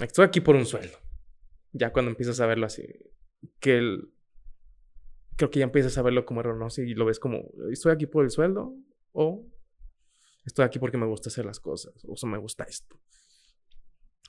estoy 0.00 0.24
aquí 0.24 0.40
por 0.40 0.56
un 0.56 0.66
sueldo. 0.66 0.98
Ya 1.72 1.92
cuando 1.92 2.10
empiezas 2.10 2.40
a 2.40 2.46
verlo 2.46 2.66
así, 2.66 2.86
que 3.60 3.78
el, 3.78 4.12
creo 5.36 5.50
que 5.50 5.60
ya 5.60 5.64
empiezas 5.64 5.96
a 5.96 6.02
verlo 6.02 6.26
como 6.26 6.40
error, 6.40 6.56
¿no? 6.56 6.70
Si 6.70 6.94
lo 6.94 7.06
ves 7.06 7.18
como, 7.18 7.50
estoy 7.72 7.92
aquí 7.92 8.06
por 8.06 8.24
el 8.24 8.30
sueldo 8.30 8.74
o 9.12 9.46
estoy 10.48 10.64
aquí 10.64 10.78
porque 10.78 10.98
me 10.98 11.06
gusta 11.06 11.28
hacer 11.28 11.44
las 11.44 11.60
cosas 11.60 11.94
o 12.06 12.26
me 12.26 12.38
gusta 12.38 12.64
esto. 12.64 13.00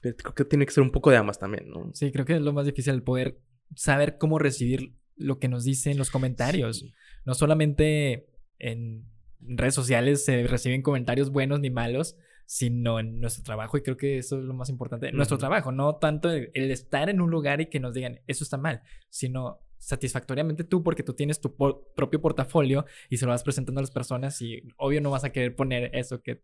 Creo 0.02 0.34
que 0.34 0.46
tiene 0.46 0.66
que 0.66 0.72
ser 0.72 0.84
un 0.84 0.92
poco 0.92 1.12
de 1.12 1.18
ambas 1.18 1.40
también, 1.40 1.70
¿no? 1.70 1.92
Sí, 1.94 2.12
creo 2.12 2.26
que 2.26 2.36
es 2.36 2.42
lo 2.42 2.54
más 2.54 2.66
difícil, 2.66 2.94
el 2.94 3.04
poder 3.04 3.42
saber 3.76 4.18
cómo 4.18 4.40
recibir 4.40 4.96
lo 5.16 5.40
que 5.40 5.50
nos 5.50 5.64
dicen 5.66 5.98
los 5.98 6.10
comentarios. 6.10 6.86
No 7.26 7.34
solamente 7.34 8.30
en 8.60 9.06
redes 9.40 9.76
sociales 9.76 10.24
se 10.24 10.48
reciben 10.48 10.82
comentarios 10.82 11.32
buenos 11.32 11.60
ni 11.60 11.70
malos, 11.70 12.16
sino 12.46 13.00
en 13.00 13.20
nuestro 13.20 13.44
trabajo. 13.44 13.78
Y 13.78 13.84
creo 13.84 13.98
que 13.98 14.18
eso 14.18 14.40
es 14.40 14.46
lo 14.46 14.54
más 14.54 14.70
importante. 14.70 15.12
Nuestro 15.12 15.38
trabajo, 15.38 15.72
no 15.72 15.98
tanto 15.98 16.32
el, 16.32 16.50
estar 16.72 17.10
en 17.10 17.22
un 17.22 17.30
lugar 17.30 17.62
y 17.62 17.70
que 17.70 17.80
nos 17.80 17.94
digan, 17.94 18.22
eso 18.28 18.44
está 18.44 18.58
mal, 18.58 18.82
sino 19.10 19.60
satisfactoriamente 19.80 20.64
tú 20.64 20.84
porque 20.84 21.04
tú 21.04 21.14
tienes 21.14 21.40
tu 21.40 21.56
propio 21.56 22.22
portafolio 22.22 22.86
y 23.10 23.18
se 23.18 23.26
lo 23.26 23.32
vas 23.32 23.44
presentando 23.44 23.80
a 23.80 23.84
las 23.84 23.92
personas 23.92 24.42
y 24.42 24.62
obvio 24.78 25.02
no 25.02 25.10
vas 25.10 25.24
a 25.24 25.32
querer 25.32 25.56
poner 25.56 25.90
eso 25.96 26.22
que 26.22 26.44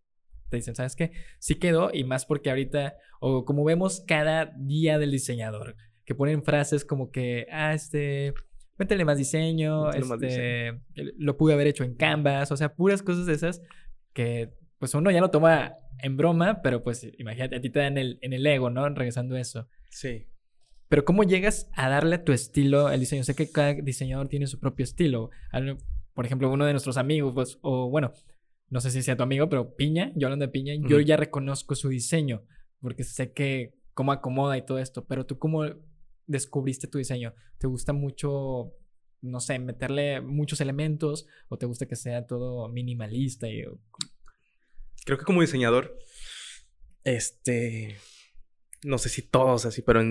te 0.50 0.58
dicen, 0.58 0.76
¿sabes 0.76 0.96
qué? 0.96 1.12
Sí 1.40 1.56
quedó 1.56 1.92
y 1.94 2.04
más 2.04 2.26
porque 2.26 2.50
ahorita, 2.50 2.96
o 3.20 3.46
como 3.46 3.64
vemos 3.64 4.04
cada 4.08 4.54
día 4.58 4.98
del 4.98 5.12
diseñador, 5.12 5.76
que 6.06 6.16
ponen 6.16 6.44
frases 6.44 6.86
como 6.86 7.12
que, 7.12 7.48
ah, 7.52 7.74
este, 7.74 8.34
métele 8.78 9.06
más 9.06 9.18
diseño, 9.18 9.92
este, 9.92 10.80
lo 11.18 11.38
pude 11.38 11.54
haber 11.54 11.68
hecho 11.68 11.84
en 11.84 11.96
Canvas, 11.96 12.52
o 12.52 12.58
sea, 12.58 12.74
puras 12.74 13.02
cosas 13.02 13.26
de 13.26 13.34
esas 13.34 13.62
que 14.14 14.54
pues 14.78 14.94
uno 14.94 15.12
ya 15.12 15.22
lo 15.22 15.32
toma 15.32 15.76
en 16.00 16.18
broma, 16.18 16.62
pero 16.62 16.84
pues 16.84 17.08
imagínate, 17.18 17.56
a 17.56 17.62
ti 17.62 17.70
te 17.70 17.80
dan 17.80 17.98
el, 17.98 18.20
en 18.22 18.34
el 18.34 18.46
ego, 18.46 18.70
¿no? 18.70 18.88
Regresando 18.90 19.36
a 19.36 19.42
eso. 19.42 19.68
Sí. 19.90 20.28
Pero 20.88 21.06
¿cómo 21.06 21.24
llegas 21.24 21.70
a 21.74 21.90
darle 21.90 22.16
a 22.16 22.24
tu 22.24 22.32
estilo 22.32 22.90
el 22.90 23.00
diseño? 23.00 23.24
Sé 23.24 23.36
que 23.36 23.52
cada 23.52 23.74
diseñador 23.74 24.28
tiene 24.28 24.48
su 24.48 24.60
propio 24.60 24.84
estilo. 24.84 25.30
Por 26.14 26.26
ejemplo, 26.26 26.52
uno 26.52 26.66
de 26.66 26.74
nuestros 26.74 26.98
amigos, 26.98 27.34
pues, 27.34 27.58
o 27.62 27.90
bueno, 27.90 28.14
no 28.70 28.82
sé 28.82 28.92
si 28.92 29.02
sea 29.02 29.18
tu 29.18 29.24
amigo, 29.24 29.50
pero 29.50 29.76
Piña, 29.76 30.12
yo 30.16 30.28
hablando 30.28 30.46
de 30.46 30.52
Piña, 30.52 30.74
yo 30.88 31.00
ya 31.00 31.18
reconozco 31.18 31.76
su 31.76 31.90
diseño, 31.90 32.44
porque 32.82 33.04
sé 33.04 33.34
que 33.34 33.76
cómo 33.94 34.12
acomoda 34.12 34.58
y 34.58 34.66
todo 34.66 34.80
esto, 34.80 35.06
pero 35.06 35.26
tú 35.26 35.40
cómo 35.40 35.64
descubriste 36.28 36.88
tu 36.88 36.98
diseño? 36.98 37.34
¿Te 37.58 37.68
gusta 37.68 37.94
mucho, 37.94 38.74
no 39.22 39.40
sé, 39.40 39.60
meterle 39.60 40.22
muchos 40.22 40.62
elementos 40.62 41.28
o 41.50 41.58
te 41.58 41.66
gusta 41.66 41.86
que 41.86 41.96
sea 41.96 42.28
todo 42.28 42.68
minimalista? 42.68 43.48
Y... 43.48 43.64
Creo 45.06 45.18
que 45.18 45.26
como 45.26 45.42
diseñador, 45.42 45.98
este, 47.04 47.96
no 48.84 48.98
sé 48.98 49.10
si 49.10 49.22
todos 49.22 49.66
así, 49.66 49.82
pero 49.82 50.02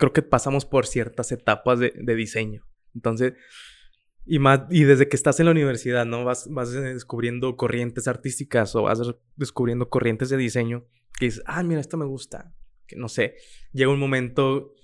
creo 0.00 0.12
que 0.12 0.22
pasamos 0.22 0.64
por 0.64 0.86
ciertas 0.86 1.30
etapas 1.30 1.78
de, 1.78 1.92
de 1.94 2.14
diseño. 2.16 2.66
Entonces, 2.94 3.34
y, 4.26 4.38
más, 4.38 4.62
y 4.70 4.84
desde 4.84 5.08
que 5.08 5.16
estás 5.16 5.38
en 5.40 5.46
la 5.46 5.52
universidad, 5.52 6.06
¿no? 6.06 6.24
Vas, 6.24 6.48
vas 6.50 6.72
descubriendo 6.72 7.56
corrientes 7.56 8.08
artísticas 8.08 8.74
o 8.74 8.82
vas 8.82 9.00
descubriendo 9.36 9.88
corrientes 9.88 10.30
de 10.30 10.36
diseño 10.36 10.86
que 11.18 11.26
dices, 11.26 11.42
ah, 11.46 11.62
mira, 11.62 11.80
esto 11.80 11.96
me 11.96 12.06
gusta. 12.06 12.54
Que 12.86 12.96
no 12.96 13.08
sé, 13.08 13.36
llega 13.72 13.92
un 13.92 14.00
momento 14.00 14.74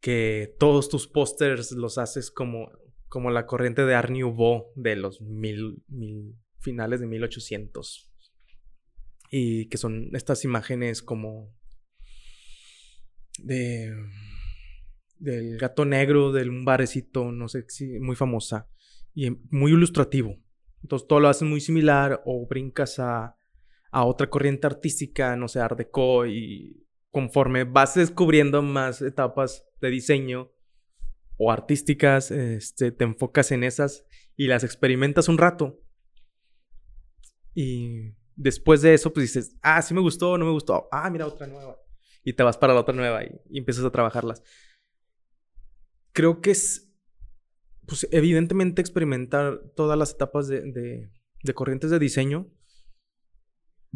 que 0.00 0.54
todos 0.58 0.88
tus 0.88 1.08
pósters 1.08 1.72
los 1.72 1.98
haces 1.98 2.30
como, 2.30 2.70
como 3.08 3.30
la 3.30 3.46
corriente 3.46 3.84
de 3.84 3.94
Art 3.94 4.10
Nouveau 4.10 4.72
de 4.76 4.96
los 4.96 5.20
mil, 5.20 5.82
mil 5.88 6.36
finales 6.58 7.00
de 7.00 7.06
1800. 7.06 8.10
Y 9.30 9.68
que 9.68 9.78
son 9.78 10.10
estas 10.14 10.44
imágenes 10.44 11.02
como 11.02 11.54
de 13.44 13.94
del 15.20 15.58
gato 15.58 15.84
negro, 15.84 16.32
de 16.32 16.48
un 16.48 16.64
barecito, 16.64 17.30
no 17.30 17.46
sé 17.48 17.66
muy 18.00 18.16
famosa 18.16 18.68
y 19.14 19.30
muy 19.50 19.72
ilustrativo. 19.72 20.36
Entonces 20.82 21.06
todo 21.06 21.20
lo 21.20 21.28
haces 21.28 21.46
muy 21.46 21.60
similar 21.60 22.22
o 22.24 22.46
brincas 22.46 22.98
a, 22.98 23.36
a 23.92 24.04
otra 24.04 24.30
corriente 24.30 24.66
artística, 24.66 25.36
no 25.36 25.46
sé, 25.46 25.60
Art 25.60 25.76
Deco 25.76 26.26
y 26.26 26.86
conforme 27.10 27.64
vas 27.64 27.94
descubriendo 27.94 28.62
más 28.62 29.02
etapas 29.02 29.66
de 29.80 29.90
diseño 29.90 30.52
o 31.36 31.52
artísticas, 31.52 32.30
este, 32.30 32.90
te 32.90 33.04
enfocas 33.04 33.52
en 33.52 33.64
esas 33.64 34.06
y 34.36 34.46
las 34.46 34.64
experimentas 34.64 35.28
un 35.28 35.38
rato. 35.38 35.82
Y 37.54 38.14
después 38.36 38.80
de 38.80 38.94
eso, 38.94 39.12
pues 39.12 39.34
dices, 39.34 39.56
ah, 39.60 39.82
sí 39.82 39.92
me 39.92 40.00
gustó, 40.00 40.38
no 40.38 40.46
me 40.46 40.52
gustó, 40.52 40.88
ah, 40.92 41.10
mira 41.10 41.26
otra 41.26 41.46
nueva. 41.46 41.76
Y 42.22 42.34
te 42.34 42.42
vas 42.42 42.58
para 42.58 42.74
la 42.74 42.80
otra 42.80 42.94
nueva 42.94 43.24
y 43.24 43.58
empiezas 43.58 43.84
a 43.84 43.90
trabajarlas 43.90 44.42
creo 46.12 46.40
que 46.40 46.50
es, 46.50 46.92
pues 47.86 48.06
evidentemente 48.10 48.80
experimentar 48.80 49.60
todas 49.74 49.98
las 49.98 50.12
etapas 50.12 50.48
de, 50.48 51.10
de, 51.42 51.54
corrientes 51.54 51.90
de 51.90 51.98
diseño. 51.98 52.48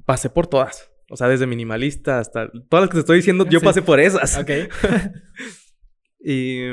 Pasé 0.05 0.31
por 0.31 0.47
todas. 0.47 0.91
O 1.11 1.16
sea, 1.16 1.29
desde 1.29 1.47
minimalista 1.47 2.18
hasta 2.18 2.51
todas 2.68 2.85
las 2.85 2.89
que 2.89 2.95
te 2.95 3.01
estoy 3.01 3.16
diciendo, 3.18 3.47
yo 3.49 3.61
pasé 3.61 3.83
por 3.83 4.01
esas. 4.01 4.37
Ok. 4.39 4.51
y 6.18 6.64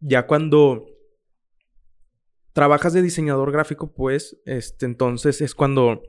ya 0.00 0.26
cuando 0.26 0.86
trabajas 2.52 2.92
de 2.94 3.02
diseñador 3.02 3.52
gráfico, 3.52 3.92
pues, 3.92 4.40
este, 4.46 4.86
entonces 4.86 5.40
es 5.42 5.54
cuando 5.54 6.02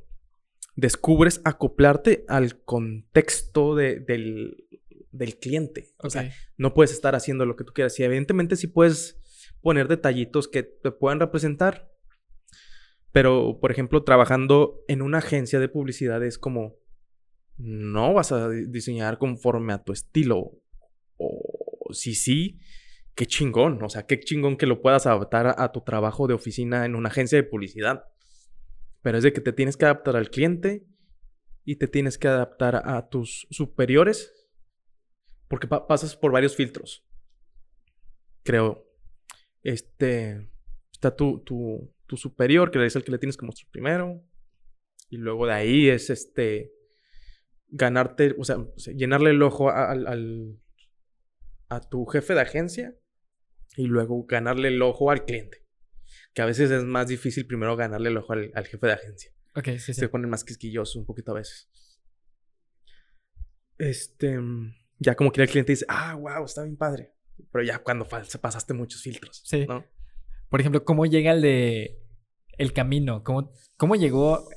descubres 0.78 1.42
acoplarte 1.44 2.24
al 2.30 2.64
contexto 2.64 3.76
de, 3.76 4.00
del, 4.00 4.68
del 5.12 5.38
cliente. 5.38 5.90
O 5.98 6.10
sea, 6.10 6.32
no 6.56 6.74
puedes 6.74 6.92
estar 6.92 7.16
haciendo 7.16 7.46
lo 7.46 7.58
que 7.58 7.66
tú 7.66 7.74
quieras. 7.74 8.00
Y 8.00 8.04
evidentemente 8.04 8.56
sí 8.56 8.68
puedes 8.68 9.20
poner 9.62 9.88
detallitos 9.88 10.48
que 10.48 10.64
te 10.64 10.92
puedan 10.92 11.20
representar. 11.20 11.92
Pero, 13.12 13.60
por 13.60 13.72
ejemplo, 13.72 14.04
trabajando 14.04 14.84
en 14.88 15.02
una 15.02 15.18
agencia 15.18 15.60
de 15.60 15.68
publicidad 15.68 16.24
es 16.24 16.38
como, 16.38 16.76
no 17.58 18.14
vas 18.14 18.32
a 18.32 18.48
diseñar 18.50 19.18
conforme 19.18 19.74
a 19.74 19.84
tu 19.84 19.92
estilo. 19.92 20.62
O 21.18 21.92
si 21.92 22.14
sí, 22.14 22.60
qué 23.16 23.26
chingón. 23.26 23.82
O 23.82 23.90
sea, 23.90 24.06
qué 24.06 24.20
chingón 24.20 24.58
que 24.58 24.68
lo 24.68 24.84
puedas 24.84 25.08
adaptar 25.08 25.56
a, 25.58 25.72
tu 25.72 25.82
trabajo 25.82 26.28
de 26.28 26.36
oficina 26.36 26.86
en 26.86 26.94
una 26.94 27.10
agencia 27.10 27.36
de 27.36 27.44
publicidad. 27.44 28.04
Pero 29.02 29.18
es 29.18 29.24
de 29.24 29.34
que 29.34 29.42
te 29.42 29.54
tienes 29.54 29.78
que 29.78 29.86
adaptar 29.86 30.16
al 30.16 30.30
cliente 30.30 30.86
y 31.64 31.76
te 31.76 31.88
tienes 31.88 32.18
que 32.18 32.28
adaptar 32.28 32.82
a 32.86 33.10
tus 33.10 33.48
superiores 33.52 34.38
porque 35.48 35.68
pasas 35.68 36.16
por 36.16 36.32
varios 36.32 36.56
filtros. 36.56 37.06
Creo. 38.44 38.86
Este. 39.64 40.50
Está 40.92 41.16
tu, 41.16 41.44
tu, 41.44 41.94
tu, 42.08 42.18
superior, 42.18 42.72
que 42.72 42.84
es 42.84 42.96
el 42.96 43.04
que 43.04 43.12
le 43.12 43.20
tienes 43.20 43.38
que 43.38 43.46
mostrar 43.46 43.70
primero. 43.72 44.24
Y 45.10 45.18
luego 45.18 45.46
de 45.48 45.54
ahí 45.54 45.90
es 45.90 46.10
este. 46.10 46.74
Ganarte, 47.70 48.36
o 48.38 48.46
sea, 48.46 48.58
llenarle 48.96 49.32
el 49.32 49.42
ojo 49.42 49.70
al, 49.70 50.60
a 51.70 51.82
tu 51.82 52.06
jefe 52.06 52.34
de 52.34 52.42
agencia. 52.42 52.96
Y 53.76 53.86
luego 53.86 54.26
ganarle 54.26 54.70
el 54.70 54.82
ojo 54.82 55.12
al 55.12 55.26
cliente. 55.26 55.67
Que 56.38 56.44
a 56.44 56.46
veces 56.46 56.70
es 56.70 56.84
más 56.84 57.08
difícil 57.08 57.48
primero 57.48 57.76
ganarle 57.76 58.10
el 58.10 58.18
ojo 58.18 58.32
al, 58.32 58.52
al 58.54 58.68
jefe 58.68 58.86
de 58.86 58.94
agencia. 58.94 59.32
Ok, 59.56 59.70
sí, 59.80 59.92
sí. 59.92 59.96
Se 59.96 60.08
ponen 60.08 60.30
más 60.30 60.44
quisquilloso 60.44 61.00
un 61.00 61.06
poquito 61.08 61.32
a 61.32 61.34
veces. 61.34 61.68
Este 63.80 64.40
ya 65.00 65.16
como 65.16 65.32
que 65.32 65.42
el 65.42 65.50
cliente 65.50 65.72
dice, 65.72 65.88
ah, 65.90 66.14
wow, 66.14 66.46
está 66.46 66.62
bien 66.62 66.78
padre. 66.78 67.12
Pero 67.52 67.64
ya 67.66 67.80
cuando 67.80 68.08
pasaste 68.08 68.76
muchos 68.76 69.02
filtros. 69.02 69.42
Sí. 69.46 69.66
¿no? 69.68 69.84
Por 70.48 70.60
ejemplo, 70.60 70.86
¿cómo 70.86 71.08
llega 71.08 71.32
el 71.32 71.42
de 71.42 72.04
el 72.60 72.72
camino? 72.72 73.24
¿Cómo, 73.24 73.52
¿Cómo 73.76 73.96
llegó 73.96 74.48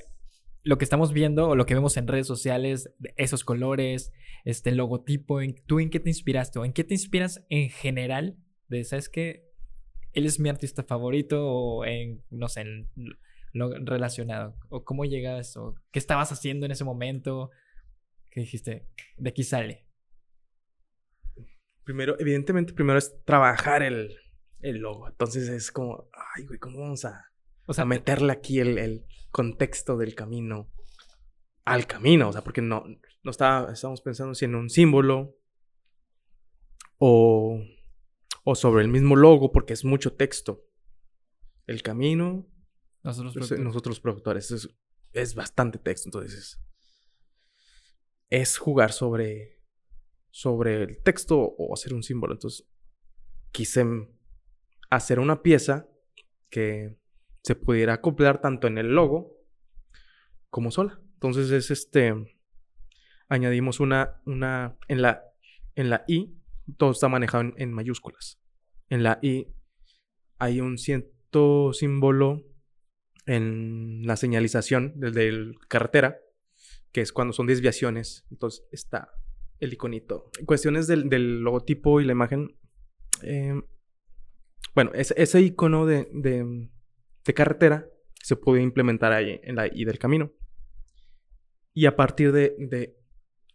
lo 0.61 0.77
que 0.77 0.83
estamos 0.83 1.13
viendo 1.13 1.49
o 1.49 1.55
lo 1.55 1.65
que 1.65 1.73
vemos 1.73 1.97
en 1.97 2.07
redes 2.07 2.27
sociales, 2.27 2.93
esos 3.17 3.43
colores, 3.43 4.11
este 4.45 4.71
logotipo? 4.71 5.39
¿Tú 5.65 5.79
en 5.79 5.89
qué 5.89 5.99
te 5.99 6.11
inspiraste? 6.11 6.59
¿O 6.59 6.65
en 6.65 6.73
qué 6.73 6.83
te 6.83 6.93
inspiras 6.93 7.43
en 7.49 7.71
general? 7.71 8.37
De, 8.67 8.83
¿sabes 8.83 9.09
qué? 9.09 9.50
Él 10.13 10.25
es 10.25 10.39
mi 10.39 10.49
artista 10.49 10.83
favorito 10.83 11.47
o 11.47 11.85
en, 11.85 12.23
no 12.29 12.47
sé, 12.47 12.61
en 12.61 12.89
lo 13.53 13.73
relacionado. 13.85 14.55
¿O 14.69 14.83
cómo 14.83 15.05
llega 15.05 15.39
eso? 15.39 15.75
¿Qué 15.91 15.99
estabas 15.99 16.31
haciendo 16.31 16.65
en 16.65 16.71
ese 16.71 16.83
momento? 16.83 17.51
¿Qué 18.29 18.41
dijiste? 18.41 18.87
De 19.17 19.29
aquí 19.29 19.43
sale. 19.43 19.85
Primero, 21.83 22.15
evidentemente, 22.19 22.73
primero 22.73 22.97
es 22.97 23.13
trabajar 23.25 23.83
el, 23.83 24.15
el 24.61 24.77
logo. 24.77 25.07
Entonces 25.07 25.49
es 25.49 25.71
como, 25.71 26.09
ay, 26.35 26.45
güey, 26.45 26.59
¿cómo 26.59 26.79
vamos 26.79 27.05
a, 27.05 27.31
o 27.65 27.73
sea, 27.73 27.85
meterle 27.85 28.31
aquí 28.31 28.59
el, 28.59 28.77
el, 28.77 29.05
contexto 29.31 29.95
del 29.95 30.13
camino? 30.13 30.69
al 31.63 31.87
camino, 31.87 32.29
o 32.29 32.33
sea, 32.33 32.41
porque 32.41 32.61
no, 32.61 32.83
no 33.23 33.31
está, 33.31 33.69
estamos 33.71 34.01
pensando 34.01 34.33
si 34.33 34.45
en 34.45 34.55
un 34.55 34.69
símbolo 34.69 35.35
o, 36.97 37.61
o 38.43 38.55
sobre 38.55 38.83
el 38.83 38.89
mismo 38.89 39.15
logo, 39.15 39.51
porque 39.51 39.73
es 39.73 39.85
mucho 39.85 40.13
texto. 40.13 40.65
El 41.67 41.83
camino, 41.83 42.47
Nosotros 43.03 43.33
pues, 43.33 43.47
productores. 43.47 43.63
nosotros 43.63 43.99
productores, 43.99 44.51
es, 44.51 44.69
es 45.13 45.35
bastante 45.35 45.77
texto, 45.79 46.07
entonces 46.07 46.37
es, 46.37 46.61
es 48.29 48.57
jugar 48.57 48.91
sobre, 48.91 49.61
sobre 50.29 50.83
el 50.83 51.03
texto 51.03 51.37
o 51.39 51.73
hacer 51.73 51.93
un 51.93 52.03
símbolo. 52.03 52.33
Entonces 52.33 52.67
quise 53.51 53.85
hacer 54.89 55.19
una 55.19 55.41
pieza 55.41 55.87
que 56.49 56.97
se 57.43 57.55
pudiera 57.55 57.93
acoplar 57.93 58.41
tanto 58.41 58.67
en 58.67 58.77
el 58.77 58.87
logo 58.93 59.37
como 60.49 60.71
sola. 60.71 60.99
Entonces 61.13 61.51
es 61.51 61.71
este, 61.71 62.13
añadimos 63.29 63.79
una, 63.79 64.21
una, 64.25 64.77
en 64.87 65.01
la, 65.01 65.23
en 65.75 65.89
la 65.89 66.03
I, 66.07 66.40
todo 66.77 66.91
está 66.91 67.09
manejado 67.09 67.43
en, 67.43 67.53
en 67.57 67.73
mayúsculas. 67.73 68.39
En 68.89 69.03
la 69.03 69.19
I 69.21 69.47
hay 70.37 70.59
un 70.59 70.77
cierto 70.77 71.73
símbolo 71.73 72.43
en 73.25 74.05
la 74.05 74.15
señalización 74.15 74.93
desde 74.95 75.27
el 75.27 75.55
carretera, 75.67 76.19
que 76.91 77.01
es 77.01 77.11
cuando 77.13 77.33
son 77.33 77.47
desviaciones. 77.47 78.25
Entonces 78.31 78.65
está 78.71 79.11
el 79.59 79.73
iconito. 79.73 80.31
Cuestiones 80.45 80.87
del, 80.87 81.41
logotipo 81.41 82.01
y 82.01 82.05
la 82.05 82.11
imagen. 82.11 82.57
eh, 83.21 83.61
bueno, 84.73 84.91
ese, 84.93 85.41
icono 85.41 85.85
de, 85.85 86.07
de, 86.13 86.69
de 87.25 87.33
carretera 87.33 87.87
se 88.23 88.35
puede 88.35 88.61
implementar 88.61 89.11
ahí 89.11 89.39
en 89.43 89.55
la 89.55 89.67
I 89.67 89.85
del 89.85 89.99
camino. 89.99 90.31
Y 91.73 91.85
a 91.85 91.95
partir 91.95 92.31
de, 92.31 92.55
de 92.57 92.97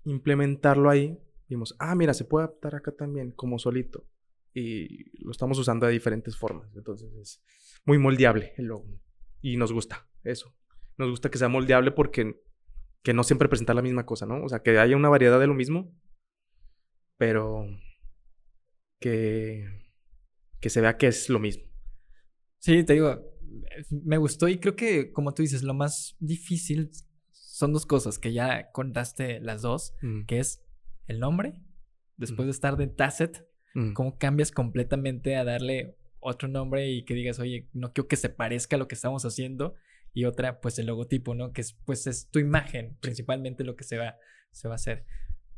implementarlo 0.04 0.88
ahí, 0.90 1.18
vimos, 1.48 1.74
ah, 1.78 1.94
mira, 1.94 2.14
se 2.14 2.24
puede 2.24 2.46
adaptar 2.46 2.74
acá 2.74 2.92
también 2.92 3.32
como 3.32 3.58
solito. 3.58 4.06
Y 4.54 5.24
lo 5.24 5.30
estamos 5.30 5.58
usando 5.58 5.86
de 5.86 5.92
diferentes 5.92 6.36
formas. 6.36 6.74
Entonces 6.74 7.12
es 7.14 7.44
muy 7.84 7.98
moldeable 7.98 8.54
el 8.56 8.66
logo. 8.66 8.86
Y 9.42 9.56
nos 9.56 9.72
gusta 9.72 10.08
eso. 10.24 10.54
Nos 10.96 11.10
gusta 11.10 11.30
que 11.30 11.38
sea 11.38 11.48
moldeable 11.48 11.90
porque 11.92 12.42
que 13.02 13.14
no 13.14 13.22
siempre 13.22 13.48
presenta 13.48 13.74
la 13.74 13.82
misma 13.82 14.04
cosa, 14.04 14.26
¿no? 14.26 14.42
O 14.42 14.48
sea, 14.48 14.62
que 14.62 14.76
haya 14.78 14.96
una 14.96 15.08
variedad 15.08 15.38
de 15.38 15.46
lo 15.46 15.54
mismo, 15.54 15.94
pero 17.16 17.66
que, 18.98 19.64
que 20.60 20.70
se 20.70 20.80
vea 20.80 20.96
que 20.96 21.06
es 21.06 21.28
lo 21.28 21.38
mismo. 21.38 21.64
Sí, 22.58 22.82
te 22.82 22.94
digo, 22.94 23.20
me 23.90 24.18
gustó 24.18 24.48
y 24.48 24.58
creo 24.58 24.74
que, 24.74 25.12
como 25.12 25.34
tú 25.34 25.42
dices, 25.42 25.62
lo 25.62 25.72
más 25.72 26.16
difícil 26.18 26.90
son 27.30 27.72
dos 27.72 27.86
cosas, 27.86 28.18
que 28.18 28.32
ya 28.32 28.72
contaste 28.72 29.40
las 29.40 29.62
dos, 29.62 29.94
Mm, 30.02 30.24
que 30.24 30.40
es 30.40 30.65
el 31.06 31.20
nombre, 31.20 31.60
después 32.16 32.46
de 32.46 32.50
estar 32.52 32.76
de 32.76 32.86
Tacet, 32.86 33.46
mm. 33.74 33.92
cómo 33.92 34.18
cambias 34.18 34.50
completamente 34.50 35.36
a 35.36 35.44
darle 35.44 35.96
otro 36.20 36.48
nombre 36.48 36.90
y 36.90 37.04
que 37.04 37.14
digas, 37.14 37.38
oye, 37.38 37.68
no 37.72 37.92
quiero 37.92 38.08
que 38.08 38.16
se 38.16 38.28
parezca 38.28 38.76
a 38.76 38.78
lo 38.78 38.88
que 38.88 38.94
estamos 38.94 39.24
haciendo. 39.24 39.74
Y 40.12 40.24
otra, 40.24 40.60
pues 40.60 40.78
el 40.78 40.86
logotipo, 40.86 41.34
¿no? 41.34 41.52
Que 41.52 41.60
es, 41.60 41.74
pues 41.84 42.06
es 42.06 42.30
tu 42.30 42.38
imagen, 42.38 42.96
principalmente 43.00 43.64
lo 43.64 43.76
que 43.76 43.84
se 43.84 43.98
va, 43.98 44.16
se 44.50 44.66
va 44.66 44.74
a 44.74 44.76
hacer. 44.76 45.04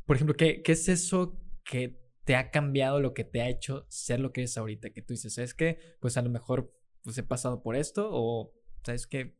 Por 0.05 0.17
ejemplo, 0.17 0.35
¿qué, 0.35 0.61
¿qué 0.61 0.73
es 0.73 0.89
eso 0.89 1.39
que 1.63 1.97
te 2.25 2.35
ha 2.35 2.51
cambiado, 2.51 2.99
lo 2.99 3.13
que 3.13 3.23
te 3.23 3.41
ha 3.41 3.47
hecho 3.47 3.85
ser 3.89 4.19
lo 4.19 4.33
que 4.33 4.41
eres 4.41 4.57
ahorita? 4.57 4.89
Que 4.89 5.01
tú 5.01 5.13
dices, 5.13 5.33
¿sabes 5.33 5.53
qué? 5.53 5.79
Pues 6.01 6.17
a 6.17 6.21
lo 6.21 6.29
mejor 6.29 6.75
pues 7.03 7.17
he 7.17 7.23
pasado 7.23 7.63
por 7.63 7.75
esto 7.75 8.09
o, 8.11 8.53
¿sabes 8.83 9.07
qué? 9.07 9.37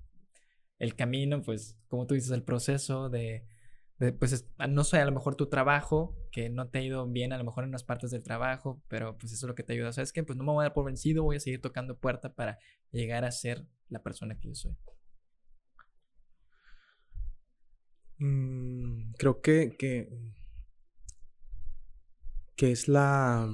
El 0.77 0.95
camino, 0.95 1.41
pues, 1.41 1.77
como 1.89 2.07
tú 2.07 2.15
dices, 2.15 2.31
el 2.31 2.43
proceso 2.43 3.09
de, 3.09 3.45
pues, 4.19 4.31
es- 4.33 4.47
no 4.69 4.83
sé, 4.83 4.97
a 4.99 5.05
lo 5.05 5.11
mejor 5.11 5.35
tu 5.35 5.47
trabajo, 5.49 6.15
que 6.31 6.49
no 6.49 6.69
te 6.69 6.79
ha 6.79 6.81
ido 6.83 7.05
bien, 7.07 7.33
a 7.33 7.37
lo 7.37 7.43
mejor 7.43 7.63
en 7.63 7.69
unas 7.69 7.83
partes 7.83 8.11
del 8.11 8.23
trabajo, 8.23 8.81
pero 8.87 9.17
pues 9.17 9.33
eso 9.33 9.45
es 9.45 9.49
lo 9.49 9.55
que 9.55 9.63
te 9.63 9.73
ayuda. 9.73 9.91
¿Sabes 9.93 10.13
qué? 10.13 10.23
Pues 10.23 10.37
no 10.37 10.43
me 10.43 10.51
voy 10.53 10.61
a 10.63 10.65
dar 10.65 10.73
por 10.73 10.85
vencido, 10.85 11.23
voy 11.23 11.35
a 11.37 11.39
seguir 11.39 11.61
tocando 11.61 11.97
puerta 11.97 12.33
para 12.33 12.59
llegar 12.91 13.25
a 13.25 13.31
ser 13.31 13.65
la 13.89 14.01
persona 14.01 14.37
que 14.39 14.47
yo 14.49 14.55
soy. 14.55 14.75
Mm, 18.19 19.13
creo 19.17 19.41
que, 19.41 19.75
que, 19.77 20.09
que 22.55 22.71
es 22.71 22.87
la, 22.87 23.49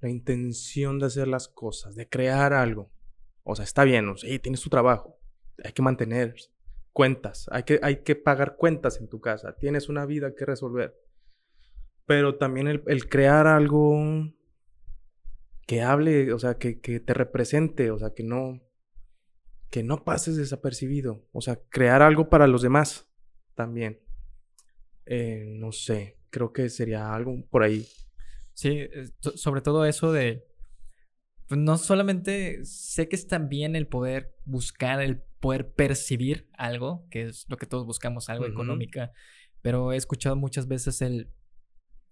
la 0.00 0.08
intención 0.08 0.98
de 0.98 1.06
hacer 1.06 1.28
las 1.28 1.48
cosas, 1.48 1.94
de 1.94 2.08
crear 2.08 2.52
algo. 2.52 2.90
O 3.44 3.54
sea, 3.56 3.64
está 3.64 3.84
bien, 3.84 4.08
o 4.08 4.16
sea, 4.16 4.38
tienes 4.40 4.60
tu 4.60 4.70
trabajo, 4.70 5.18
hay 5.62 5.72
que 5.72 5.82
mantener 5.82 6.34
cuentas, 6.92 7.48
hay 7.50 7.64
que, 7.64 7.80
hay 7.82 8.02
que 8.02 8.16
pagar 8.16 8.56
cuentas 8.56 9.00
en 9.00 9.08
tu 9.08 9.20
casa, 9.20 9.56
tienes 9.56 9.88
una 9.88 10.06
vida 10.06 10.34
que 10.34 10.44
resolver. 10.46 10.94
Pero 12.06 12.36
también 12.36 12.68
el, 12.68 13.08
crear 13.08 13.46
algo 13.46 13.96
que 15.66 15.82
hable, 15.82 16.32
o 16.32 16.38
sea, 16.38 16.58
que, 16.58 16.80
que 16.80 17.00
te 17.00 17.14
represente, 17.14 17.90
o 17.90 17.98
sea, 17.98 18.12
que 18.14 18.24
no, 18.24 18.60
que 19.70 19.82
no 19.82 20.04
pases 20.04 20.36
desapercibido, 20.36 21.24
o 21.32 21.40
sea, 21.40 21.60
crear 21.70 22.02
algo 22.02 22.28
para 22.28 22.46
los 22.46 22.62
demás 22.62 23.08
también. 23.54 24.00
Eh, 25.06 25.44
no 25.58 25.72
sé, 25.72 26.18
creo 26.30 26.52
que 26.52 26.68
sería 26.68 27.14
algo 27.14 27.34
por 27.50 27.62
ahí. 27.62 27.86
Sí, 28.54 28.68
eh, 28.70 29.08
so- 29.20 29.36
sobre 29.36 29.60
todo 29.62 29.86
eso 29.86 30.12
de, 30.12 30.44
pues 31.48 31.60
no 31.60 31.76
solamente 31.78 32.64
sé 32.64 33.08
que 33.08 33.16
es 33.16 33.26
también 33.26 33.76
el 33.76 33.86
poder 33.86 34.31
buscar, 34.44 35.00
el 35.00 35.22
poder 35.40 35.72
percibir 35.72 36.48
algo, 36.56 37.06
que 37.10 37.22
es 37.26 37.46
lo 37.48 37.56
que 37.56 37.66
todos 37.66 37.86
buscamos, 37.86 38.28
algo 38.28 38.44
Ujú. 38.44 38.52
económica, 38.52 39.12
pero 39.60 39.92
he 39.92 39.96
escuchado 39.96 40.36
muchas 40.36 40.68
veces 40.68 41.02
el, 41.02 41.30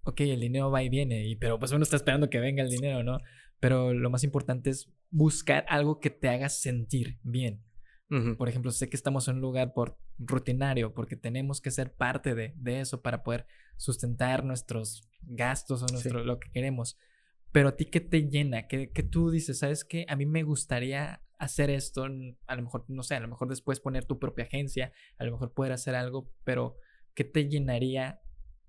ok, 0.05 0.21
el 0.23 0.41
dinero 0.41 0.71
va 0.71 0.83
y 0.83 0.89
viene, 0.89 1.27
y, 1.27 1.37
pero 1.37 1.59
pues 1.59 1.73
uno 1.73 1.83
está 1.83 1.97
esperando 1.97 2.31
que 2.31 2.41
venga 2.41 2.63
el 2.63 2.71
dinero, 2.71 3.03
¿no? 3.03 3.19
Pero 3.61 3.93
lo 3.93 4.11
más 4.11 4.25
importante 4.25 4.71
es 4.71 4.91
buscar 5.11 5.67
algo 5.69 6.01
que 6.01 6.11
te 6.11 6.29
haga 6.29 6.49
sentir 6.49 7.19
bien. 7.23 7.63
Ujú. 8.11 8.37
Por 8.37 8.49
ejemplo, 8.49 8.73
sé 8.73 8.89
que 8.89 8.97
estamos 8.97 9.29
en 9.29 9.37
un 9.37 9.41
lugar 9.41 9.73
por 9.73 9.99
rutinario, 10.19 10.95
porque 10.95 11.17
tenemos 11.17 11.61
que 11.61 11.71
ser 11.71 11.95
parte 11.95 12.35
de, 12.35 12.55
de 12.57 12.81
eso 12.81 13.03
para 13.03 13.23
poder 13.23 13.47
sustentar 13.77 14.45
nuestros 14.45 15.09
gastos 15.23 15.83
o 15.83 15.87
nuestro, 15.93 16.25
lo 16.25 16.41
que 16.41 16.51
queremos. 16.51 16.99
Pero 17.53 17.69
a 17.69 17.77
ti, 17.77 17.85
¿qué 17.87 18.01
te 18.01 18.29
llena? 18.29 18.67
¿Qué, 18.67 18.91
qué 18.91 19.03
tú 19.03 19.31
dices? 19.31 19.59
¿Sabes 19.59 19.85
qué? 19.85 20.07
A 20.09 20.17
mí 20.17 20.27
me 20.27 20.43
gustaría 20.43 21.23
hacer 21.41 21.71
esto. 21.71 22.05
A 22.47 22.57
lo 22.57 22.63
mejor, 22.63 22.85
no 22.89 23.03
sé, 23.03 23.17
a 23.17 23.21
lo 23.21 23.29
mejor 23.29 23.49
después 23.49 23.81
poner 23.81 24.05
tu 24.05 24.19
propia 24.21 24.45
agencia, 24.45 24.93
a 25.19 25.25
lo 25.25 25.33
mejor 25.33 25.53
poder 25.53 25.73
hacer 25.73 25.95
algo, 25.97 26.31
pero 26.45 26.77
¿qué 27.15 27.25
te 27.25 27.49
llenaría 27.49 28.21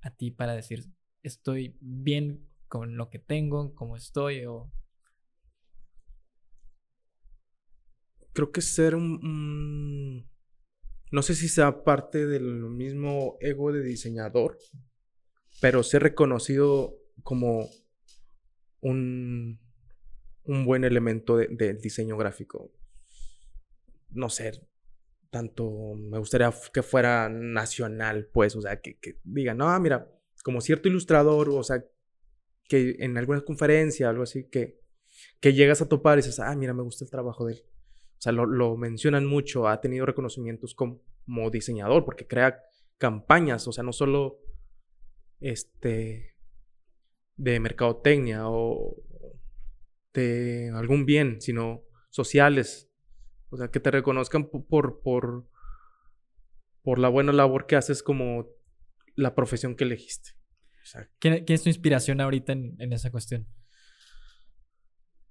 a 0.01 0.15
ti 0.15 0.31
para 0.31 0.55
decir, 0.55 0.85
estoy 1.21 1.77
bien 1.81 2.47
con 2.67 2.97
lo 2.97 3.09
que 3.09 3.19
tengo, 3.19 3.75
como 3.75 3.95
estoy? 3.97 4.45
O... 4.45 4.71
Creo 8.33 8.51
que 8.51 8.61
ser 8.61 8.95
un- 8.95 10.27
No 11.11 11.21
sé 11.23 11.35
si 11.35 11.49
sea 11.49 11.83
parte 11.83 12.25
del 12.27 12.43
mismo 12.69 13.37
ego 13.41 13.71
de 13.73 13.83
diseñador, 13.83 14.57
pero 15.61 15.83
ser 15.83 16.03
reconocido 16.03 16.95
como 17.23 17.69
un, 18.81 19.59
un 20.45 20.65
buen 20.65 20.83
elemento 20.83 21.37
de- 21.37 21.47
del 21.47 21.79
diseño 21.79 22.17
gráfico. 22.17 22.71
No 24.09 24.29
sé, 24.29 24.67
tanto 25.29 25.93
me 25.95 26.17
gustaría 26.19 26.53
que 26.73 26.83
fuera 26.83 27.29
nacional, 27.29 28.29
pues, 28.33 28.55
o 28.55 28.61
sea, 28.61 28.81
que, 28.81 28.97
que 28.99 29.19
digan, 29.23 29.57
no, 29.57 29.79
mira, 29.79 30.11
como 30.43 30.59
cierto 30.61 30.89
ilustrador, 30.89 31.49
o 31.49 31.63
sea, 31.63 31.83
que 32.67 32.95
en 32.99 33.17
alguna 33.17 33.41
conferencia, 33.41 34.09
algo 34.09 34.23
así, 34.23 34.49
que, 34.49 34.79
que 35.39 35.53
llegas 35.53 35.81
a 35.81 35.87
topar 35.87 36.17
y 36.17 36.21
dices, 36.21 36.39
ah, 36.39 36.55
mira, 36.55 36.73
me 36.73 36.83
gusta 36.83 37.05
el 37.05 37.11
trabajo 37.11 37.45
de 37.45 37.53
él. 37.53 37.63
O 38.17 38.21
sea, 38.21 38.31
lo, 38.31 38.45
lo 38.45 38.75
mencionan 38.77 39.25
mucho, 39.25 39.67
ha 39.67 39.81
tenido 39.81 40.05
reconocimientos 40.05 40.73
como, 40.75 41.01
como 41.25 41.49
diseñador, 41.49 42.05
porque 42.05 42.27
crea 42.27 42.61
campañas, 42.97 43.67
o 43.67 43.71
sea, 43.71 43.83
no 43.83 43.93
solo 43.93 44.39
este 45.39 46.35
de 47.35 47.59
mercadotecnia 47.59 48.47
o 48.47 48.95
de 50.13 50.71
algún 50.75 51.05
bien, 51.05 51.41
sino 51.41 51.81
sociales. 52.09 52.89
O 53.49 53.57
sea, 53.57 53.69
que 53.69 53.79
te 53.79 53.91
reconozcan 53.91 54.49
po- 54.49 54.65
por, 54.65 55.01
por, 55.01 55.47
por 56.83 56.99
la 56.99 57.09
buena 57.09 57.31
labor 57.33 57.65
que 57.67 57.75
haces 57.75 58.01
como 58.03 58.47
la 59.15 59.35
profesión 59.35 59.75
que 59.75 59.83
elegiste. 59.83 60.31
O 60.83 60.85
sea, 60.85 61.09
¿Quién, 61.19 61.45
quién 61.45 61.55
es 61.55 61.63
tu 61.63 61.69
inspiración 61.69 62.21
ahorita 62.21 62.53
en, 62.53 62.75
en 62.79 62.93
esa 62.93 63.11
cuestión? 63.11 63.47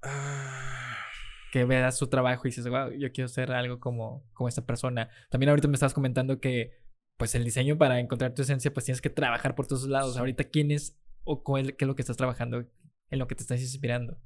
ah, 0.02 0.96
que 1.52 1.64
veas 1.64 1.98
su 1.98 2.06
trabajo 2.08 2.46
y 2.46 2.50
dices, 2.50 2.68
wow, 2.68 2.90
yo 2.92 3.10
quiero 3.12 3.28
ser 3.28 3.52
algo 3.52 3.80
como, 3.80 4.24
como 4.32 4.48
esta 4.48 4.64
persona. 4.64 5.10
También 5.30 5.50
ahorita 5.50 5.68
me 5.68 5.74
estabas 5.74 5.94
comentando 5.94 6.40
que, 6.40 6.72
pues, 7.16 7.34
el 7.34 7.44
diseño 7.44 7.76
para 7.76 7.98
encontrar 8.00 8.34
tu 8.34 8.42
esencia, 8.42 8.72
pues 8.72 8.84
tienes 8.86 9.00
que 9.00 9.10
trabajar 9.10 9.54
por 9.54 9.66
todos 9.66 9.88
lados. 9.88 10.16
Ahorita, 10.16 10.44
¿quién 10.44 10.70
es 10.70 10.98
o 11.24 11.42
cuál, 11.42 11.76
qué 11.76 11.84
es 11.84 11.86
lo 11.88 11.96
que 11.96 12.02
estás 12.02 12.16
trabajando, 12.16 12.64
en 13.10 13.18
lo 13.18 13.26
que 13.26 13.34
te 13.34 13.42
estás 13.42 13.60
inspirando? 13.60 14.18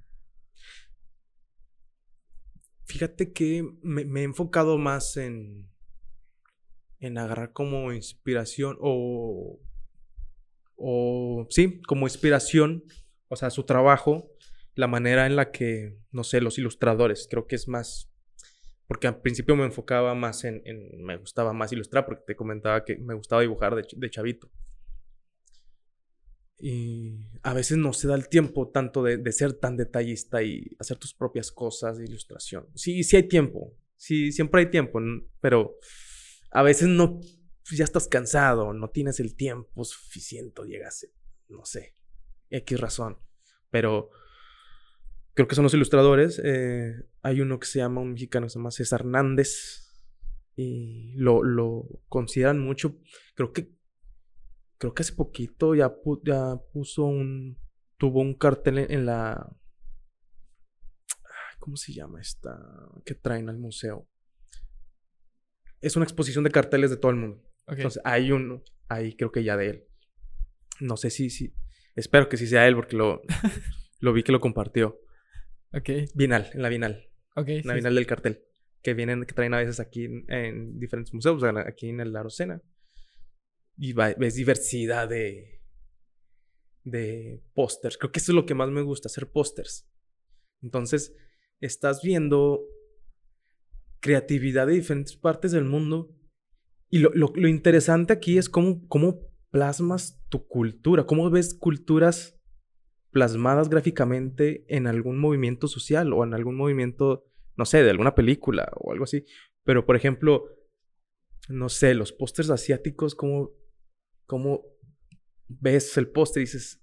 Fíjate 2.87 3.33
que 3.33 3.67
me, 3.83 4.21
he 4.21 4.25
enfocado 4.25 4.79
más 4.79 5.17
en, 5.17 5.71
en 7.01 7.19
agarrar 7.19 7.53
como 7.53 7.93
inspiración 7.93 8.77
o, 8.81 9.61
o, 10.77 11.47
sí, 11.51 11.81
como 11.83 12.07
inspiración, 12.07 12.85
o 13.29 13.37
sea, 13.37 13.51
su 13.51 13.65
trabajo, 13.65 14.31
la 14.75 14.87
manera 14.87 15.27
en 15.27 15.37
la 15.37 15.51
que, 15.51 15.97
no 16.11 16.25
sé, 16.25 16.41
los 16.41 16.59
ilustradores, 16.59 17.27
creo 17.31 17.47
que 17.47 17.57
es 17.57 17.69
más, 17.69 18.11
porque 18.87 19.07
al 19.07 19.21
principio 19.21 19.57
me 19.57 19.65
enfocaba 19.65 20.15
más 20.15 20.45
en, 20.45 20.63
me 20.99 21.17
gustaba 21.17 21.53
más 21.53 21.73
ilustrar, 21.73 22.05
porque 22.05 22.25
te 22.27 22.37
comentaba 22.37 22.85
que 22.85 22.99
me 22.99 23.15
gustaba 23.15 23.43
dibujar 23.43 23.75
de 23.75 24.11
chavito. 24.11 24.51
Y 26.59 27.27
a 27.43 27.53
veces 27.53 27.79
no 27.79 27.93
se 27.93 28.09
da 28.09 28.15
el 28.15 28.29
tiempo 28.29 28.71
tanto 28.71 29.03
de, 29.03 29.17
de, 29.19 29.33
ser 29.33 29.55
tan 29.55 29.77
detallista 29.77 30.43
y 30.43 30.77
hacer 30.79 30.97
tus 30.97 31.13
propias 31.13 31.51
cosas 31.51 31.99
ilustración. 32.01 32.69
Sí, 32.75 33.03
sí 33.03 33.17
hay 33.17 33.29
tiempo. 33.29 33.77
Sí, 33.97 34.33
siempre 34.33 34.61
hay 34.61 34.71
tiempo, 34.71 35.01
pero 35.41 35.79
a 36.51 36.63
veces 36.63 36.89
no, 36.89 37.21
pues, 37.21 37.79
ya 37.79 37.85
estás 37.85 38.07
cansado, 38.09 38.73
no 38.73 38.91
tienes 38.91 39.19
el 39.21 39.35
tiempo 39.35 39.85
suficiente, 39.85 40.63
llegas, 40.67 41.07
no 41.49 41.65
sé, 41.65 41.97
X 42.51 42.79
razón. 42.81 43.19
Pero 43.71 44.11
creo 45.35 45.49
que 45.49 45.55
son 45.55 45.65
los 45.65 45.75
ilustradores. 45.75 46.41
Eh, 46.45 46.95
hay 47.23 47.41
uno 47.41 47.59
que 47.59 47.67
se 47.67 47.79
llama, 47.79 48.01
un 48.01 48.13
mexicano 48.13 48.47
que 48.47 48.51
se 48.51 48.59
llama 48.59 48.71
César 48.71 49.01
Hernández. 49.01 49.81
Y 50.57 51.15
lo, 51.17 51.43
lo 51.43 51.89
consideran 52.09 52.61
mucho. 52.61 53.01
Creo 53.35 53.53
que 53.53 53.73
creo 54.85 54.93
que 54.93 55.03
hace 55.03 55.15
poquito 55.15 55.75
ya, 55.75 55.91
ya 56.25 56.57
puso 56.75 57.05
un, 57.05 57.57
tuvo 57.97 58.21
un 58.21 58.35
cartel 58.35 58.77
en, 58.79 59.07
la, 59.07 59.51
¿cómo 61.59 61.79
se 61.79 61.95
llama 61.95 62.21
esta? 62.21 62.61
que 63.07 63.15
traen 63.15 63.49
al 63.49 63.57
museo. 63.57 64.07
Es 65.81 65.97
una 65.97 66.05
exposición 66.05 66.45
de 66.45 66.51
carteles 66.51 66.91
de 66.91 66.99
todo 66.99 67.13
el 67.13 67.17
mundo. 67.17 67.43
Entonces 67.67 68.03
hay 68.05 68.31
uno, 68.31 68.63
ahí 68.89 69.17
creo 69.17 69.33
que 69.33 69.43
ya 69.43 69.57
de 69.57 69.71
él. 69.71 69.85
No 70.81 70.99
sé 70.99 71.09
si, 71.09 71.31
si, 71.31 71.55
espero 71.95 72.29
que 72.29 72.37
sí 72.37 72.47
sea 72.47 72.69
él 72.69 72.77
porque 72.77 72.97
lo, 72.97 73.23
lo 74.01 74.13
vi 74.13 74.23
que 74.23 74.33
lo 74.33 74.41
compartió. 74.41 75.01
Ok. 75.73 75.89
Bienal, 76.15 76.51
en 76.53 76.61
la 76.61 76.69
Bienal. 76.69 77.09
Ok. 77.37 77.49
En 77.49 77.67
la 77.67 77.73
Bienal 77.73 77.95
del 77.95 78.07
cartel. 78.07 78.45
Que 78.83 78.93
vienen, 78.93 79.25
que 79.25 79.33
traen 79.33 79.55
a 79.55 79.59
veces 79.59 79.81
aquí 79.81 80.05
en, 80.29 80.79
diferentes 80.79 81.15
museos, 81.15 81.43
aquí 81.43 81.89
en 81.89 82.01
el 82.01 82.15
Arocena 82.15 82.61
y 83.77 83.93
ves 83.93 84.35
diversidad 84.35 85.09
de, 85.09 85.61
de 86.85 87.43
pósters. 87.55 87.97
Creo 87.97 88.13
que 88.13 88.21
eso 88.21 88.33
es 88.33 88.37
lo 88.37 88.47
que 88.47 88.55
más 88.55 88.71
me 88.71 88.83
gusta, 88.83 89.09
hacer 89.09 89.31
pósters. 89.31 89.89
Entonces, 90.63 91.15
estás 91.61 92.03
viendo 92.03 92.65
creatividad 94.01 94.67
de 94.67 94.75
diferentes 94.75 95.17
partes 95.17 95.53
del 95.53 95.65
mundo. 95.65 96.15
Y 96.91 96.99
lo, 96.99 97.11
lo, 97.15 97.49
interesante 97.49 98.13
aquí 98.13 98.39
es 98.39 98.49
cómo, 98.49 98.87
cómo 98.89 99.21
plasmas 99.51 100.23
tu 100.29 100.47
cultura, 100.47 101.07
cómo 101.07 101.31
ves 101.31 101.55
culturas 101.55 102.39
plasmadas 103.11 103.69
gráficamente 103.69 104.65
en 104.69 104.87
algún 104.87 105.19
movimiento 105.19 105.69
social 105.69 106.13
o 106.13 106.25
en 106.25 106.35
algún 106.35 106.57
movimiento, 106.57 107.25
no 107.57 107.65
sé, 107.65 107.83
de 107.83 107.91
alguna 107.91 108.15
película 108.15 108.71
o 108.77 108.93
algo 108.93 109.05
así. 109.05 109.25
Pero, 109.65 109.87
por 109.87 109.97
ejemplo, 109.97 110.45
no 111.49 111.69
sé, 111.69 111.95
los 111.95 112.13
pósters 112.13 112.51
asiáticos, 112.51 113.15
cómo 113.15 113.53
cómo 114.27 114.63
ves 115.49 115.97
el 115.97 116.11
poste 116.11 116.41
y 116.41 116.45
dices, 116.45 116.83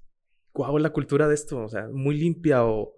guau, 0.54 0.78
la 0.78 0.92
cultura 0.92 1.28
de 1.28 1.36
esto, 1.36 1.64
o 1.64 1.70
sea, 1.70 1.88
muy 1.92 2.18
limpia 2.18 2.66
o, 2.66 2.94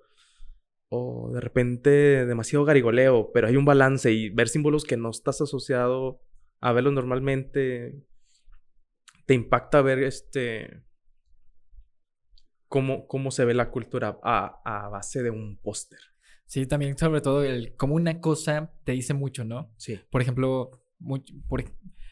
o 0.89 1.31
de 1.33 1.41
repente 1.41 2.25
demasiado 2.25 2.65
garigoleo, 2.65 3.31
pero 3.33 3.47
hay 3.47 3.55
un 3.55 3.65
balance 3.65 4.11
y 4.11 4.29
ver 4.29 4.49
símbolos 4.49 4.83
que 4.83 4.97
no 4.97 5.09
estás 5.09 5.41
asociado 5.41 6.21
a 6.59 6.71
verlos 6.71 6.93
normalmente 6.93 8.05
te 9.25 9.33
impacta 9.33 9.81
ver 9.81 9.99
este 9.99 10.83
cómo, 12.67 13.07
cómo 13.07 13.31
se 13.31 13.45
ve 13.45 13.53
la 13.53 13.69
cultura 13.69 14.17
a, 14.23 14.61
a 14.63 14.89
base 14.89 15.23
de 15.23 15.29
un 15.29 15.57
póster. 15.57 15.99
Sí, 16.45 16.65
también 16.67 16.97
sobre 16.97 17.21
todo 17.21 17.43
el 17.43 17.75
como 17.75 17.95
una 17.95 18.19
cosa 18.19 18.73
te 18.83 18.91
dice 18.91 19.13
mucho, 19.13 19.43
¿no? 19.43 19.73
Sí. 19.77 19.99
Por 20.09 20.21
ejemplo, 20.21 20.83
por, 21.47 21.63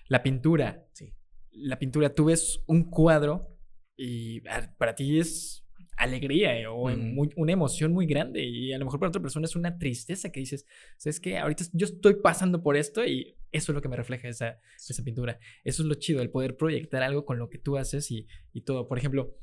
la 0.08 0.24
pintura. 0.24 0.86
Sí 0.94 1.14
la 1.52 1.80
pintura, 1.80 2.14
tú 2.14 2.26
ves 2.26 2.62
un 2.68 2.90
cuadro 2.90 3.58
y 3.98 4.48
ah, 4.48 4.74
para 4.78 4.96
ti 4.96 5.20
es 5.20 5.66
alegría 5.98 6.58
eh, 6.58 6.68
o 6.68 6.90
una 7.36 7.52
emoción 7.52 7.92
muy 7.92 8.08
grande 8.08 8.44
y 8.44 8.74
a 8.74 8.80
lo 8.80 8.86
mejor 8.86 9.00
para 9.00 9.10
otra 9.10 9.22
persona 9.22 9.46
es 9.46 9.56
una 9.56 9.78
tristeza 9.78 10.32
que 10.32 10.40
dices, 10.40 10.66
¿sabes 10.98 11.20
qué? 11.20 11.38
Ahorita 11.38 11.66
yo 11.74 11.86
estoy 11.86 12.16
pasando 12.16 12.64
por 12.64 12.76
esto 12.76 13.06
y 13.06 13.38
eso 13.52 13.72
es 13.72 13.76
lo 13.76 13.82
que 13.82 13.90
me 13.90 13.98
refleja 13.98 14.28
esa, 14.28 14.60
esa 14.78 15.04
pintura. 15.04 15.40
Eso 15.64 15.84
es 15.84 15.90
lo 15.90 15.96
chido, 15.96 16.22
el 16.22 16.32
poder 16.32 16.56
proyectar 16.58 17.04
algo 17.04 17.26
con 17.26 17.38
lo 17.38 17.50
que 17.50 17.60
tú 17.60 17.78
haces 17.78 18.10
y, 18.12 18.28
y 18.54 18.62
todo. 18.62 18.88
Por 18.88 18.98
ejemplo, 18.98 19.38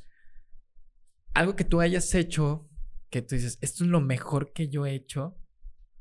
algo 1.34 1.54
que 1.54 1.64
tú 1.64 1.80
hayas 1.80 2.14
hecho, 2.14 2.68
que 3.10 3.22
tú 3.22 3.34
dices, 3.34 3.58
esto 3.60 3.84
es 3.84 3.90
lo 3.90 4.00
mejor 4.00 4.52
que 4.52 4.68
yo 4.68 4.86
he 4.86 4.94
hecho, 4.94 5.38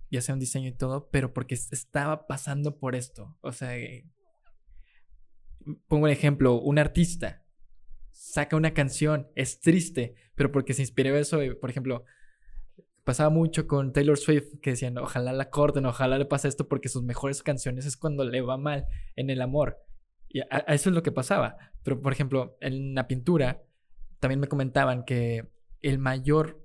ya 0.10 0.22
sea 0.22 0.34
un 0.34 0.39
diseño 0.39 0.70
y 0.70 0.78
todo, 0.78 1.10
pero 1.12 1.34
porque 1.34 1.55
estaba 1.55 2.28
pasando 2.28 2.80
por 2.80 2.95
esto. 2.95 3.38
O 3.41 3.51
sea, 3.51 3.78
pongo 5.88 6.05
un 6.05 6.11
ejemplo, 6.11 6.59
un 6.59 6.80
artista 6.80 7.43
saca 8.11 8.55
una 8.55 8.74
canción, 8.74 9.28
es 9.36 9.61
triste, 9.61 10.15
pero 10.36 10.51
porque 10.51 10.74
se 10.74 10.82
inspiró 10.82 11.15
eso, 11.18 11.39
por 11.61 11.70
ejemplo, 11.70 12.03
pasaba 13.03 13.30
mucho 13.30 13.68
con 13.68 13.93
Taylor 13.93 14.18
Swift 14.18 14.59
que 14.61 14.72
decían, 14.72 14.97
ojalá 14.97 15.32
la 15.32 15.49
corten, 15.49 15.86
ojalá 15.86 16.18
le 16.18 16.26
pase 16.26 16.47
esto 16.47 16.68
porque 16.68 16.89
sus 16.89 17.03
mejores 17.03 17.41
canciones 17.41 17.86
es 17.86 17.95
cuando 17.95 18.26
le 18.26 18.41
va 18.41 18.57
mal 18.57 18.86
en 19.15 19.30
el 19.30 19.41
amor. 19.41 19.80
Y 20.28 20.41
a, 20.41 20.65
eso 20.68 20.89
es 20.89 20.95
lo 20.95 21.03
que 21.03 21.11
pasaba. 21.11 21.57
Pero, 21.84 22.01
por 22.01 22.11
ejemplo, 22.11 22.57
en 22.59 22.93
la 22.95 23.07
pintura, 23.07 23.63
también 24.20 24.41
me 24.41 24.47
comentaban 24.47 25.05
que 25.05 25.47
el 25.82 25.99
mayor, 25.99 26.61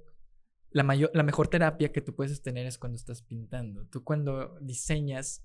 la 0.70 0.82
mayor, 0.82 1.10
la 1.14 1.22
mejor 1.22 1.46
terapia 1.48 1.92
que 1.92 2.00
tú 2.00 2.14
puedes 2.14 2.42
tener 2.42 2.66
es 2.66 2.76
cuando 2.76 2.96
estás 2.96 3.22
pintando. 3.22 3.86
Tú 3.86 4.02
cuando 4.02 4.58
diseñas 4.60 5.44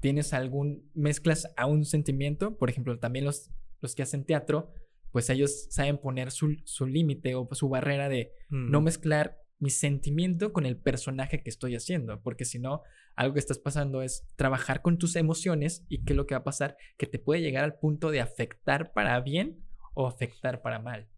tienes 0.00 0.32
algún, 0.32 0.90
mezclas 0.94 1.52
a 1.56 1.66
un 1.66 1.84
sentimiento, 1.84 2.56
por 2.56 2.70
ejemplo, 2.70 2.98
también 2.98 3.24
los, 3.24 3.50
los 3.80 3.94
que 3.94 4.02
hacen 4.02 4.24
teatro, 4.24 4.72
pues 5.10 5.30
ellos 5.30 5.66
saben 5.70 5.98
poner 5.98 6.30
su, 6.30 6.56
su 6.64 6.86
límite 6.86 7.34
o 7.34 7.48
su 7.52 7.68
barrera 7.68 8.08
de 8.08 8.32
no 8.50 8.80
mezclar 8.80 9.38
mi 9.58 9.70
sentimiento 9.70 10.52
con 10.52 10.66
el 10.66 10.76
personaje 10.76 11.42
que 11.42 11.50
estoy 11.50 11.74
haciendo, 11.74 12.22
porque 12.22 12.44
si 12.44 12.58
no, 12.58 12.82
algo 13.16 13.34
que 13.34 13.40
estás 13.40 13.58
pasando 13.58 14.02
es 14.02 14.26
trabajar 14.36 14.82
con 14.82 14.98
tus 14.98 15.16
emociones 15.16 15.84
y 15.88 16.04
qué 16.04 16.12
es 16.12 16.16
lo 16.16 16.26
que 16.26 16.34
va 16.34 16.40
a 16.40 16.44
pasar, 16.44 16.76
que 16.96 17.06
te 17.06 17.18
puede 17.18 17.40
llegar 17.40 17.64
al 17.64 17.78
punto 17.78 18.10
de 18.10 18.20
afectar 18.20 18.92
para 18.92 19.20
bien 19.20 19.64
o 19.94 20.06
afectar 20.06 20.62
para 20.62 20.78
mal. 20.78 21.08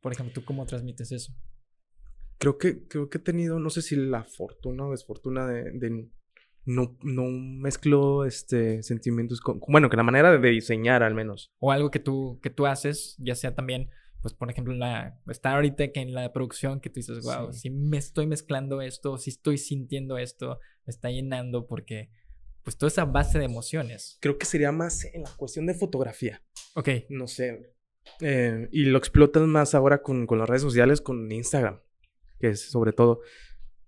Por 0.00 0.12
ejemplo, 0.12 0.32
¿tú 0.32 0.44
cómo 0.44 0.64
transmites 0.64 1.12
eso? 1.12 1.34
Creo 2.38 2.56
que, 2.56 2.86
creo 2.86 3.10
que 3.10 3.18
he 3.18 3.20
tenido, 3.20 3.58
no 3.58 3.70
sé 3.70 3.82
si 3.82 3.96
la 3.96 4.24
fortuna 4.24 4.86
o 4.86 4.90
desfortuna 4.92 5.46
de, 5.46 5.70
de 5.72 6.10
no, 6.66 6.96
no 7.02 7.24
mezclo 7.24 8.24
este, 8.24 8.82
sentimientos 8.82 9.40
con, 9.40 9.60
bueno, 9.68 9.90
que 9.90 9.96
la 9.96 10.02
manera 10.02 10.36
de 10.36 10.50
diseñar 10.50 11.02
al 11.02 11.14
menos. 11.14 11.52
O 11.58 11.72
algo 11.72 11.90
que 11.90 11.98
tú, 11.98 12.40
que 12.42 12.50
tú 12.50 12.66
haces, 12.66 13.16
ya 13.18 13.34
sea 13.34 13.54
también, 13.54 13.90
pues 14.22 14.34
por 14.34 14.50
ejemplo, 14.50 14.74
la, 14.74 15.20
está 15.28 15.52
ahorita 15.52 15.92
que 15.92 16.00
en 16.00 16.14
la 16.14 16.32
producción 16.32 16.80
que 16.80 16.88
tú 16.88 16.94
dices, 16.96 17.22
wow, 17.22 17.52
si 17.52 17.70
me 17.70 17.98
estoy 17.98 18.26
mezclando 18.26 18.80
esto, 18.80 19.18
si 19.18 19.30
estoy 19.30 19.58
sintiendo 19.58 20.16
esto, 20.16 20.58
me 20.86 20.90
está 20.90 21.10
llenando 21.10 21.66
porque, 21.66 22.10
pues 22.62 22.78
toda 22.78 22.88
esa 22.88 23.04
base 23.04 23.38
de 23.38 23.44
emociones. 23.44 24.16
Creo 24.20 24.38
que 24.38 24.46
sería 24.46 24.72
más 24.72 25.04
en 25.04 25.24
la 25.24 25.30
cuestión 25.36 25.66
de 25.66 25.74
fotografía. 25.74 26.42
Ok. 26.74 26.88
No 27.10 27.26
sé. 27.26 27.74
Eh, 28.20 28.68
y 28.72 28.84
lo 28.84 28.96
explotan 28.96 29.48
más 29.48 29.74
ahora 29.74 30.00
con, 30.00 30.26
con 30.26 30.38
las 30.38 30.48
redes 30.48 30.62
sociales, 30.62 31.02
con 31.02 31.30
Instagram, 31.30 31.80
que 32.40 32.48
es 32.48 32.70
sobre 32.70 32.92
todo... 32.92 33.20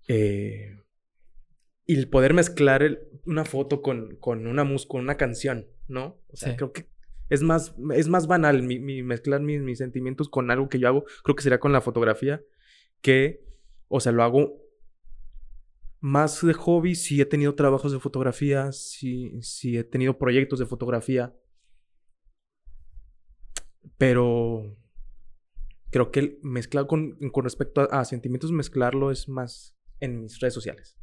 Eh, 0.07 0.77
y 1.87 1.95
el 1.95 2.09
poder 2.09 2.33
mezclar 2.33 2.99
una 3.25 3.45
foto 3.45 3.81
con, 3.81 4.17
con 4.17 4.45
una 4.45 4.65
música, 4.65 4.89
con 4.89 5.01
una 5.01 5.15
canción, 5.15 5.67
¿no? 5.87 6.19
O 6.27 6.35
sea, 6.35 6.55
creo 6.57 6.73
que 6.73 6.89
es 7.29 7.41
más, 7.41 7.73
es 7.95 8.09
más 8.09 8.27
banal 8.27 8.61
mi, 8.61 8.79
mezclar 9.03 9.41
mis, 9.41 9.61
mis, 9.61 9.77
sentimientos 9.77 10.29
con 10.29 10.51
algo 10.51 10.67
que 10.67 10.79
yo 10.79 10.89
hago, 10.89 11.05
creo 11.23 11.35
que 11.35 11.43
sería 11.43 11.61
con 11.61 11.71
la 11.71 11.81
fotografía, 11.81 12.43
que, 13.01 13.41
o 13.87 14.01
sea, 14.01 14.11
lo 14.11 14.23
hago 14.23 14.61
más 16.01 16.45
de 16.45 16.53
hobby, 16.53 16.93
sí 16.93 17.21
he 17.21 17.25
tenido 17.25 17.55
trabajos 17.55 17.93
de 17.93 17.99
fotografía, 17.99 18.73
sí, 18.73 19.41
sí 19.41 19.77
he 19.77 19.85
tenido 19.85 20.17
proyectos 20.17 20.59
de 20.59 20.65
fotografía, 20.65 21.33
pero 23.97 24.77
creo 25.89 26.11
que 26.11 26.37
mezclar 26.43 26.85
con, 26.85 27.17
con 27.31 27.45
respecto 27.45 27.89
a 27.91 28.03
sentimientos, 28.03 28.51
mezclarlo 28.51 29.09
es 29.09 29.29
más 29.29 29.77
en 30.01 30.21
mis 30.21 30.39
redes 30.41 30.53
sociales. 30.53 30.97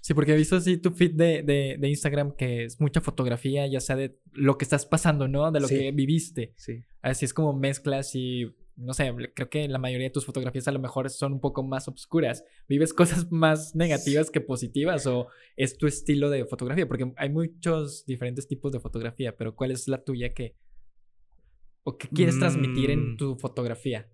Sí, 0.00 0.14
porque 0.14 0.32
he 0.32 0.36
visto 0.36 0.56
así 0.56 0.78
tu 0.78 0.92
feed 0.92 1.12
de, 1.12 1.42
de, 1.78 1.88
Instagram 1.88 2.34
que 2.34 2.64
es 2.64 2.80
mucha 2.80 3.00
fotografía, 3.02 3.66
ya 3.66 3.80
sea 3.80 3.96
de 3.96 4.18
lo 4.32 4.56
que 4.56 4.64
estás 4.64 4.86
pasando, 4.86 5.28
¿no? 5.28 5.52
De 5.52 5.60
lo 5.60 5.68
que 5.68 5.92
viviste. 5.92 6.54
Sí. 6.56 6.84
Así 7.02 7.26
es 7.26 7.34
como 7.34 7.52
mezclas 7.52 8.14
y 8.14 8.50
no 8.76 8.94
sé, 8.94 9.12
creo 9.34 9.50
que 9.50 9.68
la 9.68 9.78
mayoría 9.78 10.06
de 10.06 10.12
tus 10.12 10.24
fotografías 10.24 10.66
a 10.68 10.72
lo 10.72 10.78
mejor 10.78 11.10
son 11.10 11.34
un 11.34 11.40
poco 11.40 11.62
más 11.62 11.86
oscuras. 11.86 12.44
¿Vives 12.66 12.94
cosas 12.94 13.30
más 13.30 13.74
negativas 13.76 14.30
que 14.30 14.40
positivas 14.40 15.06
o 15.06 15.28
es 15.56 15.76
tu 15.76 15.86
estilo 15.86 16.30
de 16.30 16.46
fotografía? 16.46 16.88
Porque 16.88 17.12
hay 17.16 17.28
muchos 17.28 18.06
diferentes 18.06 18.48
tipos 18.48 18.72
de 18.72 18.80
fotografía, 18.80 19.36
pero 19.36 19.54
¿cuál 19.54 19.70
es 19.70 19.86
la 19.86 20.02
tuya 20.02 20.32
que... 20.32 20.56
o 21.82 21.98
qué 21.98 22.08
quieres 22.08 22.38
transmitir 22.38 22.90
en 22.90 23.12
Mm. 23.12 23.16
tu 23.18 23.36
fotografía? 23.36 24.10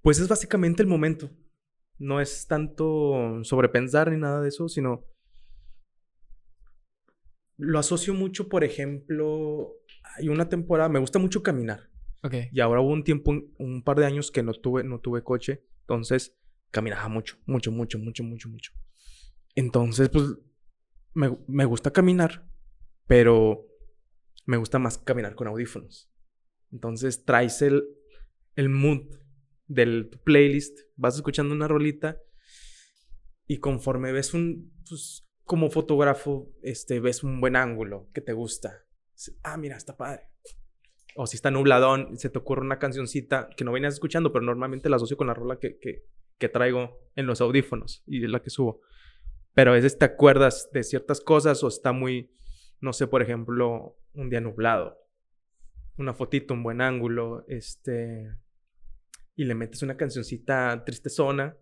Pues 0.00 0.20
es 0.20 0.28
básicamente 0.28 0.82
el 0.82 0.88
momento. 0.88 1.28
No 1.98 2.20
es 2.20 2.46
tanto 2.46 3.42
sobrepensar 3.42 4.10
ni 4.10 4.18
nada 4.18 4.40
de 4.40 4.48
eso, 4.48 4.68
sino 4.68 5.04
lo 7.58 7.78
asocio 7.78 8.14
mucho, 8.14 8.48
por 8.48 8.64
ejemplo, 8.64 9.74
hay 10.16 10.28
una 10.28 10.48
temporada, 10.48 10.88
me 10.88 11.00
gusta 11.00 11.18
mucho 11.18 11.42
caminar. 11.42 11.90
Ok. 12.22 12.34
Y 12.52 12.60
ahora 12.60 12.80
hubo 12.80 12.92
un 12.92 13.04
tiempo, 13.04 13.32
un, 13.32 13.52
un 13.58 13.82
par 13.82 13.98
de 13.98 14.06
años 14.06 14.30
que 14.30 14.42
no 14.42 14.52
tuve, 14.54 14.84
no 14.84 15.00
tuve 15.00 15.22
coche. 15.22 15.64
Entonces, 15.80 16.36
caminaba 16.70 17.08
mucho, 17.08 17.36
mucho, 17.46 17.72
mucho, 17.72 17.98
mucho, 17.98 18.22
mucho, 18.22 18.48
mucho. 18.48 18.72
Entonces, 19.56 20.08
pues, 20.08 20.36
me, 21.14 21.36
me 21.48 21.64
gusta 21.64 21.92
caminar, 21.92 22.48
pero 23.06 23.66
me 24.46 24.56
gusta 24.56 24.78
más 24.78 24.98
caminar 24.98 25.34
con 25.34 25.48
audífonos. 25.48 26.08
Entonces, 26.70 27.24
traes 27.24 27.60
el, 27.62 27.84
el 28.54 28.68
mood 28.68 29.16
del 29.68 30.08
playlist, 30.24 30.80
vas 30.96 31.16
escuchando 31.16 31.54
una 31.54 31.68
rolita 31.68 32.20
y 33.46 33.58
conforme 33.58 34.12
ves 34.12 34.34
un, 34.34 34.72
pues, 34.88 35.26
como 35.44 35.70
fotógrafo, 35.70 36.52
este, 36.62 37.00
ves 37.00 37.22
un 37.22 37.40
buen 37.40 37.54
ángulo 37.54 38.10
que 38.12 38.20
te 38.20 38.32
gusta. 38.32 38.84
Ah, 39.42 39.56
mira, 39.56 39.76
está 39.76 39.96
padre 39.96 40.28
o 41.20 41.26
si 41.26 41.36
está 41.36 41.50
nubladón, 41.50 42.16
se 42.16 42.30
te 42.30 42.38
ocurre 42.38 42.62
una 42.62 42.78
cancioncita 42.78 43.50
que 43.56 43.64
no 43.64 43.72
venías 43.72 43.94
escuchando, 43.94 44.32
pero 44.32 44.44
normalmente 44.44 44.88
la 44.88 44.96
asocio 44.96 45.16
con 45.16 45.26
la 45.26 45.34
rola 45.34 45.58
que, 45.58 45.76
que, 45.80 46.04
que 46.38 46.48
traigo 46.48 46.96
en 47.16 47.26
los 47.26 47.40
audífonos 47.40 48.04
y 48.06 48.22
es 48.22 48.30
la 48.30 48.40
que 48.40 48.50
subo. 48.50 48.82
Pero 49.52 49.72
a 49.72 49.74
veces 49.74 49.98
te 49.98 50.04
acuerdas 50.04 50.70
de 50.72 50.84
ciertas 50.84 51.20
cosas 51.20 51.64
o 51.64 51.66
está 51.66 51.90
muy, 51.90 52.30
no 52.80 52.92
sé, 52.92 53.08
por 53.08 53.20
ejemplo, 53.20 53.98
un 54.14 54.30
día 54.30 54.40
nublado, 54.40 54.96
una 55.96 56.14
fotito, 56.14 56.54
un 56.54 56.62
buen 56.62 56.80
ángulo, 56.80 57.44
este, 57.48 58.30
y 59.38 59.44
le 59.44 59.54
metes 59.54 59.82
una 59.82 59.96
cancioncita 59.96 60.82
tristezona 60.84 61.56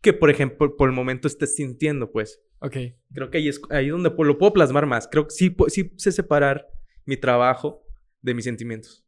que, 0.00 0.12
por 0.12 0.30
ejemplo, 0.30 0.76
por 0.76 0.88
el 0.88 0.94
momento 0.94 1.28
estés 1.28 1.54
sintiendo, 1.54 2.10
pues. 2.10 2.40
Ok. 2.60 2.76
Creo 3.12 3.30
que 3.30 3.38
ahí 3.38 3.48
es 3.48 3.60
ahí 3.70 3.88
donde 3.88 4.10
lo 4.16 4.38
puedo 4.38 4.52
plasmar 4.52 4.86
más. 4.86 5.06
Creo 5.08 5.24
que 5.26 5.30
sí, 5.30 5.54
sí 5.68 5.92
sé 5.96 6.10
separar 6.10 6.66
mi 7.04 7.16
trabajo 7.16 7.84
de 8.22 8.34
mis 8.34 8.44
sentimientos. 8.44 9.04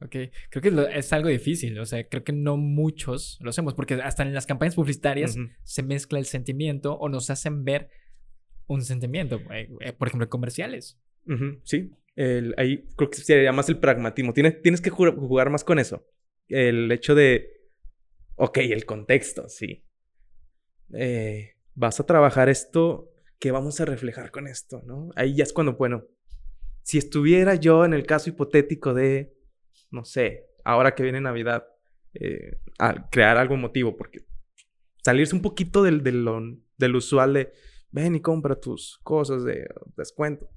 Ok, 0.00 0.14
creo 0.50 0.62
que 0.62 0.70
lo- 0.70 0.86
es 0.86 1.10
algo 1.14 1.28
difícil, 1.30 1.78
o 1.78 1.86
sea, 1.86 2.06
creo 2.06 2.22
que 2.22 2.32
no 2.34 2.58
muchos 2.58 3.38
lo 3.40 3.48
hacemos, 3.48 3.72
porque 3.74 3.94
hasta 3.94 4.22
en 4.22 4.34
las 4.34 4.44
campañas 4.46 4.74
publicitarias 4.74 5.36
Ujú. 5.36 5.48
se 5.64 5.82
mezcla 5.82 6.18
el 6.18 6.26
sentimiento 6.26 6.92
o 6.94 7.08
nos 7.08 7.30
hacen 7.30 7.64
ver 7.64 7.88
un 8.66 8.82
sentimiento, 8.82 9.40
eh, 9.50 9.70
eh, 9.80 9.92
por 9.94 10.08
ejemplo, 10.08 10.28
comerciales. 10.28 11.00
Ujú, 11.26 11.60
sí. 11.64 11.90
El- 12.14 12.54
ahí 12.58 12.84
creo 12.96 13.08
que 13.10 13.16
sería 13.18 13.52
más 13.52 13.68
el 13.70 13.78
pragmatismo. 13.78 14.32
Tienes, 14.34 14.60
tienes 14.60 14.80
que 14.82 14.90
ju- 14.92 15.16
jugar 15.16 15.48
más 15.50 15.64
con 15.64 15.78
eso. 15.78 16.06
El 16.48 16.92
hecho 16.92 17.14
de, 17.14 17.55
ok, 18.36 18.58
el 18.58 18.86
contexto, 18.86 19.48
sí. 19.48 19.84
Eh, 20.92 21.56
vas 21.74 22.00
a 22.00 22.06
trabajar 22.06 22.48
esto, 22.48 23.12
¿qué 23.38 23.50
vamos 23.50 23.80
a 23.80 23.84
reflejar 23.84 24.30
con 24.30 24.46
esto? 24.46 24.82
¿no? 24.86 25.10
Ahí 25.16 25.34
ya 25.34 25.42
es 25.42 25.52
cuando, 25.52 25.74
bueno, 25.74 26.04
si 26.82 26.98
estuviera 26.98 27.54
yo 27.56 27.84
en 27.84 27.92
el 27.94 28.06
caso 28.06 28.30
hipotético 28.30 28.94
de, 28.94 29.34
no 29.90 30.04
sé, 30.04 30.46
ahora 30.64 30.94
que 30.94 31.02
viene 31.02 31.20
Navidad, 31.20 31.66
eh, 32.14 32.60
a 32.78 33.08
crear 33.10 33.36
algo 33.36 33.54
emotivo, 33.54 33.96
porque 33.96 34.24
salirse 35.02 35.34
un 35.34 35.42
poquito 35.42 35.82
del, 35.82 36.02
del 36.02 36.96
usual 36.96 37.34
de, 37.34 37.52
ven 37.90 38.14
y 38.14 38.20
compra 38.20 38.58
tus 38.58 38.98
cosas 39.02 39.44
de 39.44 39.66
descuento. 39.96 40.48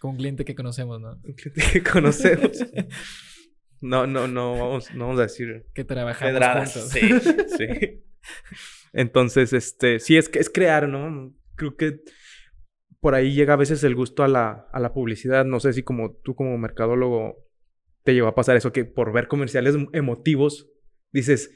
Con 0.00 0.12
un 0.12 0.16
cliente 0.16 0.44
que 0.44 0.54
conocemos, 0.54 1.00
¿no? 1.00 1.12
Un 1.24 1.32
cliente 1.34 1.62
que 1.72 1.82
conocemos. 1.82 2.50
No, 3.80 4.06
no, 4.06 4.26
no, 4.26 4.52
vamos, 4.58 4.92
no 4.94 5.04
vamos 5.06 5.20
a 5.20 5.24
decir 5.24 5.66
que 5.74 5.84
trabajamos 5.84 6.32
pedradas. 6.32 6.72
juntos. 6.72 6.90
Sí, 6.90 7.56
sí. 7.58 8.02
Entonces, 8.92 9.52
este, 9.52 10.00
sí, 10.00 10.16
es, 10.16 10.28
que- 10.28 10.38
es 10.38 10.50
crear, 10.50 10.88
¿no? 10.88 11.34
Creo 11.56 11.76
que 11.76 12.00
por 13.00 13.14
ahí 13.14 13.32
llega 13.34 13.54
a 13.54 13.56
veces 13.58 13.84
el 13.84 13.94
gusto 13.94 14.22
a 14.24 14.28
la, 14.28 14.68
a 14.72 14.80
la 14.80 14.92
publicidad. 14.92 15.44
No 15.44 15.60
sé 15.60 15.72
si 15.72 15.82
como 15.82 16.14
tú 16.16 16.34
como 16.34 16.56
mercadólogo 16.58 17.44
te 18.02 18.14
llegó 18.14 18.28
a 18.28 18.34
pasar 18.34 18.56
eso, 18.56 18.72
que 18.72 18.84
por 18.84 19.12
ver 19.12 19.28
comerciales 19.28 19.74
emotivos 19.92 20.68
dices, 21.12 21.50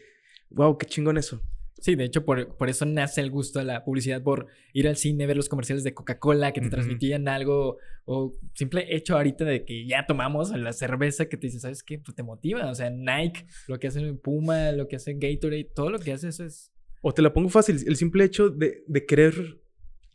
wow, 0.51 0.77
qué 0.79 0.87
chingón 0.87 1.17
eso. 1.17 1.43
Sí, 1.81 1.95
de 1.95 2.05
hecho, 2.05 2.25
por, 2.25 2.57
por 2.57 2.69
eso 2.69 2.85
nace 2.85 3.23
el 3.23 3.31
gusto 3.31 3.59
de 3.59 3.65
la 3.65 3.85
publicidad, 3.85 4.23
por 4.23 4.47
ir 4.75 4.87
al 4.87 4.97
cine, 4.97 5.27
ver 5.27 5.37
los 5.37 5.49
comerciales 5.49 5.83
de 5.83 5.95
Coca-Cola 5.95 6.53
que 6.53 6.61
te 6.61 6.69
transmitían 6.69 7.27
algo, 7.27 7.79
o 8.05 8.37
simple 8.55 8.95
hecho 8.95 9.17
ahorita 9.17 9.45
de 9.45 9.65
que 9.65 9.87
ya 9.87 10.07
tomamos 10.07 10.51
la 10.51 10.73
cerveza 10.75 11.29
que 11.29 11.39
te 11.39 11.47
dice, 11.47 11.59
¿sabes 11.59 11.83
qué? 11.83 11.99
Pues 11.99 12.15
te 12.15 12.23
motiva. 12.23 12.71
O 12.71 12.75
sea, 12.75 12.91
Nike, 12.91 13.47
lo 13.67 13.79
que 13.79 13.89
hace 13.89 14.01
Puma, 14.13 14.73
lo 14.73 14.89
que 14.89 14.97
hace 14.97 15.15
Gatorade, 15.15 15.71
todo 15.75 15.91
lo 15.91 15.99
que 15.99 16.13
hace 16.13 16.29
eso 16.29 16.45
es. 16.45 16.71
O 17.01 17.15
te 17.15 17.23
la 17.23 17.33
pongo 17.33 17.49
fácil, 17.49 17.83
el 17.87 17.97
simple 17.97 18.25
hecho 18.25 18.51
de, 18.51 18.85
de 18.87 19.07
querer, 19.07 19.59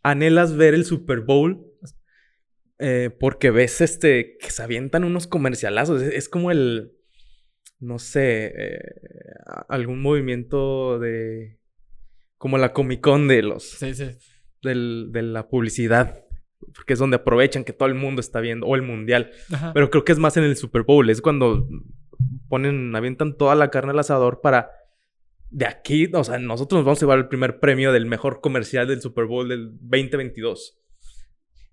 anhelas 0.04 0.56
ver 0.56 0.76
el 0.76 0.86
Super 0.86 1.22
Bowl 1.22 1.66
eh, 2.78 3.10
porque 3.20 3.52
ves 3.52 3.82
este, 3.82 4.38
que 4.38 4.52
se 4.52 4.62
avientan 4.62 5.04
unos 5.04 5.28
comercialazos. 5.28 6.02
Es, 6.02 6.14
es 6.14 6.30
como 6.30 6.52
el, 6.52 6.92
no 7.86 8.00
sé, 8.00 8.54
eh, 8.58 8.80
algún 9.70 10.02
movimiento 10.02 11.00
de, 11.00 11.60
como 12.38 12.58
la 12.58 12.74
Comic 12.74 13.02
Con 13.02 13.28
de 13.28 13.42
los, 13.44 13.64
Sí, 13.64 13.94
sí. 13.94 14.10
del- 14.64 15.10
de 15.12 15.22
la 15.22 15.48
publicidad. 15.48 16.22
Porque 16.74 16.94
es 16.94 17.00
donde 17.00 17.18
aprovechan 17.18 17.64
que 17.64 17.74
todo 17.74 17.88
el 17.88 17.96
mundo 17.96 18.20
está 18.22 18.40
viendo, 18.40 18.66
o 18.66 18.76
el 18.76 18.82
mundial. 18.82 19.32
Ajá. 19.54 19.72
Pero 19.74 19.90
creo 19.90 20.04
que 20.04 20.12
es 20.14 20.20
más 20.20 20.36
en 20.38 20.44
el 20.44 20.56
Super 20.58 20.82
Bowl. 20.84 21.10
Es 21.10 21.22
cuando 21.22 21.68
ponen, 22.50 22.96
avientan 22.96 23.38
toda 23.38 23.56
la 23.56 23.70
carne 23.70 23.92
al 23.92 24.00
asador 24.00 24.42
para. 24.42 24.72
De 25.52 25.66
aquí, 25.68 26.10
o 26.14 26.24
sea, 26.24 26.40
nosotros 26.40 26.80
nos 26.80 26.86
vamos 26.86 26.98
a 27.00 27.06
llevar 27.06 27.20
el 27.20 27.28
primer 27.28 27.60
premio 27.60 27.92
del 27.94 28.08
mejor 28.08 28.42
comercial 28.42 28.88
del 28.88 29.02
Super 29.02 29.26
Bowl 29.26 29.48
del 29.48 29.70
2022. 29.80 30.78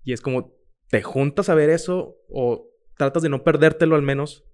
Y 0.03 0.13
es 0.13 0.21
como, 0.21 0.53
te 0.89 1.01
juntas 1.01 1.49
a 1.49 1.55
ver 1.55 1.69
eso 1.69 2.15
o 2.29 2.69
tratas 2.97 3.23
de 3.23 3.29
no 3.29 3.43
perdértelo 3.43 3.95
al 3.95 4.03
menos 4.03 4.45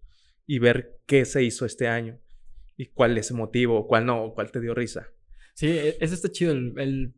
y 0.49 0.57
ver 0.57 0.99
qué 1.05 1.25
se 1.25 1.43
hizo 1.43 1.63
este 1.63 1.87
año 1.87 2.19
y 2.75 2.87
cuál 2.87 3.15
es 3.19 3.29
el 3.29 3.37
motivo, 3.37 3.85
cuál 3.85 4.07
no, 4.07 4.33
cuál 4.33 4.51
te 4.51 4.59
dio 4.59 4.73
risa. 4.73 5.05
Sí, 5.53 5.67
e- 5.67 5.97
eso 6.01 6.15
está 6.15 6.31
chido, 6.31 6.53
el, 6.53 6.73
el, 6.79 7.13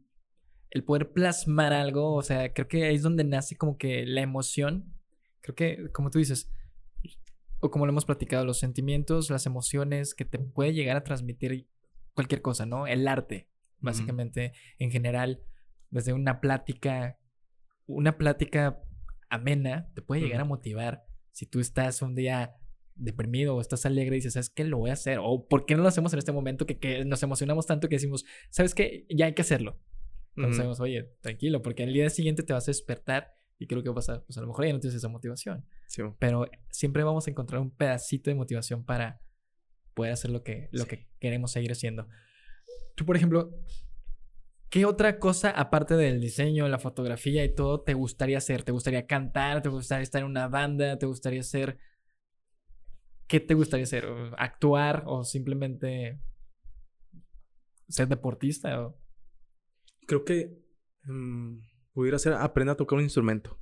el 0.69 0.83
poder 0.83 1.13
plasmar 1.13 1.71
algo, 1.71 2.13
o 2.13 2.21
sea, 2.23 2.51
creo 2.51 2.67
que 2.67 2.83
ahí 2.83 2.95
es 2.95 3.03
donde 3.03 3.23
nace 3.23 3.55
como 3.55 3.77
que 3.77 4.05
la 4.05 4.19
emoción, 4.19 4.93
creo 5.39 5.55
que, 5.55 5.89
como 5.93 6.09
tú 6.09 6.19
dices, 6.19 6.51
o 7.61 7.71
como 7.71 7.85
lo 7.85 7.93
hemos 7.93 8.03
platicado, 8.03 8.43
los 8.43 8.59
sentimientos, 8.59 9.29
las 9.29 9.45
emociones 9.45 10.13
que 10.13 10.25
te 10.25 10.37
puede 10.37 10.73
llegar 10.73 10.97
a 10.97 11.05
transmitir 11.05 11.69
cualquier 12.13 12.41
cosa, 12.41 12.65
¿no? 12.65 12.85
El 12.85 13.07
arte, 13.07 13.47
básicamente, 13.79 14.51
en 14.77 14.91
general, 14.91 15.41
desde 15.89 16.11
una 16.11 16.41
plática, 16.41 17.17
una 17.85 18.17
plática 18.17 18.81
amena, 19.29 19.89
te 19.95 20.01
puede 20.01 20.19
llegar 20.19 20.41
a 20.41 20.45
motivar 20.45 21.05
si 21.31 21.45
tú 21.45 21.61
estás 21.61 22.01
un 22.01 22.13
día 22.13 22.57
deprimido 22.95 23.55
o 23.55 23.61
estás 23.61 23.85
alegre 23.85 24.15
y 24.15 24.19
dices, 24.19 24.33
¿sabes 24.33 24.49
qué? 24.49 24.63
Lo 24.63 24.77
voy 24.77 24.89
a 24.89 24.93
hacer. 24.93 25.19
O 25.21 25.47
¿por 25.47 25.65
qué 25.65 25.75
no 25.75 25.81
lo 25.83 25.87
hacemos 25.87 26.13
en 26.13 26.19
este 26.19 26.31
momento 26.31 26.65
que, 26.65 26.77
que 26.79 27.05
nos 27.05 27.23
emocionamos 27.23 27.65
tanto 27.65 27.89
que 27.89 27.95
decimos, 27.95 28.25
¿sabes 28.49 28.75
qué? 28.75 29.05
Ya 29.09 29.25
hay 29.25 29.33
que 29.33 29.41
hacerlo. 29.41 29.79
Entonces, 30.35 30.59
Ujú. 30.59 30.69
decimos, 30.69 30.79
oye, 30.79 31.11
tranquilo, 31.21 31.61
porque 31.61 31.83
el 31.83 31.93
día 31.93 32.09
siguiente 32.09 32.43
te 32.43 32.53
vas 32.53 32.67
a 32.67 32.71
despertar 32.71 33.33
y 33.59 33.67
creo 33.67 33.83
que 33.83 33.89
va 33.89 33.93
a 33.93 33.95
pasar, 33.95 34.23
pues 34.25 34.37
a 34.37 34.41
lo 34.41 34.47
mejor 34.47 34.65
ya 34.65 34.73
no 34.73 34.79
tienes 34.79 34.95
esa 34.95 35.07
motivación. 35.09 35.65
Sí. 35.87 36.01
Pero 36.19 36.45
siempre 36.69 37.03
vamos 37.03 37.27
a 37.27 37.29
encontrar 37.31 37.61
un 37.61 37.69
pedacito 37.71 38.29
de 38.29 38.35
motivación 38.35 38.85
para 38.85 39.21
poder 39.93 40.13
hacer 40.13 40.31
lo 40.31 40.41
que, 40.43 40.69
lo 40.71 40.83
Sí. 40.83 40.89
que 40.89 41.07
queremos 41.19 41.51
seguir 41.51 41.71
haciendo. 41.71 42.07
Tú, 42.95 43.05
por 43.05 43.17
ejemplo, 43.17 43.51
¿qué 44.69 44.85
otra 44.85 45.19
cosa, 45.19 45.51
aparte 45.51 45.95
del 45.95 46.21
diseño, 46.21 46.67
la 46.69 46.79
fotografía 46.79 47.43
y 47.43 47.53
todo, 47.53 47.81
te 47.81 47.93
gustaría 47.93 48.37
hacer? 48.37 48.63
¿Te 48.63 48.71
gustaría 48.71 49.05
cantar? 49.05 49.61
¿Te 49.61 49.69
gustaría 49.69 50.03
estar 50.03 50.21
en 50.21 50.27
una 50.27 50.47
banda? 50.47 50.97
¿Te 50.97 51.05
gustaría 51.05 51.41
hacer... 51.41 51.77
¿Qué 53.31 53.39
te 53.39 53.53
gustaría 53.53 53.85
hacer? 53.85 54.07
¿O 54.07 54.35
¿Actuar 54.37 55.03
o 55.05 55.23
simplemente 55.23 56.19
ser 57.87 58.09
deportista? 58.09 58.81
O... 58.81 58.99
Creo 60.05 60.25
que 60.25 60.61
mm, 61.05 61.59
pudiera 61.93 62.19
ser 62.19 62.33
aprender 62.33 62.73
a 62.73 62.75
tocar 62.75 62.97
un 62.97 63.05
instrumento. 63.05 63.57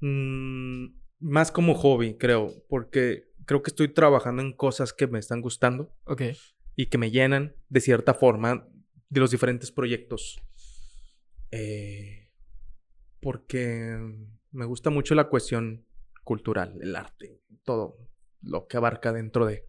Mm, 0.00 0.88
más 1.18 1.50
como 1.50 1.74
hobby, 1.74 2.18
creo, 2.18 2.52
porque 2.68 3.32
creo 3.46 3.62
que 3.62 3.70
estoy 3.70 3.88
trabajando 3.88 4.42
en 4.42 4.52
cosas 4.52 4.92
que 4.92 5.06
me 5.06 5.18
están 5.18 5.40
gustando 5.40 5.96
Ok, 6.04 6.24
y 6.76 6.90
que 6.90 6.98
me 6.98 7.10
llenan 7.10 7.56
de 7.70 7.80
cierta 7.80 8.12
forma 8.12 8.68
de 9.08 9.20
los 9.20 9.30
diferentes 9.30 9.72
proyectos. 9.72 10.42
Eh, 11.50 12.28
porque 13.20 13.98
me 14.50 14.66
gusta 14.66 14.90
mucho 14.90 15.14
la 15.14 15.30
cuestión 15.30 15.86
cultural, 16.24 16.76
el 16.80 16.96
arte, 16.96 17.40
todo 17.64 17.96
lo 18.42 18.66
que 18.66 18.76
abarca 18.76 19.12
dentro 19.12 19.46
de. 19.46 19.64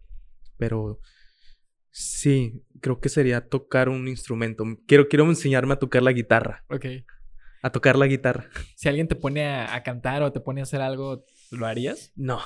Pero 0.58 1.00
sí, 1.90 2.64
creo 2.80 3.00
que 3.00 3.08
sería 3.08 3.48
tocar 3.48 3.88
un 3.88 4.08
instrumento. 4.08 4.64
Quiero, 4.86 5.08
quiero 5.08 5.24
enseñarme 5.26 5.74
a 5.74 5.78
tocar 5.78 6.02
la 6.02 6.12
guitarra. 6.12 6.64
Ok. 6.68 6.86
A 7.62 7.70
tocar 7.70 7.96
la 7.96 8.06
guitarra. 8.06 8.48
Si 8.76 8.88
alguien 8.88 9.08
te 9.08 9.16
pone 9.16 9.46
a, 9.46 9.74
a 9.74 9.82
cantar 9.82 10.22
o 10.22 10.32
te 10.32 10.40
pone 10.40 10.60
a 10.60 10.64
hacer 10.64 10.80
algo, 10.80 11.24
¿lo 11.50 11.66
harías? 11.66 12.12
No. 12.16 12.40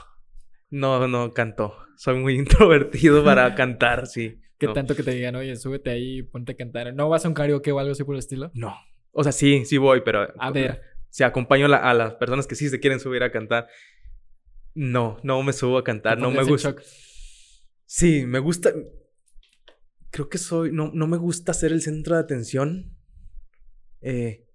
No, 0.70 1.08
no 1.08 1.32
canto. 1.32 1.74
Soy 1.96 2.16
muy 2.18 2.34
introvertido 2.38 3.24
para 3.24 3.54
cantar, 3.56 4.06
sí. 4.06 4.40
¿Qué 4.58 4.66
No. 4.66 4.72
tanto 4.74 4.94
que 4.94 5.02
te 5.02 5.12
digan, 5.12 5.34
oye, 5.36 5.56
súbete 5.56 5.90
ahí 5.90 6.18
y 6.18 6.22
ponte 6.22 6.52
a 6.52 6.56
cantar? 6.56 6.94
¿No 6.94 7.08
vas 7.08 7.24
a 7.24 7.28
un 7.28 7.34
karaoke 7.34 7.72
o 7.72 7.78
algo 7.78 7.92
así 7.92 8.04
por 8.04 8.14
el 8.14 8.18
estilo? 8.20 8.50
No. 8.54 8.74
O 9.12 9.22
sea, 9.24 9.32
sí, 9.32 9.64
sí 9.64 9.78
voy, 9.78 10.02
pero... 10.04 10.28
A 10.38 10.50
ver, 10.50 10.82
Si 11.08 11.24
acompaño 11.24 11.66
la- 11.66 11.78
a 11.78 11.92
las 11.94 12.14
personas 12.14 12.46
que 12.46 12.54
sí 12.54 12.68
se 12.68 12.78
quieren 12.78 13.00
subir 13.00 13.22
a 13.24 13.32
cantar. 13.32 13.66
No, 14.74 15.18
no 15.22 15.42
me 15.42 15.52
subo 15.52 15.78
a 15.78 15.84
cantar. 15.84 16.18
No 16.18 16.30
me 16.30 16.42
gusta. 16.44 16.70
shock. 16.70 16.82
Sí, 17.86 18.24
me 18.26 18.38
gusta. 18.38 18.72
Creo 20.10 20.28
que 20.28 20.38
soy. 20.38 20.72
No, 20.72 20.90
no 20.94 21.06
me 21.06 21.16
gusta 21.16 21.52
ser 21.54 21.72
el 21.72 21.82
centro 21.82 22.14
de 22.14 22.20
atención. 22.22 22.96
Eh, 24.00 24.46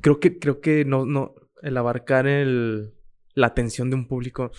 creo 0.00 0.20
que, 0.20 0.38
creo 0.38 0.60
que 0.60 0.84
no, 0.84 1.06
no. 1.06 1.34
El 1.62 1.76
abarcar 1.76 2.26
el, 2.26 2.94
la 3.34 3.48
atención 3.48 3.90
de 3.90 3.96
un 3.96 4.08
público. 4.08 4.50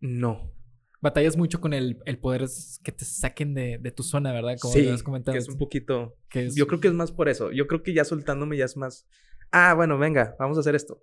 No. 0.00 0.52
Batallas 1.00 1.36
mucho 1.36 1.60
con 1.60 1.72
el, 1.74 1.98
el 2.06 2.18
poder 2.18 2.44
que 2.84 2.92
te 2.92 3.04
saquen 3.04 3.54
de, 3.54 3.78
de 3.78 3.90
tu 3.90 4.04
zona, 4.04 4.32
¿verdad? 4.32 4.56
Como 4.60 4.72
sí, 4.74 4.82
lo 4.84 4.94
has 4.94 5.02
comentado. 5.02 5.32
que 5.34 5.38
es 5.40 5.48
un 5.48 5.58
poquito. 5.58 6.16
es- 6.32 6.54
Yo 6.54 6.66
creo 6.68 6.80
que 6.80 6.88
es 6.88 6.94
más 6.94 7.10
por 7.10 7.28
eso. 7.28 7.50
Yo 7.50 7.66
creo 7.66 7.82
que 7.82 7.92
ya 7.92 8.04
soltándome 8.04 8.56
ya 8.56 8.66
es 8.66 8.76
más. 8.76 9.06
Ah, 9.50 9.74
bueno, 9.74 9.98
venga, 9.98 10.36
vamos 10.38 10.56
a 10.56 10.60
hacer 10.60 10.74
esto. 10.76 11.02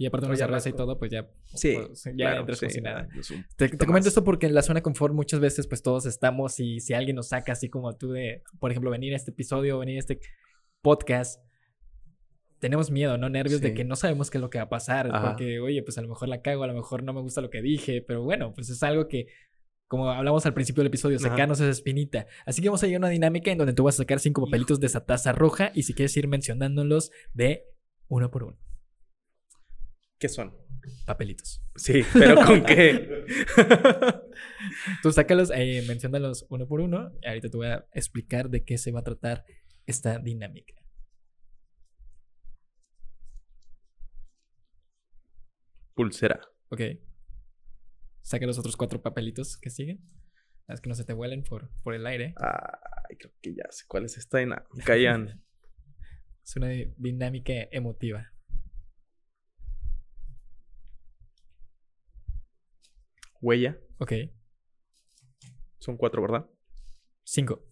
Y 0.00 0.06
aparte 0.06 0.28
una 0.28 0.36
cerveza 0.36 0.68
y 0.68 0.72
todo, 0.74 0.96
pues 0.96 1.10
ya, 1.10 1.28
Sí, 1.54 1.74
pues, 1.74 2.04
ya 2.04 2.12
claro, 2.12 2.40
entras 2.40 2.60
sí, 2.60 2.80
nada. 2.80 3.08
Te, 3.56 3.76
comento 3.76 4.08
esto 4.08 4.22
porque 4.22 4.46
en 4.46 4.54
la 4.54 4.62
zona 4.62 4.78
de 4.78 4.82
confort 4.82 5.12
muchas 5.12 5.40
veces 5.40 5.66
pues 5.66 5.82
todos 5.82 6.06
estamos 6.06 6.60
y 6.60 6.78
si 6.78 6.94
alguien 6.94 7.16
nos 7.16 7.30
saca 7.30 7.50
así 7.52 7.68
como 7.68 7.92
tú 7.96 8.12
de, 8.12 8.44
por 8.60 8.70
ejemplo, 8.70 8.92
venir 8.92 9.12
a 9.12 9.16
este 9.16 9.32
episodio, 9.32 9.76
venir 9.76 9.96
a 9.96 9.98
este 9.98 10.20
podcast, 10.82 11.42
tenemos 12.60 12.92
miedo, 12.92 13.18
¿no? 13.18 13.28
Nervios 13.28 13.60
de 13.60 13.74
que 13.74 13.84
no 13.84 13.96
sabemos 13.96 14.30
qué 14.30 14.38
es 14.38 14.42
lo 14.42 14.50
que 14.50 14.58
va 14.58 14.64
a 14.64 14.68
pasar, 14.68 15.10
Ajá. 15.12 15.30
porque, 15.30 15.58
oye, 15.58 15.82
pues 15.82 15.98
a 15.98 16.02
lo 16.02 16.08
mejor 16.08 16.28
la 16.28 16.42
cago, 16.42 16.62
a 16.62 16.68
lo 16.68 16.74
mejor 16.74 17.02
no 17.02 17.12
me 17.12 17.20
gusta 17.20 17.40
lo 17.40 17.50
que 17.50 17.60
dije, 17.60 18.00
pero 18.00 18.22
bueno, 18.22 18.54
pues 18.54 18.70
es 18.70 18.80
algo 18.84 19.08
que, 19.08 19.26
como 19.88 20.08
hablamos 20.10 20.46
al 20.46 20.54
principio 20.54 20.82
del 20.82 20.88
episodio, 20.88 21.18
sacarnos 21.18 21.58
esa 21.58 21.70
espinita. 21.70 22.26
Así 22.46 22.62
que 22.62 22.68
vamos 22.68 22.84
a 22.84 22.86
llegar 22.86 22.98
a 22.98 23.06
una 23.06 23.08
dinámica 23.08 23.50
en 23.50 23.58
donde 23.58 23.72
tú 23.72 23.82
vas 23.82 23.96
a 23.96 23.98
sacar 23.98 24.20
cinco 24.20 24.44
papelitos 24.44 24.78
de 24.78 24.86
esa 24.86 25.04
taza 25.04 25.32
roja 25.32 25.72
y 25.74 25.82
si 25.82 25.92
quieres 25.92 26.16
ir 26.16 26.28
mencionándolos 26.28 27.10
de 27.32 27.64
uno 28.06 28.30
por 28.30 28.44
uno. 28.44 28.67
¿Qué 30.18 30.28
son? 30.28 30.54
Papelitos. 31.06 31.62
Sí, 31.76 32.02
pero 32.12 32.36
¿con 32.44 32.64
qué? 32.64 33.24
Tú 35.02 35.12
sácalos, 35.12 35.50
eh, 35.54 35.84
menciónalos 35.86 36.46
uno 36.50 36.66
por 36.66 36.80
uno. 36.80 37.10
Ahorita 37.26 37.48
te 37.50 37.56
voy 37.56 37.66
a 37.68 37.86
explicar 37.92 38.50
de 38.50 38.64
qué 38.64 38.78
se 38.78 38.90
va 38.90 39.00
a 39.00 39.04
tratar 39.04 39.44
esta 39.86 40.18
dinámica. 40.18 40.74
Pulsera. 45.94 46.40
Ok. 46.70 46.80
Saca 48.22 48.46
los 48.46 48.58
otros 48.58 48.76
cuatro 48.76 49.00
papelitos 49.02 49.56
que 49.56 49.70
siguen. 49.70 50.00
Haz 50.66 50.80
que 50.80 50.88
no 50.88 50.94
se 50.94 51.04
te 51.04 51.12
vuelen 51.14 51.42
por, 51.44 51.70
por 51.82 51.94
el 51.94 52.06
aire. 52.06 52.34
Ay, 52.36 53.16
creo 53.16 53.32
que 53.40 53.54
ya 53.54 53.64
sé 53.70 53.84
cuál 53.88 54.04
es 54.04 54.16
esta 54.18 54.38
dinámica. 54.38 54.68
Es 56.48 56.56
una 56.56 56.68
di- 56.68 56.94
dinámica 56.96 57.52
emotiva. 57.70 58.32
Huella. 63.40 63.78
Ok. 63.98 64.12
Son 65.78 65.96
cuatro, 65.96 66.22
¿verdad? 66.22 66.46
Cinco. 67.24 67.64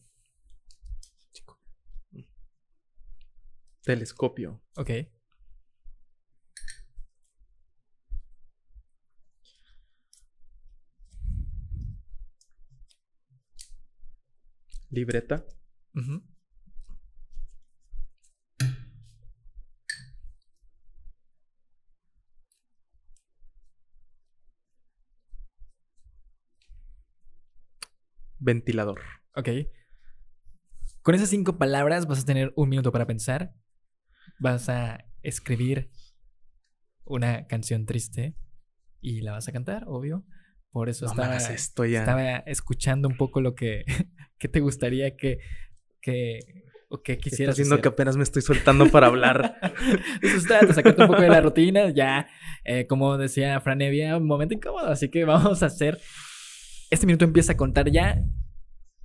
Telescopio. 3.82 4.60
Ok. 4.76 4.90
Libreta. 14.90 15.46
Ujú. 15.94 16.22
Ventilador. 28.46 29.00
Ok. 29.34 29.48
Con 31.02 31.16
esas 31.16 31.28
cinco 31.28 31.58
palabras 31.58 32.06
vas 32.06 32.22
a 32.22 32.24
tener 32.24 32.52
un 32.54 32.68
minuto 32.68 32.92
para 32.92 33.06
pensar. 33.06 33.52
Vas 34.38 34.68
a 34.68 35.04
escribir 35.22 35.90
una 37.04 37.46
canción 37.48 37.86
triste 37.86 38.36
y 39.00 39.20
la 39.20 39.32
vas 39.32 39.48
a 39.48 39.52
cantar, 39.52 39.84
obvio. 39.88 40.24
Por 40.70 40.88
eso 40.88 41.06
No 41.06 41.10
estaba, 41.10 41.36
esto, 41.36 41.84
Ian. 41.84 42.02
estaba 42.02 42.36
escuchando 42.46 43.08
un 43.08 43.16
poco 43.16 43.40
lo 43.40 43.54
que, 43.56 43.84
que 44.38 44.46
te 44.48 44.60
gustaría 44.60 45.16
que, 45.16 45.38
que, 46.00 46.38
o 46.88 47.02
que 47.02 47.18
quisieras 47.18 47.54
haciendo 47.54 47.74
hacer. 47.74 47.82
que 47.82 47.88
apenas 47.88 48.16
me 48.16 48.22
estoy 48.22 48.42
soltando 48.42 48.88
para 48.90 49.08
hablar. 49.08 49.58
Eso 50.22 50.36
está, 50.38 50.60
te 50.60 50.72
sacaste 50.72 51.02
un 51.02 51.08
poco 51.08 51.22
de 51.22 51.30
la 51.30 51.40
rutina. 51.40 51.90
Ya, 51.90 52.28
eh, 52.64 52.86
como 52.86 53.18
decía 53.18 53.60
Fran 53.60 53.80
Evia, 53.82 54.16
un 54.16 54.26
momento 54.26 54.54
incómodo. 54.54 54.86
Así 54.86 55.08
que 55.10 55.24
vamos 55.24 55.64
a 55.64 55.66
hacer. 55.66 55.98
Este 56.90 57.06
minuto 57.06 57.24
empieza 57.24 57.52
a 57.52 57.56
contar 57.56 57.90
ya. 57.90 58.22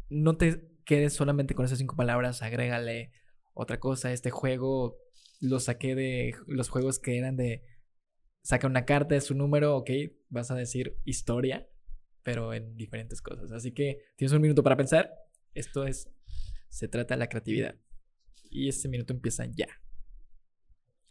No 0.09 0.37
te 0.37 0.67
quedes 0.85 1.13
solamente 1.13 1.55
con 1.55 1.65
esas 1.65 1.77
cinco 1.79 1.95
palabras. 1.95 2.41
Agrégale 2.41 3.11
otra 3.53 3.79
cosa. 3.79 4.11
Este 4.11 4.29
juego 4.31 4.97
lo 5.39 5.59
saqué 5.59 5.95
de 5.95 6.35
los 6.47 6.69
juegos 6.69 6.99
que 6.99 7.17
eran 7.17 7.37
de. 7.37 7.63
Saca 8.43 8.67
una 8.67 8.85
carta 8.85 9.15
de 9.15 9.21
su 9.21 9.35
número, 9.35 9.75
ok. 9.77 9.89
Vas 10.29 10.49
a 10.51 10.55
decir 10.55 10.97
historia, 11.05 11.67
pero 12.23 12.53
en 12.53 12.75
diferentes 12.75 13.21
cosas. 13.21 13.51
Así 13.51 13.71
que 13.71 13.99
tienes 14.15 14.33
un 14.33 14.41
minuto 14.41 14.63
para 14.63 14.77
pensar. 14.77 15.11
Esto 15.53 15.85
es. 15.85 16.09
Se 16.69 16.87
trata 16.87 17.15
de 17.15 17.19
la 17.19 17.27
creatividad. 17.27 17.75
Y 18.49 18.67
este 18.67 18.89
minuto 18.89 19.13
empieza 19.13 19.45
ya. 19.45 19.67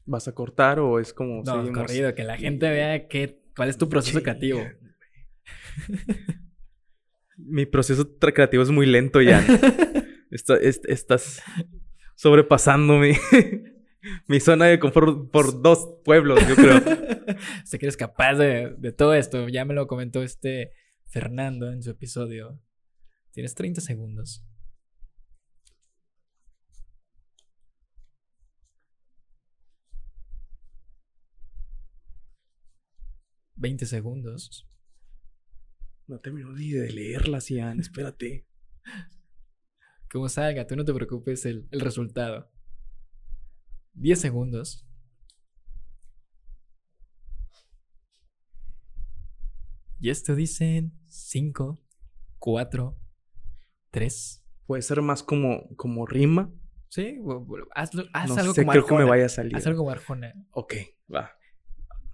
¿Vas 0.07 0.27
a 0.29 0.33
cortar 0.33 0.81
o 0.81 0.99
es 0.99 1.13
como 1.13 1.43
No, 1.45 1.57
seguimos? 1.57 1.79
corrido, 1.79 2.15
que 2.15 2.25
la 2.25 2.37
gente 2.37 2.69
vea 2.69 3.07
qué, 3.07 3.43
cuál 3.55 3.69
es 3.69 3.79
tu 3.79 3.89
proceso 3.89 4.19
Sí, 4.19 4.23
creativo. 4.25 4.61
Mi 7.47 7.67
proceso 7.67 8.17
creativo 8.19 8.63
es 8.63 8.71
muy 8.71 8.87
lento, 8.87 9.21
ya. 9.21 9.45
estás 10.31 11.43
sobrepasando 12.15 12.99
mi, 12.99 13.13
mi 14.29 14.41
zona 14.41 14.67
de 14.67 14.79
confort 14.79 15.31
por 15.31 15.63
dos 15.63 15.89
pueblos, 16.05 16.41
yo 16.49 16.55
creo. 16.55 16.81
sé 17.65 17.79
que 17.79 17.87
eres 17.87 17.97
capaz 17.97 18.35
de, 18.35 18.75
de 18.79 18.93
todo 18.93 19.15
esto. 19.15 19.49
Ya 19.49 19.65
me 19.65 19.75
lo 19.75 19.87
comentó 19.87 20.23
este 20.23 20.73
Fernando 21.07 21.73
en 21.73 21.83
su 21.83 21.91
episodio. 21.91 22.61
Tienes 23.33 23.55
30 23.55 23.81
segundos. 23.81 24.45
¿20 33.57 33.85
segundos? 33.85 34.67
No 36.11 36.19
termino 36.19 36.53
ni 36.53 36.71
de 36.73 36.91
leerlas, 36.91 37.49
Ian. 37.51 37.79
Espérate. 37.79 38.45
Como 40.11 40.29
salga, 40.29 40.67
tú 40.67 40.75
no 40.75 40.85
te 40.85 40.93
preocupes 40.93 41.47
el, 41.47 41.69
el 41.71 41.81
resultado. 41.81 42.51
10 43.95 44.21
segundos. 44.21 44.85
Y 50.01 50.11
esto 50.11 50.35
dicen 50.35 50.99
5, 51.07 51.79
4, 52.41 52.99
3. 53.93 54.45
Puede 54.67 54.83
ser 54.83 55.03
más 55.03 55.23
como, 55.23 55.69
como 55.77 56.07
rima. 56.07 56.53
Sí, 56.89 57.19
hazlo- 57.77 58.09
haz 58.13 58.31
no 58.31 58.37
algo 58.37 58.55
sé, 58.55 58.63
como 58.63 58.73
creo 58.73 58.85
que 58.87 58.95
me 58.95 58.97
Arjona. 59.03 59.11
vaya 59.11 59.27
a 59.27 59.29
salir. 59.29 59.55
Haz 59.57 59.67
algo 59.69 59.79
como 59.79 59.91
Arjona. 59.91 60.33
Ok, 60.51 60.75
va. 61.15 61.31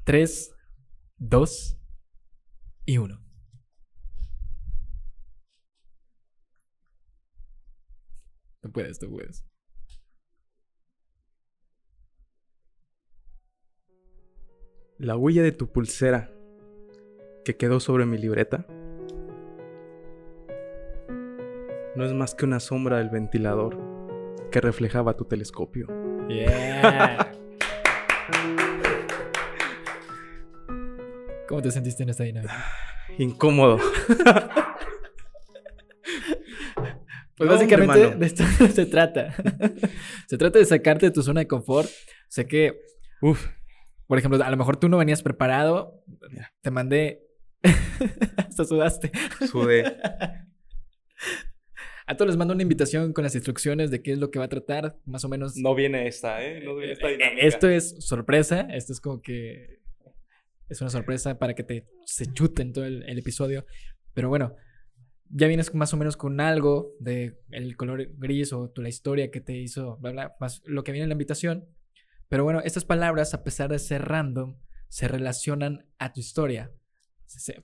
3, 0.05 0.55
2 1.17 1.81
y 2.85 2.99
1. 2.99 3.26
Tú 8.67 8.73
puedes, 8.73 8.99
tú 8.99 9.09
puedes. 9.09 9.47
La 14.99 15.17
huella 15.17 15.45
de 15.45 15.53
tu 15.53 15.71
pulsera 15.71 16.33
que 17.45 17.57
quedó 17.57 17.79
sobre 17.79 18.07
mi 18.07 18.19
libreta 18.19 18.67
no 21.95 22.05
es 22.05 22.13
más 22.13 22.35
que 22.35 22.45
una 22.45 22.59
sombra 22.59 22.99
del 22.99 23.09
ventilador 23.09 23.79
que 24.51 24.61
reflejaba 24.61 25.17
tu 25.17 25.27
telescopio. 25.27 25.87
Yeah. 26.27 27.33
¿Cómo 31.49 31.63
te 31.63 31.71
sentiste 31.71 32.03
en 32.03 32.09
esta 32.09 32.25
dinámica? 32.25 32.65
incómodo. 33.17 33.79
Pues 37.37 37.51
básicamente 37.51 38.05
hombre, 38.07 38.19
de 38.19 38.27
esto 38.27 38.45
se 38.75 38.87
trata. 38.87 39.35
se 40.29 40.39
trata 40.39 40.59
de 40.59 40.65
sacarte 40.65 41.07
de 41.07 41.13
tu 41.13 41.23
zona 41.23 41.41
de 41.41 41.47
confort. 41.47 41.89
Sé 42.29 42.47
que, 42.47 42.81
Uf, 43.21 43.47
por 44.07 44.19
ejemplo, 44.19 44.43
a 44.43 44.51
lo 44.51 44.57
mejor 44.57 44.77
tú 44.79 44.89
no 44.89 44.99
venías 44.99 45.23
preparado. 45.23 46.03
Te 46.63 46.71
mandé. 46.71 47.23
Hasta 48.37 48.65
sudaste. 48.65 49.11
sudé. 49.51 49.97
A 52.09 52.17
todos 52.17 52.29
les 52.29 52.37
mando 52.37 52.55
una 52.55 52.63
invitación 52.63 53.13
con 53.13 53.25
las 53.25 53.35
instrucciones 53.35 53.91
de 53.91 54.01
qué 54.01 54.13
es 54.13 54.19
lo 54.19 54.31
que 54.31 54.39
va 54.39 54.45
a 54.45 54.49
tratar, 54.49 54.97
más 55.07 55.25
o 55.25 55.29
menos. 55.29 55.57
No 55.57 55.75
viene 55.75 56.07
esta, 56.07 56.45
¿eh? 56.45 56.61
No 56.65 56.77
viene 56.77 56.93
esta 56.93 57.09
Eh, 57.09 57.13
dinámica. 57.13 57.45
Esto 57.47 57.69
es 57.69 57.97
sorpresa. 58.07 58.61
Esto 58.71 58.93
es 58.93 59.01
como 59.01 59.21
que. 59.21 59.81
Es 60.69 60.81
una 60.81 60.91
sorpresa 60.91 61.39
para 61.39 61.55
que 61.55 61.65
te 61.65 61.87
se 62.05 62.33
chuten 62.33 62.73
todo 62.73 62.85
el, 62.85 63.03
el 63.09 63.19
episodio. 63.19 63.67
Pero 64.15 64.29
bueno, 64.29 64.55
ya 65.31 65.47
vienes 65.47 65.75
más 65.75 65.93
o 65.93 65.97
menos 65.97 66.17
con 66.17 66.41
algo 66.41 66.93
de 67.01 67.41
el 67.51 67.77
color 67.77 68.09
gris 68.17 68.53
o 68.53 68.71
tu, 68.71 68.83
la 68.83 68.89
historia 68.89 69.31
que 69.31 69.41
te 69.41 69.57
hizo, 69.57 69.97
bla, 69.99 70.13
bla, 70.13 70.37
más 70.41 70.63
lo 70.65 70.85
que 70.85 70.93
viene 70.93 71.05
en 71.05 71.09
la 71.11 71.15
invitación. 71.15 71.69
Pero 72.29 72.45
bueno, 72.45 72.61
estas 72.65 72.85
palabras, 72.85 73.35
a 73.35 73.45
pesar 73.45 73.71
de 73.71 73.79
ser 73.79 74.03
random, 74.03 74.57
se 74.89 75.09
relacionan 75.09 75.87
a 75.99 76.13
tu 76.13 76.21
historia. 76.21 76.73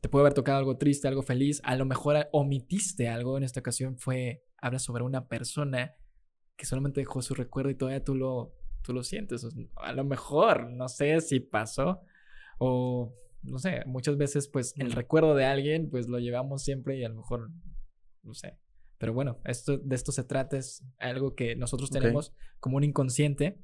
Te 0.01 0.09
puede 0.09 0.23
haber 0.23 0.35
tocado 0.35 0.59
algo 0.59 0.77
triste, 0.77 1.09
algo 1.09 1.23
feliz. 1.23 1.61
A 1.65 1.77
lo 1.77 1.85
mejor 1.85 2.29
omitiste 2.33 3.09
algo. 3.09 3.37
En 3.37 3.45
esta 3.45 3.61
ocasión 3.61 3.97
fue, 3.99 4.45
habla 4.59 4.79
sobre 4.79 5.05
una 5.05 5.29
persona 5.29 5.95
que 6.57 6.67
solamente 6.67 7.01
dejó 7.01 7.23
su 7.23 7.35
recuerdo 7.35 7.71
y 7.71 7.77
todavía 7.77 8.05
tú 8.05 8.15
lo, 8.15 8.55
tú 8.83 8.93
lo 8.93 9.03
sientes. 9.03 9.47
A 9.77 9.93
lo 9.93 10.05
mejor, 10.05 10.71
no 10.71 10.89
sé 10.89 11.21
si 11.21 11.41
pasó. 11.41 12.01
O, 12.59 13.15
no 13.43 13.59
sé, 13.59 13.83
muchas 13.87 14.17
veces 14.17 14.49
pues 14.49 14.75
el 14.77 14.93
recuerdo 14.93 15.35
de 15.35 15.45
alguien 15.45 15.91
pues 15.91 16.09
lo 16.09 16.19
llevamos 16.19 16.63
siempre 16.63 16.99
y 16.99 17.05
a 17.05 17.09
lo 17.09 17.17
mejor, 17.17 17.51
no 18.23 18.35
sé. 18.35 18.59
Pero 18.99 19.13
bueno, 19.13 19.41
esto, 19.45 19.79
de 19.79 19.97
esto 19.97 20.13
se 20.13 20.25
trata, 20.25 20.57
es 20.57 20.85
algo 20.99 21.35
que 21.35 21.57
nosotros 21.57 21.91
tenemos 21.91 22.33
como 22.61 22.77
un 22.77 22.85
inconsciente 22.85 23.61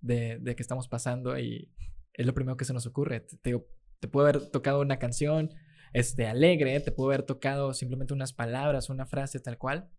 de, 0.00 0.38
de 0.40 0.56
que 0.56 0.62
estamos 0.62 0.88
pasando 0.88 1.38
y 1.38 1.70
es 2.14 2.26
lo 2.26 2.32
primero 2.32 2.56
que 2.56 2.64
se 2.64 2.72
nos 2.72 2.86
ocurre. 2.86 3.20
Te, 3.20 3.36
te 3.36 3.54
te 4.00 4.08
puede 4.08 4.30
haber 4.30 4.50
tocado 4.50 4.80
una 4.80 4.98
canción 4.98 5.54
este, 5.92 6.26
alegre, 6.26 6.80
te 6.80 6.90
puede 6.90 7.14
haber 7.14 7.26
tocado 7.26 7.72
simplemente 7.74 8.14
unas 8.14 8.32
palabras, 8.32 8.90
una 8.90 9.06
frase 9.06 9.38
tal 9.40 9.58
cual, 9.58 9.90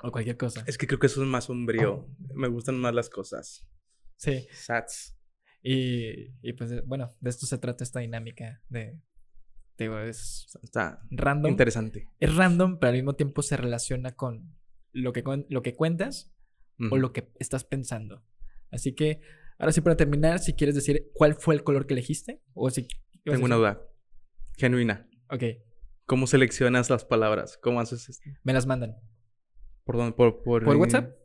o 0.00 0.10
cualquier 0.10 0.36
cosa. 0.36 0.64
Es 0.66 0.78
que 0.78 0.86
creo 0.86 0.98
que 0.98 1.08
eso 1.08 1.22
es 1.22 1.28
más 1.28 1.44
sombrío. 1.44 2.08
Me 2.34 2.48
gustan 2.48 2.78
más 2.78 2.94
las 2.94 3.10
cosas. 3.10 3.66
Sí, 4.16 4.46
Sats. 4.52 5.16
Y, 5.64 6.30
y 6.42 6.52
pues 6.52 6.70
eh, 6.70 6.82
bueno, 6.86 7.10
de 7.20 7.30
esto 7.30 7.46
se 7.46 7.58
trata 7.58 7.82
esta 7.82 7.98
dinámica 7.98 8.62
de, 8.68 9.00
te 9.76 9.84
digo, 9.84 9.98
es 9.98 10.46
Está 10.62 11.00
random. 11.10 11.50
interesante. 11.50 12.08
Es 12.20 12.36
random, 12.36 12.78
pero 12.78 12.90
al 12.90 12.96
mismo 12.96 13.14
tiempo 13.14 13.42
se 13.42 13.56
relaciona 13.56 14.14
con 14.14 14.54
lo 14.92 15.12
que, 15.12 15.24
lo 15.48 15.62
que 15.62 15.74
cuentas 15.74 16.32
o 16.90 16.96
lo 16.96 17.12
que 17.12 17.28
estás 17.40 17.64
pensando. 17.64 18.24
Así 18.70 18.94
que, 18.94 19.20
ahora 19.58 19.72
sí, 19.72 19.80
para 19.80 19.96
terminar, 19.96 20.38
si 20.38 20.54
quieres 20.54 20.76
decir 20.76 21.10
cuál 21.14 21.34
fue 21.34 21.54
el 21.56 21.64
color 21.64 21.86
que 21.86 21.94
elegiste, 21.94 22.40
o 22.52 22.70
si... 22.70 22.86
Tengo 23.24 23.44
una 23.44 23.56
duda. 23.56 23.82
Genuina. 24.56 25.08
Ok, 25.30 25.42
¿Cómo 26.06 26.26
seleccionas 26.26 26.90
las 26.90 27.04
palabras? 27.04 27.58
¿Cómo 27.62 27.80
haces 27.80 28.08
esto? 28.08 28.28
me 28.42 28.52
las 28.52 28.66
mandan. 28.66 28.96
¿Por 29.84 29.96
dónde? 29.96 30.12
¿Por, 30.12 30.42
por, 30.42 30.64
¿Por 30.64 30.76
WhatsApp? 30.76 31.16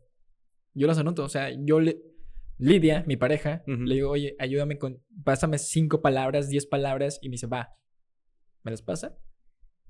Yo 0.73 0.87
las 0.87 0.97
anoto. 0.97 1.23
O 1.23 1.29
sea, 1.29 1.49
yo 1.51 1.79
le... 1.79 2.01
Lidia, 2.59 3.03
mi 3.07 3.15
pareja, 3.15 3.63
le 3.65 3.95
digo, 3.95 4.09
oye, 4.11 4.35
ayúdame 4.37 4.77
con... 4.77 5.01
Pásame 5.23 5.57
cinco 5.57 6.01
palabras, 6.01 6.49
diez 6.49 6.65
palabras, 6.65 7.17
y 7.21 7.29
me 7.29 7.33
dice, 7.33 7.47
va. 7.47 7.75
¿Me 8.63 8.71
las 8.71 8.81
pasa? 8.81 9.17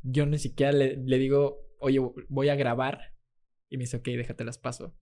Yo 0.03 0.25
ni 0.27 0.37
siquiera 0.37 0.71
le, 0.71 0.95
le 0.97 1.17
digo, 1.17 1.65
oye, 1.79 1.99
voy 2.29 2.49
a 2.49 2.55
grabar. 2.55 3.15
Y 3.69 3.77
me 3.77 3.83
dice, 3.83 3.97
ok, 3.97 4.05
déjate 4.05 4.43
las 4.45 4.59
paso. 4.59 4.95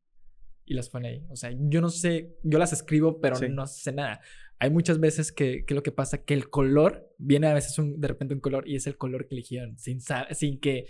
Y 0.65 0.73
las 0.75 0.89
pone 0.89 1.09
ahí. 1.09 1.25
O 1.29 1.35
sea, 1.35 1.51
yo 1.57 1.81
no 1.81 1.89
sé, 1.89 2.37
yo 2.43 2.57
las 2.57 2.71
escribo, 2.73 3.19
pero 3.19 3.35
Sí. 3.35 3.47
no 3.49 3.67
sé 3.67 3.91
nada. 3.91 4.21
Hay 4.59 4.69
muchas 4.69 4.99
veces 4.99 5.31
que, 5.31 5.65
que 5.65 5.73
lo 5.75 5.83
que 5.83 5.91
pasa 5.91 6.23
que 6.23 6.33
el 6.33 6.49
color, 6.49 7.13
viene 7.17 7.47
a 7.47 7.53
veces 7.53 7.77
un- 7.77 7.99
de 7.99 8.07
repente 8.07 8.33
un 8.33 8.39
color 8.39 8.67
y 8.67 8.75
es 8.75 8.87
el 8.87 8.97
color 8.97 9.27
que 9.27 9.35
eligieron, 9.35 9.77
sin, 9.77 9.99
sin 10.31 10.59
que 10.59 10.87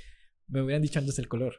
me 0.47 0.61
hubieran 0.61 0.81
dicho 0.81 0.99
antes 0.99 1.19
el 1.19 1.27
color 1.27 1.55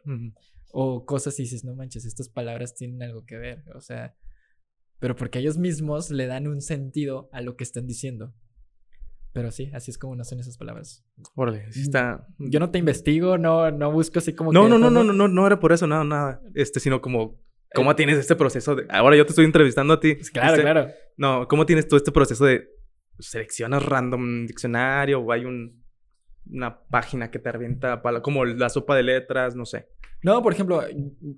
o 0.73 1.05
cosas 1.05 1.39
y 1.39 1.43
dices, 1.43 1.65
no 1.65 1.75
manches, 1.75 2.07
estas 2.07 2.29
palabras 2.29 2.75
tienen 2.75 3.03
algo 3.03 3.25
que 3.27 3.37
ver, 3.37 3.63
o 3.75 3.81
sea, 3.81 4.17
pero 4.99 5.15
porque 5.17 5.39
ellos 5.39 5.59
mismos 5.59 6.11
le 6.11 6.27
dan 6.27 6.47
un 6.49 6.61
sentido 6.61 7.29
a 7.33 7.41
lo 7.41 7.57
que 7.57 7.65
están 7.65 7.87
diciendo. 7.87 8.35
Pero 9.33 9.51
sí, 9.53 9.71
así 9.75 9.91
es 9.91 9.99
como 9.99 10.17
nacen 10.17 10.41
esas 10.41 10.57
palabras. 10.57 11.05
Órale, 11.35 11.71
sí 11.73 11.83
está. 11.83 12.27
Yo 12.39 12.59
no 12.61 12.71
te 12.71 12.79
investigo, 12.79 13.39
no, 13.39 13.71
no 13.71 13.93
busco 13.93 14.19
así 14.19 14.33
como 14.35 14.53
No, 14.53 14.65
que 14.65 14.71
no, 14.71 14.79
no, 14.79 14.91
no, 14.91 15.05
no, 15.05 15.13
no, 15.13 15.29
no 15.29 15.47
era 15.47 15.61
por 15.61 15.73
eso, 15.73 15.87
nada, 15.87 16.03
nada. 16.05 16.41
Este, 16.55 16.81
sino 16.81 17.01
como. 17.01 17.39
¿Cómo 17.75 17.93
Eh, 17.93 17.95
tienes 17.95 18.19
este 18.19 18.35
proceso 18.35 18.75
de. 18.75 18.87
Ahora 18.89 19.17
yo 19.17 19.27
te 19.27 19.33
estoy 19.33 19.45
entrevistando 19.45 19.93
a 19.95 20.01
ti. 20.01 20.17
Claro, 20.33 20.51
Este- 20.53 20.63
claro. 20.63 20.89
No, 21.19 21.47
¿cómo 21.47 21.67
tienes 21.67 21.87
tú 21.87 21.97
este 21.97 22.11
proceso 22.11 22.45
de. 22.47 22.67
Seleccionas 23.21 23.85
random 23.85 24.47
diccionario 24.47 25.21
o 25.21 25.31
hay 25.33 25.45
un. 25.45 25.85
Una 26.51 26.81
página 26.89 27.31
que 27.31 27.39
te 27.39 27.53
revienta 27.53 28.01
pala- 28.03 28.23
como 28.23 28.45
la 28.45 28.69
sopa 28.69 28.97
de 28.97 29.03
letras, 29.03 29.55
no 29.55 29.67
sé. 29.67 29.89
No, 30.23 30.43
por 30.43 30.53
ejemplo, 30.53 30.83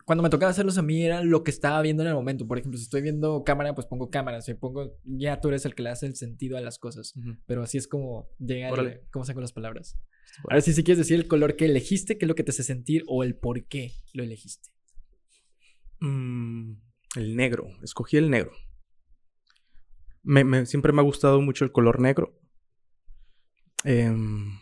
cuando 0.07 0.23
me 0.23 0.31
tocaba 0.31 0.51
hacerlos 0.51 0.79
a 0.79 0.83
mí 0.83 1.03
era 1.05 1.23
lo 1.23 1.45
que 1.45 1.51
estaba 1.51 1.83
viendo 1.83 2.03
en 2.03 2.09
el 2.09 2.15
momento. 2.15 2.47
Por 2.47 2.59
ejemplo, 2.59 2.79
si 2.79 2.85
estoy 2.85 3.03
viendo 3.03 3.43
cámara, 3.45 3.75
pues 3.75 3.87
pongo 3.87 4.09
cámara. 4.09 4.41
Si 4.41 4.55
pongo, 4.55 4.97
ya 5.05 5.41
tú 5.41 5.49
eres 5.49 5.67
el 5.67 5.75
que 5.75 5.83
le 5.83 5.91
hace 5.91 6.07
el 6.07 6.17
sentido 6.17 6.57
a 6.57 6.61
las 6.63 6.79
cosas. 6.79 7.13
Pero 7.47 7.63
así 7.63 7.77
es 7.77 7.87
como 7.87 8.31
llega, 8.39 8.71
Órale. 8.73 9.03
cómo 9.13 9.25
saco 9.27 9.41
las 9.41 9.53
palabras. 9.53 9.99
Ahora 10.45 10.61
sí, 10.63 10.73
si 10.73 10.83
quieres 10.85 10.99
decir 10.99 11.17
el 11.19 11.29
color 11.29 11.57
que 11.57 11.67
elegiste, 11.67 12.17
qué 12.17 12.25
es 12.25 12.29
lo 12.29 12.35
que 12.35 12.45
te 12.45 12.53
hace 12.53 12.63
sentir 12.63 13.03
o 13.07 13.23
el 13.23 13.35
por 13.37 13.65
qué 13.67 13.93
lo 14.15 14.23
elegiste. 14.23 14.71
Mm, 16.01 16.75
el 17.17 17.37
negro. 17.37 17.67
Escogí 17.83 18.17
el 18.17 18.31
negro. 18.31 18.53
Me, 20.23 20.45
me- 20.45 20.65
siempre 20.67 20.93
me 20.93 21.01
ha 21.01 21.05
gustado 21.05 21.41
mucho 21.43 21.65
el 21.65 21.73
color 21.73 22.01
negro. 22.01 22.39
Em, 23.85 24.53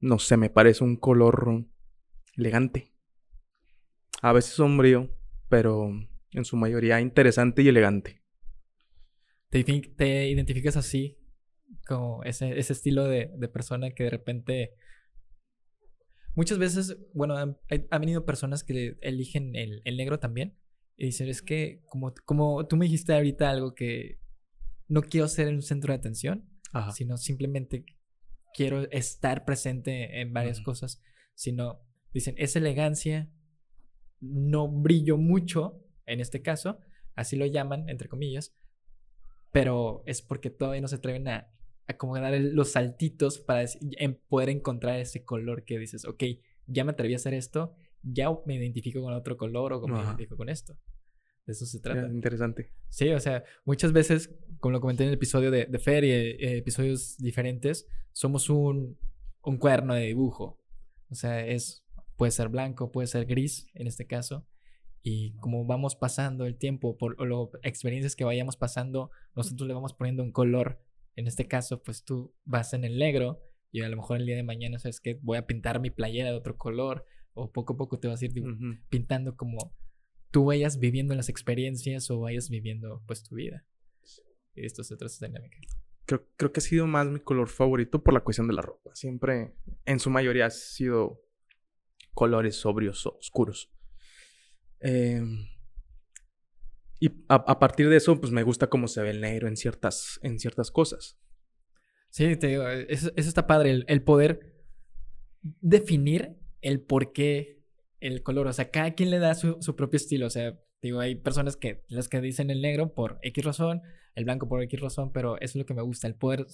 no 0.00 0.18
sé, 0.18 0.36
me 0.36 0.50
parece 0.50 0.84
un 0.84 0.96
color 0.96 1.66
elegante. 2.36 2.92
A 4.22 4.32
veces 4.32 4.54
sombrío, 4.54 5.10
pero 5.48 5.90
en 6.32 6.44
su 6.44 6.56
mayoría 6.56 7.00
interesante 7.00 7.62
y 7.62 7.68
elegante. 7.68 8.22
¿Te, 9.50 9.64
te 9.64 10.28
identificas 10.28 10.76
así? 10.76 11.18
Como 11.86 12.22
ese, 12.24 12.58
ese 12.58 12.72
estilo 12.72 13.04
de, 13.04 13.30
de 13.36 13.48
persona 13.48 13.90
que 13.90 14.04
de 14.04 14.10
repente... 14.10 14.74
Muchas 16.34 16.58
veces, 16.58 16.96
bueno, 17.14 17.36
han 17.36 17.56
venido 18.00 18.24
personas 18.24 18.62
que 18.62 18.96
eligen 19.00 19.56
el, 19.56 19.82
el 19.84 19.96
negro 19.96 20.20
también. 20.20 20.56
Y 20.96 21.06
dicen, 21.06 21.28
es 21.28 21.42
que 21.42 21.82
como, 21.86 22.12
como 22.24 22.66
tú 22.66 22.76
me 22.76 22.84
dijiste 22.84 23.12
ahorita 23.14 23.50
algo 23.50 23.74
que 23.74 24.20
no 24.86 25.02
quiero 25.02 25.28
ser 25.28 25.48
un 25.48 25.62
centro 25.62 25.92
de 25.92 25.98
atención, 25.98 26.48
Ajá. 26.72 26.92
sino 26.92 27.16
simplemente 27.16 27.84
quiero 28.52 28.90
estar 28.90 29.44
presente 29.44 30.20
en 30.20 30.32
varias 30.32 30.58
Ujú. 30.58 30.64
cosas, 30.66 31.02
sino 31.34 31.80
dicen, 32.12 32.34
es 32.38 32.56
elegancia, 32.56 33.30
no 34.20 34.68
brillo 34.68 35.16
mucho, 35.16 35.84
en 36.06 36.20
este 36.20 36.42
caso, 36.42 36.80
así 37.14 37.36
lo 37.36 37.46
llaman, 37.46 37.88
entre 37.88 38.08
comillas, 38.08 38.54
pero 39.52 40.02
es 40.06 40.22
porque 40.22 40.50
todavía 40.50 40.80
no 40.80 40.88
se 40.88 40.96
atreven 40.96 41.28
a, 41.28 41.48
a 41.86 41.96
como 41.96 42.18
dar 42.18 42.34
el- 42.34 42.54
los 42.54 42.72
saltitos 42.72 43.38
para 43.38 43.64
poder 44.28 44.50
encontrar 44.50 44.98
ese 44.98 45.24
color 45.24 45.64
que 45.64 45.78
dices, 45.78 46.04
ok, 46.04 46.22
ya 46.66 46.84
me 46.84 46.92
atreví 46.92 47.14
a 47.14 47.16
hacer 47.16 47.34
esto, 47.34 47.74
ya 48.02 48.28
me 48.46 48.56
identifico 48.56 49.00
con 49.02 49.14
otro 49.14 49.36
color 49.36 49.72
o 49.72 49.86
me 49.86 50.00
identifico 50.00 50.36
con 50.36 50.48
esto. 50.48 50.76
De 51.48 51.52
eso 51.52 51.64
se 51.64 51.80
trata. 51.80 52.06
interesante. 52.08 52.74
Sí, 52.90 53.08
o 53.08 53.18
sea, 53.18 53.42
muchas 53.64 53.94
veces, 53.94 54.30
como 54.60 54.72
lo 54.72 54.82
comenté 54.82 55.04
en 55.04 55.08
el 55.08 55.14
episodio 55.14 55.50
de, 55.50 55.64
de 55.64 55.78
Fer 55.78 56.04
y 56.04 56.10
eh, 56.10 56.58
episodios 56.58 57.16
diferentes, 57.16 57.88
somos 58.12 58.50
un, 58.50 58.98
un 59.42 59.56
cuaderno 59.56 59.94
de 59.94 60.02
dibujo. 60.02 60.60
O 61.10 61.14
sea, 61.14 61.46
es, 61.46 61.86
puede 62.16 62.32
ser 62.32 62.50
blanco, 62.50 62.92
puede 62.92 63.06
ser 63.06 63.24
gris 63.24 63.66
en 63.72 63.86
este 63.86 64.06
caso. 64.06 64.46
Y 65.02 65.36
como 65.36 65.64
vamos 65.64 65.96
pasando 65.96 66.44
el 66.44 66.58
tiempo, 66.58 66.98
por 66.98 67.18
las 67.26 67.48
experiencias 67.62 68.14
que 68.14 68.24
vayamos 68.24 68.58
pasando, 68.58 69.10
nosotros 69.34 69.66
le 69.66 69.72
vamos 69.72 69.94
poniendo 69.94 70.22
un 70.22 70.32
color. 70.32 70.82
En 71.16 71.26
este 71.28 71.48
caso, 71.48 71.82
pues 71.82 72.04
tú 72.04 72.34
vas 72.44 72.74
en 72.74 72.84
el 72.84 72.98
negro 72.98 73.42
y 73.72 73.80
a 73.80 73.88
lo 73.88 73.96
mejor 73.96 74.18
el 74.18 74.26
día 74.26 74.36
de 74.36 74.42
mañana, 74.42 74.78
¿sabes 74.78 75.00
que 75.00 75.18
Voy 75.22 75.38
a 75.38 75.46
pintar 75.46 75.80
mi 75.80 75.88
playera 75.88 76.28
de 76.28 76.36
otro 76.36 76.58
color. 76.58 77.06
O 77.32 77.50
poco 77.52 77.72
a 77.72 77.76
poco 77.78 77.98
te 77.98 78.06
vas 78.06 78.20
a 78.20 78.26
ir 78.26 78.34
pintando 78.90 79.34
como 79.34 79.72
tú 80.30 80.44
vayas 80.46 80.78
viviendo 80.78 81.14
las 81.14 81.28
experiencias 81.28 82.10
o 82.10 82.20
vayas 82.20 82.50
viviendo 82.50 83.02
pues 83.06 83.22
tu 83.22 83.36
vida. 83.36 83.64
Y 84.54 84.66
esto 84.66 84.82
se 84.84 84.96
trata 84.96 85.14
de 85.20 85.28
dinámica. 85.28 85.58
Creo, 86.04 86.26
creo 86.36 86.52
que 86.52 86.60
ha 86.60 86.62
sido 86.62 86.86
más 86.86 87.06
mi 87.06 87.20
color 87.20 87.48
favorito 87.48 88.02
por 88.02 88.14
la 88.14 88.20
cuestión 88.20 88.48
de 88.48 88.54
la 88.54 88.62
ropa. 88.62 88.94
Siempre, 88.94 89.54
en 89.84 90.00
su 90.00 90.10
mayoría, 90.10 90.46
ha 90.46 90.50
sido 90.50 91.22
colores 92.14 92.56
sobrios, 92.56 93.06
o 93.06 93.16
oscuros. 93.18 93.70
Em, 94.80 95.46
y 96.98 97.08
a, 97.28 97.34
a 97.34 97.58
partir 97.58 97.88
de 97.88 97.96
eso, 97.96 98.20
pues 98.20 98.32
me 98.32 98.42
gusta 98.42 98.68
cómo 98.68 98.88
se 98.88 99.02
ve 99.02 99.10
el 99.10 99.20
negro 99.20 99.48
en 99.48 99.56
ciertas, 99.56 100.18
en 100.22 100.38
ciertas 100.38 100.70
cosas. 100.70 101.18
Sí, 102.10 102.36
te 102.36 102.48
digo, 102.48 102.66
eso, 102.68 103.12
eso 103.14 103.28
está 103.28 103.46
padre, 103.46 103.70
el, 103.70 103.84
el 103.86 104.02
poder 104.02 104.56
definir 105.42 106.36
el 106.60 106.80
por 106.80 107.12
qué 107.12 107.57
el 108.00 108.22
color. 108.22 108.46
O 108.46 108.52
sea, 108.52 108.70
cada 108.70 108.94
quien 108.94 109.10
le 109.10 109.18
da 109.18 109.34
su, 109.34 109.58
su 109.60 109.76
propio 109.76 109.96
estilo. 109.96 110.26
O 110.26 110.30
sea, 110.30 110.58
digo, 110.82 111.00
hay 111.00 111.16
personas 111.16 111.56
que 111.56 111.84
las 111.88 112.08
que 112.08 112.20
dicen 112.20 112.50
el 112.50 112.62
negro 112.62 112.94
por 112.94 113.18
X 113.22 113.44
razón, 113.44 113.82
el 114.14 114.24
blanco 114.24 114.48
por 114.48 114.62
X 114.62 114.80
razón, 114.80 115.12
pero 115.12 115.36
eso 115.36 115.52
es 115.52 115.56
lo 115.56 115.66
que 115.66 115.74
me 115.74 115.82
gusta, 115.82 116.06
el 116.06 116.14
poder 116.14 116.46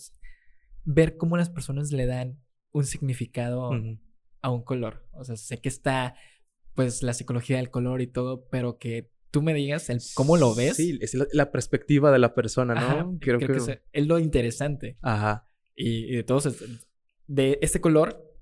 ver 0.85 1.17
cómo 1.17 1.37
las 1.37 1.51
personas 1.51 1.93
le 1.93 2.07
dan 2.07 2.41
un 2.73 2.85
significado 2.85 3.71
a 4.43 4.51
un 4.51 4.63
color. 4.63 5.07
O 5.13 5.25
sea, 5.25 5.37
sé 5.37 5.61
que 5.61 5.69
está 5.69 6.17
pues 6.75 7.03
la 7.03 7.15
psicología 7.15 7.59
del 7.59 7.71
color 7.71 8.01
y 8.03 8.07
todo, 8.09 8.49
pero 8.49 8.79
que 8.79 9.11
tú 9.31 9.43
me 9.43 9.55
digas 9.55 9.91
el 9.91 10.01
cómo 10.15 10.37
lo 10.37 10.55
ves. 10.55 10.77
Sí, 10.77 10.99
es 11.01 11.15
la, 11.15 11.27
la 11.33 11.53
perspectiva 11.53 12.11
de 12.11 12.19
la 12.19 12.35
persona, 12.35 12.75
¿no? 12.75 12.81
Ajá, 12.81 13.09
creo, 13.21 13.39
que, 13.39 13.53
es, 13.53 13.81
es 13.93 14.07
lo 14.07 14.19
interesante. 14.19 14.99
Ajá. 15.03 15.49
Y, 15.77 16.13
y 16.13 16.17
de 16.17 16.23
todos, 16.25 16.49
de 17.27 17.59
este 17.63 17.81
color 17.81 18.33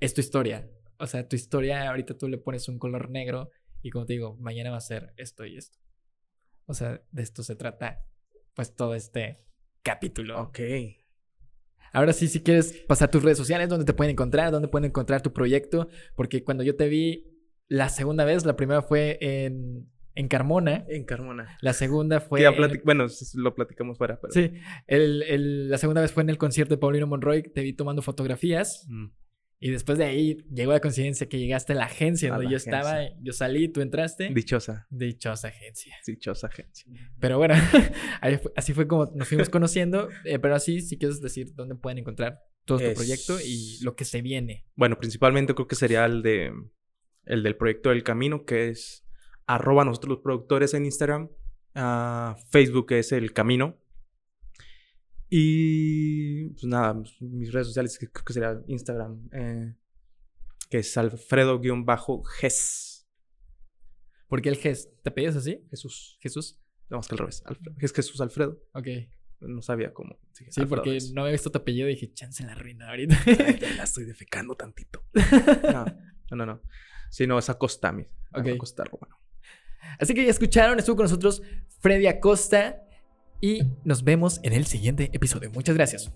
es 0.00 0.14
tu 0.14 0.20
historia. 0.20 0.68
O 1.02 1.06
sea, 1.06 1.26
tu 1.28 1.36
historia, 1.36 1.88
ahorita 1.88 2.16
tú 2.16 2.28
le 2.28 2.38
pones 2.38 2.68
un 2.68 2.78
color 2.78 3.10
negro 3.10 3.50
y 3.82 3.90
como 3.90 4.06
te 4.06 4.12
digo, 4.14 4.36
mañana 4.38 4.70
va 4.70 4.76
a 4.76 4.80
ser 4.80 5.12
esto 5.16 5.44
y 5.44 5.56
esto. 5.56 5.78
O 6.66 6.74
sea, 6.74 7.02
de 7.10 7.22
esto 7.22 7.42
se 7.42 7.56
trata 7.56 8.04
pues 8.54 8.74
todo 8.76 8.94
este 8.94 9.44
capítulo. 9.82 10.40
Ok. 10.40 10.60
Ahora 11.92 12.12
sí, 12.12 12.28
si 12.28 12.42
quieres 12.42 12.72
pasar 12.88 13.10
tus 13.10 13.22
redes 13.22 13.36
sociales, 13.38 13.68
¿dónde 13.68 13.84
te 13.84 13.92
pueden 13.92 14.12
encontrar? 14.12 14.50
¿Dónde 14.50 14.68
pueden 14.68 14.86
encontrar 14.86 15.20
tu 15.22 15.32
proyecto? 15.32 15.88
Porque 16.14 16.42
cuando 16.44 16.62
yo 16.62 16.76
te 16.76 16.88
vi 16.88 17.26
la 17.68 17.88
segunda 17.88 18.24
vez, 18.24 18.46
la 18.46 18.56
primera 18.56 18.80
fue 18.80 19.18
en, 19.20 19.90
en 20.14 20.28
Carmona, 20.28 20.84
En 20.88 21.04
Carmona. 21.04 21.58
la 21.60 21.72
segunda 21.72 22.20
fue... 22.20 22.40
Ya 22.42 22.48
en- 22.50 22.80
Bueno, 22.84 23.06
lo 23.34 23.54
platicamos 23.54 23.98
fuera, 23.98 24.20
pero... 24.20 24.32
Sí, 24.32 24.52
el- 24.86 25.22
el- 25.24 25.68
la 25.68 25.78
segunda 25.78 26.00
vez 26.00 26.12
fue 26.12 26.22
en 26.22 26.30
el 26.30 26.38
concierto 26.38 26.74
de 26.74 26.78
Paulino 26.78 27.06
Monroy, 27.06 27.42
te 27.42 27.60
vi 27.62 27.72
tomando 27.74 28.00
fotografías 28.02 28.86
Mm. 28.88 29.06
Y 29.64 29.70
después 29.70 29.96
de 29.96 30.04
ahí 30.04 30.38
llegó 30.52 30.72
la 30.72 30.80
coincidencia 30.80 31.28
que 31.28 31.38
llegaste 31.38 31.72
a 31.72 31.76
la 31.76 31.84
agencia 31.84 32.28
A 32.28 32.32
donde 32.32 32.46
la 32.46 32.50
yo 32.50 32.56
estaba, 32.56 32.98
yo 33.22 33.32
salí, 33.32 33.68
tú 33.68 33.80
entraste. 33.80 34.28
Dichosa. 34.34 34.86
Dichosa 34.90 35.48
agencia. 35.48 35.94
Dichosa 36.06 36.48
agencia. 36.48 36.86
Pero 37.20 37.38
bueno, 37.38 37.54
así 38.56 38.74
fue 38.74 38.86
como 38.88 39.06
nos 39.14 39.28
fuimos 39.28 39.48
conociendo, 39.48 40.08
eh, 40.24 40.38
pero 40.38 40.54
así 40.56 40.80
si 40.80 40.98
quieres 40.98 41.20
decir 41.20 41.54
dónde 41.54 41.74
pueden 41.76 41.98
encontrar 41.98 42.40
todo 42.64 42.78
tu 42.78 42.84
Es- 42.84 42.94
proyecto 42.94 43.38
y 43.40 43.78
lo 43.82 43.94
que 43.94 44.04
se 44.04 44.20
viene. 44.20 44.66
Bueno, 44.74 44.98
principalmente 44.98 45.54
creo 45.54 45.66
que 45.68 45.76
sería 45.76 46.04
el 46.04 46.22
de... 46.22 46.52
El 47.24 47.44
del 47.44 47.54
proyecto 47.56 47.90
del 47.90 48.02
camino, 48.02 48.44
que 48.44 48.68
es... 48.68 49.04
Arroba 49.46 49.84
nosotros 49.84 50.16
los 50.16 50.22
productores 50.24 50.74
en 50.74 50.84
Instagram. 50.86 51.30
ah, 51.74 52.36
Facebook 52.50 52.92
es 52.92 53.12
el 53.12 53.32
camino. 53.32 53.78
Y... 55.34 56.50
Pues 56.50 56.64
nada, 56.64 56.92
pues, 56.94 57.22
mis 57.22 57.50
redes 57.50 57.68
sociales 57.68 57.98
que 57.98 58.06
creo 58.10 58.22
que 58.22 58.34
sería 58.34 58.60
Instagram. 58.66 59.30
eh, 59.32 59.74
que 60.68 60.80
es 60.80 60.94
Alfredo-Ges. 60.98 63.08
¿Por 64.28 64.42
qué 64.42 64.50
el 64.50 64.56
GES? 64.56 64.90
¿Te 65.02 65.10
pedías 65.10 65.34
así? 65.34 65.64
Jesús. 65.70 66.18
Jesús. 66.20 66.60
No, 66.90 66.98
más 66.98 67.08
que 67.08 67.14
al 67.14 67.18
revés. 67.20 67.42
Alfredo. 67.46 67.74
Es 67.78 67.94
Jesús 67.94 68.20
Alfredo. 68.20 68.62
Ok. 68.74 68.88
No 69.40 69.62
sabía 69.62 69.94
cómo. 69.94 70.18
Sí, 70.32 70.66
porque 70.66 70.98
no 71.14 71.22
había 71.22 71.32
visto 71.32 71.50
tu 71.50 71.58
apellido 71.58 71.88
y 71.88 71.94
dije, 71.94 72.12
chance 72.12 72.44
la 72.44 72.54
ruina 72.54 72.90
ahorita. 72.90 73.18
Ay, 73.26 73.58
ya 73.58 73.72
la 73.72 73.84
estoy 73.84 74.04
defecando 74.04 74.54
tantito. 74.54 75.02
No, 75.72 75.86
no, 76.30 76.36
no. 76.36 76.46
no. 76.46 76.62
Sí, 77.10 77.26
no, 77.26 77.38
es 77.38 77.48
Acosta, 77.48 77.90
mi. 77.90 78.02
Ok. 78.34 78.48
Acosta 78.54 78.84
Romano. 78.84 79.16
Así 79.98 80.12
que 80.12 80.24
ya 80.24 80.30
escucharon, 80.30 80.78
estuvo 80.78 80.96
con 80.96 81.04
nosotros 81.04 81.42
Freddy 81.80 82.06
Acosta 82.06 82.82
y 83.42 83.64
nos 83.84 84.04
vemos 84.04 84.40
en 84.44 84.54
el 84.54 84.64
siguiente 84.64 85.10
episodio. 85.12 85.50
Muchas 85.50 85.74
gracias. 85.74 86.10